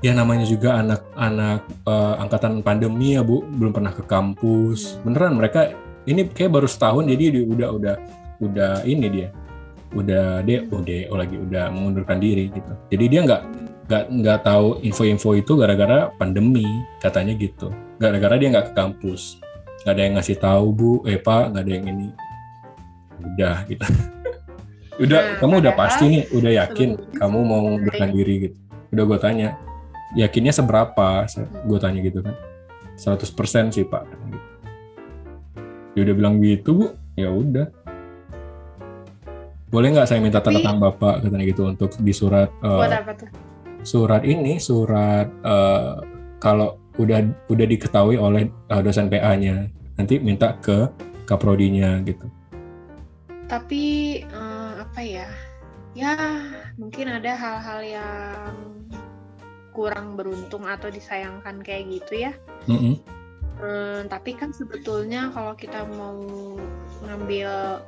Ya 0.03 0.13
namanya 0.13 0.45
juga 0.45 0.77
anak-anak 0.77 1.87
uh, 1.87 2.21
angkatan 2.21 2.59
pandemi 2.61 3.15
ya 3.15 3.23
bu. 3.23 3.47
Belum 3.47 3.71
pernah 3.71 3.95
ke 3.95 4.03
kampus. 4.03 4.99
Beneran 5.07 5.39
mereka 5.39 5.71
ini 6.03 6.27
kayak 6.27 6.51
baru 6.51 6.67
setahun 6.67 7.07
jadi 7.07 7.47
udah 7.47 7.69
udah 7.71 7.95
udah 8.43 8.73
ini 8.83 9.07
dia. 9.07 9.29
Udah 9.95 10.43
dia 10.43 10.67
oh 10.67 10.83
dia 10.83 11.07
oh 11.07 11.17
lagi 11.17 11.39
udah 11.39 11.71
mengundurkan 11.71 12.19
diri 12.19 12.51
gitu. 12.51 12.71
Jadi 12.91 13.05
dia 13.07 13.21
nggak 13.23 13.41
nggak 13.87 14.03
nggak 14.19 14.39
tahu 14.43 14.83
info-info 14.83 15.31
itu 15.39 15.55
gara-gara 15.55 16.11
pandemi 16.19 16.67
katanya 16.99 17.33
gitu. 17.39 17.71
Gara-gara 18.03 18.35
dia 18.35 18.51
nggak 18.51 18.67
ke 18.69 18.73
kampus. 18.75 19.39
Nggak 19.87 19.93
ada 19.95 20.01
yang 20.03 20.13
ngasih 20.19 20.37
tahu 20.37 20.65
bu. 20.75 20.91
Eh 21.07 21.17
pak 21.17 21.55
nggak 21.55 21.63
ada 21.63 21.71
yang 21.71 21.85
ini. 21.87 22.07
Udah 23.17 23.63
gitu 23.65 23.87
udah 24.97 25.19
nah, 25.21 25.35
kamu 25.37 25.53
udah 25.61 25.73
pasti 25.77 26.03
nih 26.09 26.23
udah 26.33 26.51
yakin 26.65 26.89
kamu 27.17 27.37
mau 27.45 27.59
mengundurkan 27.61 28.09
diri 28.09 28.49
gitu. 28.49 28.57
Udah 28.93 29.03
gue 29.05 29.17
tanya 29.21 29.47
yakinnya 30.17 30.53
seberapa? 30.53 31.29
Gue 31.69 31.77
tanya 31.77 31.99
gitu 32.01 32.25
kan. 32.25 32.33
100% 32.97 33.77
sih 33.77 33.85
pak. 33.85 34.09
Dia 35.93 36.01
udah 36.01 36.15
bilang 36.17 36.41
gitu 36.41 36.69
bu. 36.73 36.85
Ya 37.13 37.29
udah. 37.29 37.69
Boleh 39.69 39.93
nggak 39.93 40.07
saya 40.07 40.23
minta 40.23 40.41
tanda 40.41 40.63
tangan 40.63 40.79
bapak 40.79 41.27
katanya 41.27 41.45
gitu 41.45 41.67
untuk 41.67 41.91
di 41.99 42.15
surat 42.15 42.47
uh, 42.63 42.87
surat 43.83 44.23
ini 44.23 44.63
surat 44.63 45.27
uh, 45.43 45.99
kalau 46.39 46.79
udah 46.95 47.21
udah 47.51 47.65
diketahui 47.67 48.15
oleh 48.15 48.47
uh, 48.71 48.79
dosen 48.79 49.11
PA-nya 49.11 49.67
nanti 49.99 50.23
minta 50.23 50.55
ke 50.57 50.87
kaprodinya 51.27 51.99
gitu. 52.07 52.31
Tapi 53.51 53.83
uh, 54.31 54.56
apa 54.97 55.05
ya 55.05 55.29
ya 55.93 56.17
mungkin 56.73 57.05
ada 57.21 57.37
hal-hal 57.37 57.85
yang 57.85 58.81
kurang 59.69 60.17
beruntung 60.17 60.65
atau 60.65 60.89
disayangkan 60.89 61.61
kayak 61.61 62.01
gitu 62.01 62.25
ya 62.25 62.33
mm 62.65 62.73
-hmm. 62.73 62.95
Hmm, 63.61 64.09
tapi 64.09 64.33
kan 64.33 64.49
sebetulnya 64.57 65.29
kalau 65.37 65.53
kita 65.53 65.85
mau 65.85 66.17
ngambil 67.05 67.85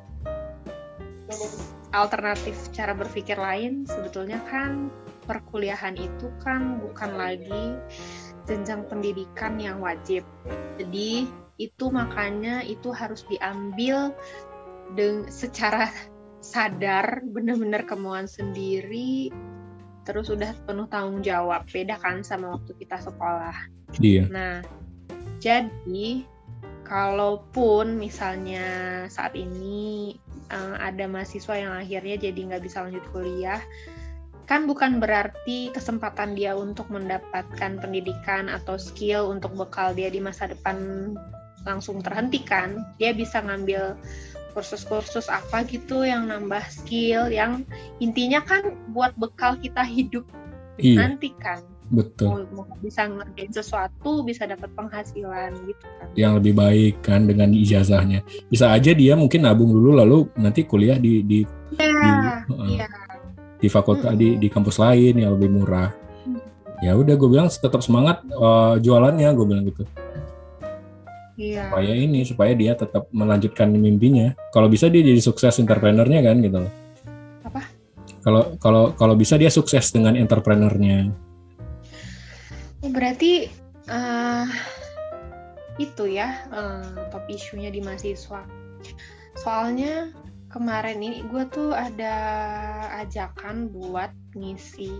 alternatif 1.97 2.69
cara 2.77 2.93
berpikir 2.93 3.41
lain 3.41 3.89
sebetulnya 3.89 4.37
kan 4.45 4.93
perkuliahan 5.25 5.97
itu 5.97 6.29
kan 6.45 6.77
bukan 6.77 7.17
lagi 7.17 7.73
jenjang 8.45 8.85
pendidikan 8.85 9.57
yang 9.57 9.81
wajib. 9.81 10.21
Jadi 10.77 11.25
itu 11.57 11.85
makanya 11.89 12.61
itu 12.61 12.93
harus 12.93 13.25
diambil 13.29 14.13
dengan 14.93 15.25
secara 15.29 15.89
sadar 16.39 17.23
benar-benar 17.23 17.83
kemauan 17.83 18.27
sendiri 18.27 19.31
terus 20.07 20.31
udah 20.33 20.55
penuh 20.65 20.89
tanggung 20.89 21.21
jawab 21.21 21.69
beda 21.69 22.01
kan 22.01 22.25
sama 22.25 22.57
waktu 22.57 22.73
kita 22.81 22.97
sekolah. 22.97 23.53
Iya. 24.01 24.25
Nah, 24.31 24.65
jadi 25.37 26.25
kalaupun 26.81 28.01
misalnya 28.01 28.65
saat 29.05 29.37
ini 29.37 30.17
uh, 30.49 30.81
ada 30.81 31.05
mahasiswa 31.05 31.53
yang 31.53 31.73
akhirnya 31.77 32.17
jadi 32.17 32.39
nggak 32.49 32.63
bisa 32.65 32.81
lanjut 32.89 33.05
kuliah, 33.13 33.61
kan 34.49 34.65
bukan 34.65 34.97
berarti 34.97 35.69
kesempatan 35.77 36.33
dia 36.33 36.57
untuk 36.57 36.89
mendapatkan 36.89 37.77
pendidikan 37.77 38.49
atau 38.49 38.81
skill 38.81 39.29
untuk 39.29 39.53
bekal 39.53 39.93
dia 39.93 40.09
di 40.09 40.17
masa 40.17 40.49
depan 40.49 41.13
langsung 41.69 42.01
terhentikan. 42.01 42.81
Dia 42.97 43.13
bisa 43.13 43.45
ngambil 43.45 43.93
kursus-kursus 44.59 45.31
apa 45.31 45.63
gitu 45.63 46.03
yang 46.03 46.27
nambah 46.27 46.59
skill, 46.67 47.31
yang 47.31 47.63
intinya 48.03 48.43
kan 48.43 48.75
buat 48.91 49.15
bekal 49.15 49.55
kita 49.55 49.87
hidup 49.87 50.27
iya. 50.75 51.07
nanti 51.07 51.31
kan. 51.39 51.63
betul 51.89 52.45
mau, 52.53 52.69
mau 52.69 52.77
bisa 52.85 53.09
ngerjain 53.09 53.49
sesuatu 53.49 54.21
bisa 54.21 54.45
dapat 54.45 54.69
penghasilan 54.77 55.57
gitu 55.65 55.85
kan 55.97 56.07
yang 56.13 56.37
lebih 56.37 56.53
baik 56.53 57.01
kan 57.01 57.25
dengan 57.25 57.49
ijazahnya 57.49 58.21
bisa 58.45 58.69
aja 58.69 58.93
dia 58.93 59.17
mungkin 59.17 59.41
nabung 59.41 59.73
dulu 59.73 59.97
lalu 59.97 60.29
nanti 60.37 60.69
kuliah 60.69 61.01
di 61.01 61.25
di 61.25 61.41
iya 61.81 62.45
di, 62.45 62.77
uh, 62.77 62.93
di 63.57 63.67
fakultas 63.73 64.13
Mm-mm. 64.13 64.21
di 64.21 64.29
di 64.37 64.47
kampus 64.53 64.77
lain 64.77 65.17
yang 65.17 65.33
lebih 65.33 65.49
murah 65.49 65.89
Mm. 66.29 66.37
ya 66.83 66.93
udah 66.93 67.15
gue 67.15 67.29
bilang 67.31 67.49
tetap 67.49 67.81
semangat 67.81 68.21
uh, 68.37 68.77
jualannya 68.77 69.33
gue 69.33 69.45
bilang 69.49 69.65
gitu 69.65 69.81
iya 71.39 71.71
supaya 71.71 71.93
ini 71.95 72.19
supaya 72.27 72.51
dia 72.51 72.75
tetap 72.75 73.07
melanjutkan 73.15 73.71
mimpinya 73.71 74.35
kalau 74.51 74.67
bisa 74.67 74.91
dia 74.91 74.99
jadi 74.99 75.23
sukses 75.23 75.55
entrepreneurnya 75.63 76.19
kan 76.19 76.43
gitu 76.43 76.67
loh 76.67 76.73
Apa? 77.47 77.63
kalau 78.19 78.43
kalau 78.59 78.83
kalau 78.99 79.15
bisa 79.15 79.39
dia 79.39 79.47
sukses 79.47 79.95
dengan 79.95 80.19
entrepreneurnya 80.19 81.15
Oh, 82.79 82.87
berarti 82.87 83.51
eh, 83.91 84.47
itu 85.83 86.03
ya 86.07 86.47
eh, 86.47 87.11
top 87.11 87.27
isunya 87.27 87.67
di 87.67 87.83
mahasiswa. 87.83 88.47
Soalnya 89.35 90.15
kemarin 90.47 91.03
ini 91.03 91.27
gue 91.27 91.43
tuh 91.51 91.75
ada 91.75 92.15
ajakan 93.03 93.67
buat 93.75 94.15
ngisi 94.31 94.95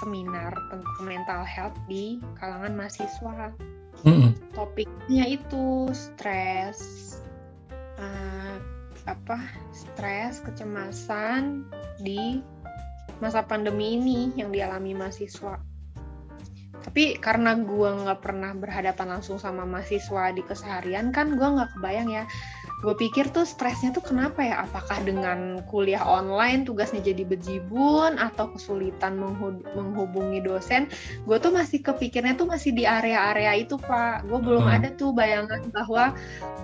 seminar 0.00 0.52
tentang 0.68 1.00
mental 1.04 1.42
health 1.48 1.76
di 1.88 2.20
kalangan 2.36 2.76
mahasiswa. 2.76 3.56
Mm-mm. 4.02 4.34
Topiknya 4.52 5.24
itu 5.30 5.86
stres, 5.94 6.80
eh, 7.98 8.56
apa 9.06 9.38
stres, 9.70 10.42
kecemasan 10.42 11.66
di 12.02 12.42
masa 13.22 13.46
pandemi 13.46 13.94
ini 13.94 14.34
yang 14.34 14.50
dialami 14.50 14.98
mahasiswa. 14.98 15.58
Tapi 16.82 17.22
karena 17.22 17.54
gua 17.54 17.94
nggak 17.94 18.20
pernah 18.26 18.50
berhadapan 18.58 19.18
langsung 19.18 19.38
sama 19.38 19.62
mahasiswa 19.62 20.34
di 20.34 20.42
keseharian 20.42 21.14
kan 21.14 21.38
gua 21.38 21.54
nggak 21.54 21.78
kebayang 21.78 22.10
ya. 22.10 22.24
Gue 22.82 22.98
pikir 22.98 23.30
tuh 23.30 23.46
stresnya 23.46 23.94
tuh 23.94 24.02
kenapa 24.02 24.42
ya? 24.42 24.66
Apakah 24.66 24.98
dengan 25.06 25.62
kuliah 25.70 26.02
online 26.02 26.66
tugasnya 26.66 26.98
jadi 26.98 27.22
bejibun 27.22 28.18
atau 28.18 28.50
kesulitan 28.50 29.16
menghu- 29.22 29.62
menghubungi 29.78 30.42
dosen? 30.42 30.90
Gue 31.22 31.38
tuh 31.38 31.54
masih 31.54 31.78
kepikirnya 31.78 32.34
tuh 32.34 32.50
masih 32.50 32.74
di 32.74 32.82
area-area 32.82 33.54
itu 33.54 33.78
pak. 33.78 34.26
Gue 34.26 34.42
belum 34.42 34.66
Hmm. 34.66 34.76
ada 34.82 34.88
tuh 34.98 35.14
bayangan 35.14 35.62
bahwa 35.70 36.10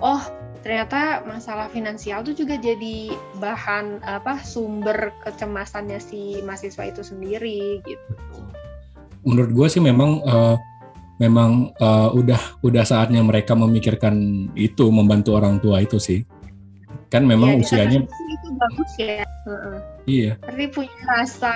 oh 0.03 0.19
ternyata 0.59 1.23
masalah 1.23 1.71
finansial 1.71 2.19
tuh 2.19 2.35
juga 2.35 2.59
jadi 2.59 3.15
bahan 3.39 4.03
apa 4.03 4.43
sumber 4.43 5.15
kecemasannya 5.23 6.03
si 6.03 6.43
mahasiswa 6.43 6.83
itu 6.83 6.99
sendiri 6.99 7.79
gitu. 7.87 8.11
menurut 9.23 9.51
gue 9.51 9.67
sih 9.67 9.79
memang 9.79 10.19
eh, 10.19 10.55
memang 11.19 11.75
eh, 11.75 12.09
udah 12.09 12.41
udah 12.59 12.83
saatnya 12.83 13.19
mereka 13.21 13.53
memikirkan 13.53 14.15
itu 14.55 14.87
membantu 14.89 15.35
orang 15.35 15.59
tua 15.59 15.79
itu 15.79 15.99
sih 15.99 16.23
kan 17.09 17.25
memang 17.25 17.57
di 17.57 17.65
usianya 17.65 17.99
itu 18.05 18.49
bagus 18.55 18.91
ya. 18.95 19.25
Heeh. 19.45 19.77
iya 20.05 20.31
Tapi 20.39 20.63
punya 20.69 20.95
rasa 21.05 21.53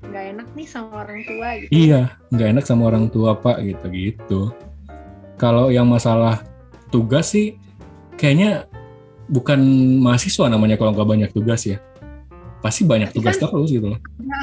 nggak 0.00 0.24
enak 0.34 0.48
nih 0.54 0.66
sama 0.66 1.04
orang 1.04 1.20
tua 1.22 1.48
gitu. 1.58 1.70
iya 1.70 2.00
nggak 2.30 2.48
enak 2.52 2.64
sama 2.64 2.82
orang 2.88 3.06
tua 3.08 3.34
pak 3.34 3.60
gitu 3.62 3.86
gitu 3.90 4.40
kalau 5.36 5.70
yang 5.70 5.86
masalah 5.86 6.42
tugas 6.88 7.30
sih 7.30 7.54
kayaknya 8.16 8.66
bukan 9.28 9.60
mahasiswa 10.00 10.48
namanya 10.48 10.74
kalau 10.74 10.90
nggak 10.90 11.06
banyak 11.08 11.30
tugas 11.30 11.62
ya 11.62 11.78
pasti 12.58 12.82
banyak 12.82 13.12
Tapi 13.12 13.16
tugas 13.20 13.36
kan- 13.36 13.50
terus 13.50 13.70
gitu 13.70 13.86
loh 13.92 14.00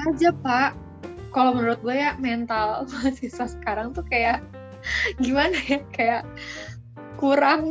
aja 0.08 0.30
pak. 0.40 0.72
Kalau 1.36 1.52
menurut 1.52 1.84
gue 1.84 2.00
ya 2.00 2.16
mental 2.16 2.68
mahasiswa 2.96 3.46
sekarang 3.60 3.92
tuh 3.92 4.08
kayak 4.08 4.40
gimana 5.20 5.60
ya? 5.68 5.84
Kayak 5.92 6.24
kurang 7.20 7.64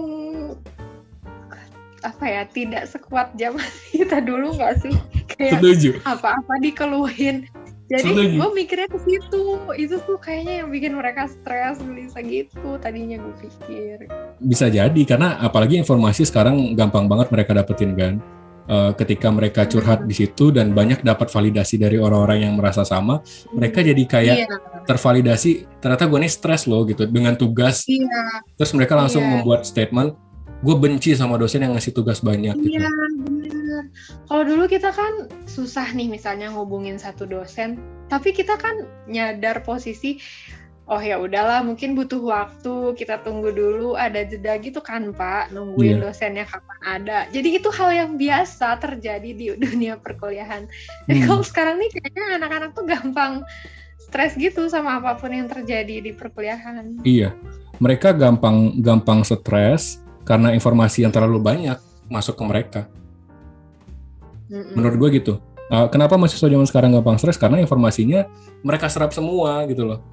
apa 2.04 2.24
ya 2.28 2.44
tidak 2.44 2.84
sekuat 2.84 3.32
zaman 3.40 3.64
kita 3.96 4.20
dulu 4.20 4.52
nggak 4.60 4.84
sih? 4.84 4.92
Kayak 5.32 5.64
setuju. 5.64 5.90
apa-apa 6.04 6.60
dikeluhin. 6.60 7.48
Jadi 7.84 8.16
Setuju. 8.16 8.40
gue 8.40 8.50
mikirnya 8.56 8.88
ke 8.88 8.96
situ. 9.04 9.60
Itu 9.76 10.00
tuh 10.08 10.16
kayaknya 10.16 10.64
yang 10.64 10.72
bikin 10.72 10.96
mereka 10.96 11.28
stres 11.28 11.84
bisa 11.84 12.24
gitu. 12.24 12.80
Tadinya 12.80 13.20
gue 13.20 13.34
pikir. 13.44 14.08
Bisa 14.40 14.72
jadi 14.72 15.00
karena 15.04 15.36
apalagi 15.36 15.76
informasi 15.76 16.24
sekarang 16.24 16.72
gampang 16.80 17.12
banget 17.12 17.28
mereka 17.28 17.52
dapetin 17.52 17.92
kan 17.92 18.24
Eh, 18.64 18.92
ketika 18.96 19.28
mereka 19.28 19.68
curhat 19.68 20.08
di 20.08 20.16
situ 20.16 20.48
dan 20.48 20.72
banyak 20.72 21.04
dapat 21.04 21.28
validasi 21.28 21.76
dari 21.76 22.00
orang-orang 22.00 22.48
yang 22.48 22.56
merasa 22.56 22.80
sama 22.80 23.20
mereka 23.52 23.84
jadi 23.84 24.00
kayak 24.08 24.36
iya. 24.40 24.56
tervalidasi 24.88 25.68
ternyata 25.84 26.08
gue 26.08 26.24
nih 26.24 26.32
stres 26.32 26.64
loh 26.64 26.80
gitu 26.88 27.04
dengan 27.04 27.36
tugas. 27.36 27.84
Iya. 27.84 28.40
Terus 28.56 28.72
mereka 28.72 28.96
langsung 28.96 29.20
Iya. 29.20 29.32
membuat 29.36 29.68
statement 29.68 30.16
gue 30.64 30.76
benci 30.80 31.12
sama 31.12 31.36
dosen 31.36 31.60
yang 31.60 31.76
ngasih 31.76 31.92
tugas 31.92 32.24
banyak 32.24 32.56
gitu. 32.56 32.80
Iya 32.80 32.88
bener. 33.28 33.84
Kalau 34.32 34.42
dulu 34.48 34.64
kita 34.64 34.96
kan 34.96 35.28
susah 35.44 35.92
nih 35.92 36.08
misalnya 36.08 36.48
ngubungin 36.48 36.96
satu 36.96 37.28
dosen 37.28 37.76
tapi 38.08 38.32
kita 38.32 38.56
kan 38.56 38.88
nyadar 39.04 39.60
posisi 39.60 40.24
oh 40.84 41.00
ya 41.00 41.16
udahlah 41.16 41.64
mungkin 41.64 41.96
butuh 41.96 42.20
waktu 42.20 42.74
kita 42.94 43.24
tunggu 43.24 43.48
dulu 43.48 43.96
ada 43.96 44.20
jeda 44.20 44.60
gitu 44.60 44.84
kan 44.84 45.10
pak 45.10 45.48
nungguin 45.48 45.96
Iya. 45.96 46.12
dosennya 46.12 46.44
kapan 46.44 46.78
ada 46.84 47.18
jadi 47.32 47.56
itu 47.56 47.68
hal 47.72 47.90
yang 47.90 48.10
biasa 48.14 48.76
terjadi 48.76 49.30
di 49.32 49.46
dunia 49.64 49.96
perkuliahan 49.96 50.68
Jadi 51.08 51.18
Hmm. 51.18 51.26
kalau 51.26 51.42
sekarang 51.42 51.80
nih 51.80 51.88
kayaknya 51.88 52.24
anak-anak 52.36 52.70
tuh 52.72 52.84
gampang 52.84 53.32
stres 53.96 54.36
gitu 54.36 54.68
sama 54.68 55.00
apa 55.00 55.16
pun 55.16 55.32
yang 55.32 55.48
terjadi 55.48 56.04
di 56.04 56.12
perkuliahan. 56.12 57.00
iya 57.02 57.32
mereka 57.80 58.12
gampang 58.12 58.76
gampang 58.78 59.24
stres 59.24 59.98
karena 60.22 60.52
informasi 60.52 61.02
yang 61.02 61.10
terlalu 61.10 61.40
banyak 61.40 61.80
masuk 62.06 62.36
ke 62.36 62.44
mereka 62.44 62.80
Mm-mm. 64.46 64.76
menurut 64.76 64.96
gue 65.00 65.10
gitu 65.18 65.34
Uh, 65.64 65.88
kenapa 65.88 66.20
mahasiswa 66.20 66.44
zaman 66.44 66.68
sekarang 66.68 66.92
gampang 66.92 67.16
stres 67.16 67.40
karena 67.40 67.56
informasinya 67.56 68.28
mereka 68.60 68.84
serap 68.84 69.16
semua 69.16 69.64
gitu 69.64 69.88
loh 69.88 70.04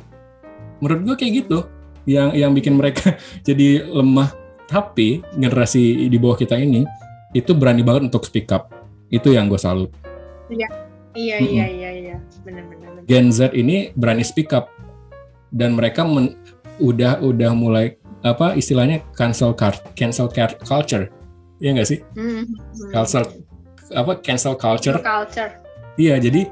menurut 0.81 1.01
gue 1.05 1.15
kayak 1.15 1.33
gitu 1.45 1.63
yang 2.03 2.33
yang 2.33 2.51
bikin 2.51 2.75
mereka 2.75 3.15
jadi 3.47 3.85
lemah 3.87 4.33
tapi 4.65 5.21
generasi 5.31 6.07
di 6.07 6.17
bawah 6.17 6.35
kita 6.35 6.57
ini 6.57 6.83
itu 7.31 7.53
berani 7.53 7.79
banget 7.79 8.11
untuk 8.11 8.25
speak 8.25 8.49
up 8.49 8.73
itu 9.07 9.31
yang 9.31 9.47
gue 9.47 9.59
salut 9.59 9.91
Iya 10.51 10.67
Mm-mm. 11.37 11.51
iya 11.51 11.65
iya 11.67 11.89
iya 11.91 12.15
benar-benar. 12.41 13.03
Gen 13.03 13.29
Z 13.29 13.51
ini 13.51 13.91
berani 13.93 14.23
speak 14.23 14.51
up 14.51 14.71
dan 15.51 15.75
mereka 15.75 16.03
men- 16.03 16.35
udah 16.79 17.19
udah 17.19 17.51
mulai 17.51 17.99
apa 18.21 18.55
istilahnya 18.55 19.03
cancel 19.11 19.51
car- 19.51 19.83
cancel 19.91 20.27
car- 20.27 20.55
culture 20.59 21.11
Iya 21.59 21.75
nggak 21.75 21.87
sih 21.87 21.99
Hmm. 22.15 22.47
cancel 22.89 23.27
apa 23.91 24.17
cancel 24.19 24.55
culture 24.55 24.97
culture. 24.97 25.51
Iya, 25.99 26.15
jadi 26.17 26.47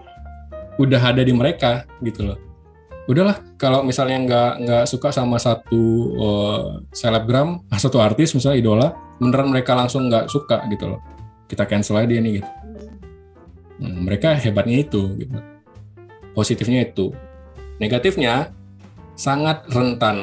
udah 0.75 0.99
ada 1.01 1.23
di 1.23 1.31
mereka 1.31 1.87
gitu 1.99 2.27
loh. 2.27 2.37
Udahlah, 3.09 3.41
kalau 3.57 3.81
misalnya 3.81 4.21
nggak 4.21 4.51
nggak 4.69 4.83
suka 4.85 5.09
sama 5.09 5.41
satu 5.41 6.13
uh, 6.13 6.61
selebgram, 6.93 7.65
ah, 7.73 7.81
satu 7.83 7.97
artis 7.97 8.37
misalnya 8.37 8.61
idola, 8.61 8.87
beneran 9.17 9.49
mereka 9.49 9.73
langsung 9.73 10.05
nggak 10.13 10.29
suka 10.29 10.61
gitu 10.69 10.93
loh. 10.93 11.01
Kita 11.49 11.65
cancel 11.65 11.97
aja 11.97 12.05
dia 12.05 12.21
nih 12.21 12.37
gitu. 12.37 12.51
Hmm, 13.81 14.05
mereka 14.05 14.37
hebatnya 14.37 14.85
itu 14.85 15.17
gitu. 15.17 15.41
Positifnya 16.37 16.85
itu. 16.85 17.09
Negatifnya 17.81 18.53
sangat 19.17 19.65
rentan 19.73 20.21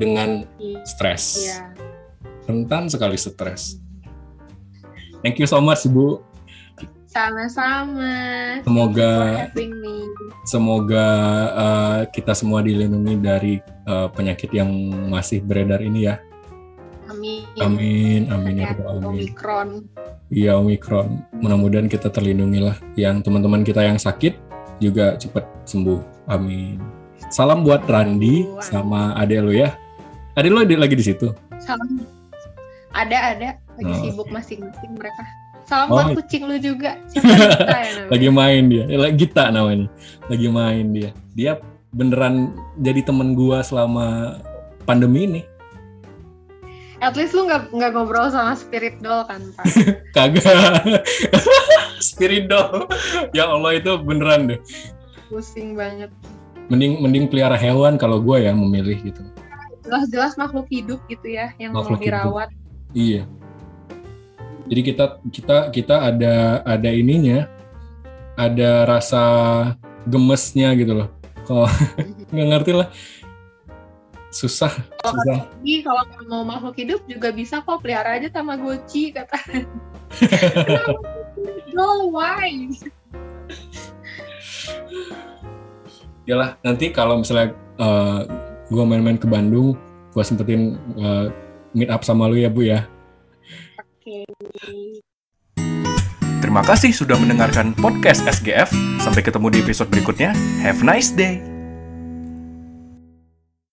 dengan 0.00 0.48
stres. 0.88 1.44
Iya. 1.44 1.76
Rentan 2.48 2.88
sekali 2.88 3.20
stres. 3.20 3.76
Thank 5.20 5.42
you 5.42 5.48
so 5.50 5.60
much, 5.60 5.84
Ibu. 5.84 6.22
Sama-sama. 7.16 8.12
Semoga. 8.60 9.12
Semoga 10.44 11.06
uh, 11.56 12.00
kita 12.12 12.36
semua 12.36 12.60
dilindungi 12.60 13.14
dari 13.16 13.54
uh, 13.88 14.12
penyakit 14.12 14.52
yang 14.52 14.68
masih 15.08 15.40
beredar 15.40 15.80
ini 15.80 16.12
ya. 16.12 16.20
Amin. 17.08 17.40
Amin, 17.64 18.20
amin 18.28 18.54
ya 18.60 18.68
Hati-hati, 18.68 18.84
Rabbal 18.84 18.92
alamin. 19.00 19.08
Omikron. 19.24 19.68
Iya 20.28 20.52
Omikron. 20.60 21.08
Mudah-mudahan 21.40 21.88
kita 21.88 22.12
terlindungi 22.12 22.60
lah. 22.60 22.76
Yang 23.00 23.24
teman-teman 23.24 23.64
kita 23.64 23.80
yang 23.80 23.96
sakit 23.96 24.36
juga 24.76 25.16
cepat 25.16 25.48
sembuh. 25.64 26.28
Amin. 26.28 26.76
Salam 27.32 27.64
buat 27.64 27.88
Randi 27.88 28.44
sama 28.60 29.16
adek 29.16 29.40
lo 29.40 29.56
ya. 29.56 29.72
Adek 30.36 30.52
lo 30.52 30.60
lagi 30.60 30.94
di 31.00 31.04
situ. 31.08 31.32
Salam. 31.64 31.96
Ada 32.92 33.40
ada 33.40 33.50
lagi 33.80 33.92
Oh. 33.92 34.00
sibuk 34.04 34.28
masing-masing 34.28 34.92
mereka. 35.00 35.24
Salam 35.66 35.90
Oh. 35.90 35.98
buat 35.98 36.14
kucing 36.22 36.46
lu 36.46 36.56
juga. 36.62 36.94
Gita 37.12 37.78
ya? 37.82 38.06
Lagi 38.06 38.28
main 38.30 38.70
dia. 38.70 38.84
Eh, 38.86 38.98
lagi 38.98 39.14
Gita 39.26 39.50
namanya. 39.50 39.90
Lagi 40.30 40.46
main 40.46 40.94
dia. 40.94 41.10
Dia 41.34 41.58
beneran 41.90 42.54
jadi 42.78 43.02
temen 43.02 43.34
gua 43.34 43.60
selama 43.66 44.38
pandemi 44.86 45.26
ini. 45.26 45.42
At 47.02 47.12
least 47.18 47.36
lu 47.36 47.44
nggak 47.44 47.74
nggak 47.76 47.92
ngobrol 47.92 48.30
sama 48.32 48.56
spirit 48.56 48.96
doll 49.02 49.26
kan 49.28 49.42
pak? 49.58 49.64
Kagak. 50.16 50.46
Spirit 52.00 52.48
doll. 52.48 52.86
Ya 53.36 53.50
Allah 53.50 53.76
itu 53.76 53.98
beneran 54.00 54.48
deh. 54.48 54.60
pusing 55.26 55.74
banget 55.74 56.06
mending 56.70 56.98
mending 57.02 57.26
pelihara 57.30 57.54
hewan 57.54 57.94
kalau 57.98 58.18
gue 58.18 58.42
ya 58.42 58.54
memilih 58.54 58.98
gitu 59.02 59.22
jelas-jelas 59.86 60.34
makhluk 60.34 60.66
hidup 60.66 60.98
gitu 61.06 61.30
ya 61.30 61.54
yang 61.62 61.74
Makhluk 61.74 61.98
mau 61.98 62.02
dirawat 62.02 62.48
iya 62.90 63.22
jadi 64.66 64.80
kita 64.82 65.04
kita 65.30 65.56
kita 65.70 65.94
ada 66.10 66.60
ada 66.66 66.90
ininya 66.90 67.46
ada 68.36 68.84
rasa 68.84 69.22
gemesnya 70.06 70.74
gitu 70.76 70.92
loh 71.02 71.08
kalau 71.46 71.66
nggak 72.34 72.48
ngerti 72.52 72.72
lah 72.74 72.88
susah 74.36 74.68
Kalau 75.00 75.22
susah 75.24 75.80
kalau 75.80 76.02
mau 76.28 76.42
makhluk 76.44 76.76
hidup 76.76 77.00
juga 77.08 77.32
bisa 77.32 77.64
kok 77.64 77.80
pelihara 77.80 78.20
aja 78.20 78.28
Tamagotchi 78.28 79.08
kata. 79.14 79.38
no, 81.76 82.12
why? 82.12 82.68
Yalah, 86.28 86.60
nanti 86.60 86.92
kalau 86.92 87.22
misalnya 87.22 87.56
uh, 87.80 88.28
gue 88.68 88.84
main-main 88.84 89.16
ke 89.16 89.24
Bandung, 89.24 89.78
gue 90.12 90.22
sempetin 90.26 90.76
uh, 91.00 91.32
meet 91.72 91.88
up 91.88 92.04
sama 92.04 92.28
lu 92.28 92.36
ya 92.36 92.52
Bu 92.52 92.66
ya. 92.66 92.84
Oke. 94.06 94.22
Terima 96.38 96.62
kasih 96.62 96.94
sudah 96.94 97.18
mendengarkan 97.18 97.74
podcast 97.74 98.22
SGF. 98.22 98.70
Sampai 99.02 99.26
ketemu 99.26 99.50
di 99.50 99.58
episode 99.66 99.90
berikutnya. 99.90 100.30
Have 100.62 100.78
a 100.78 100.86
nice 100.86 101.10
day. 101.10 101.55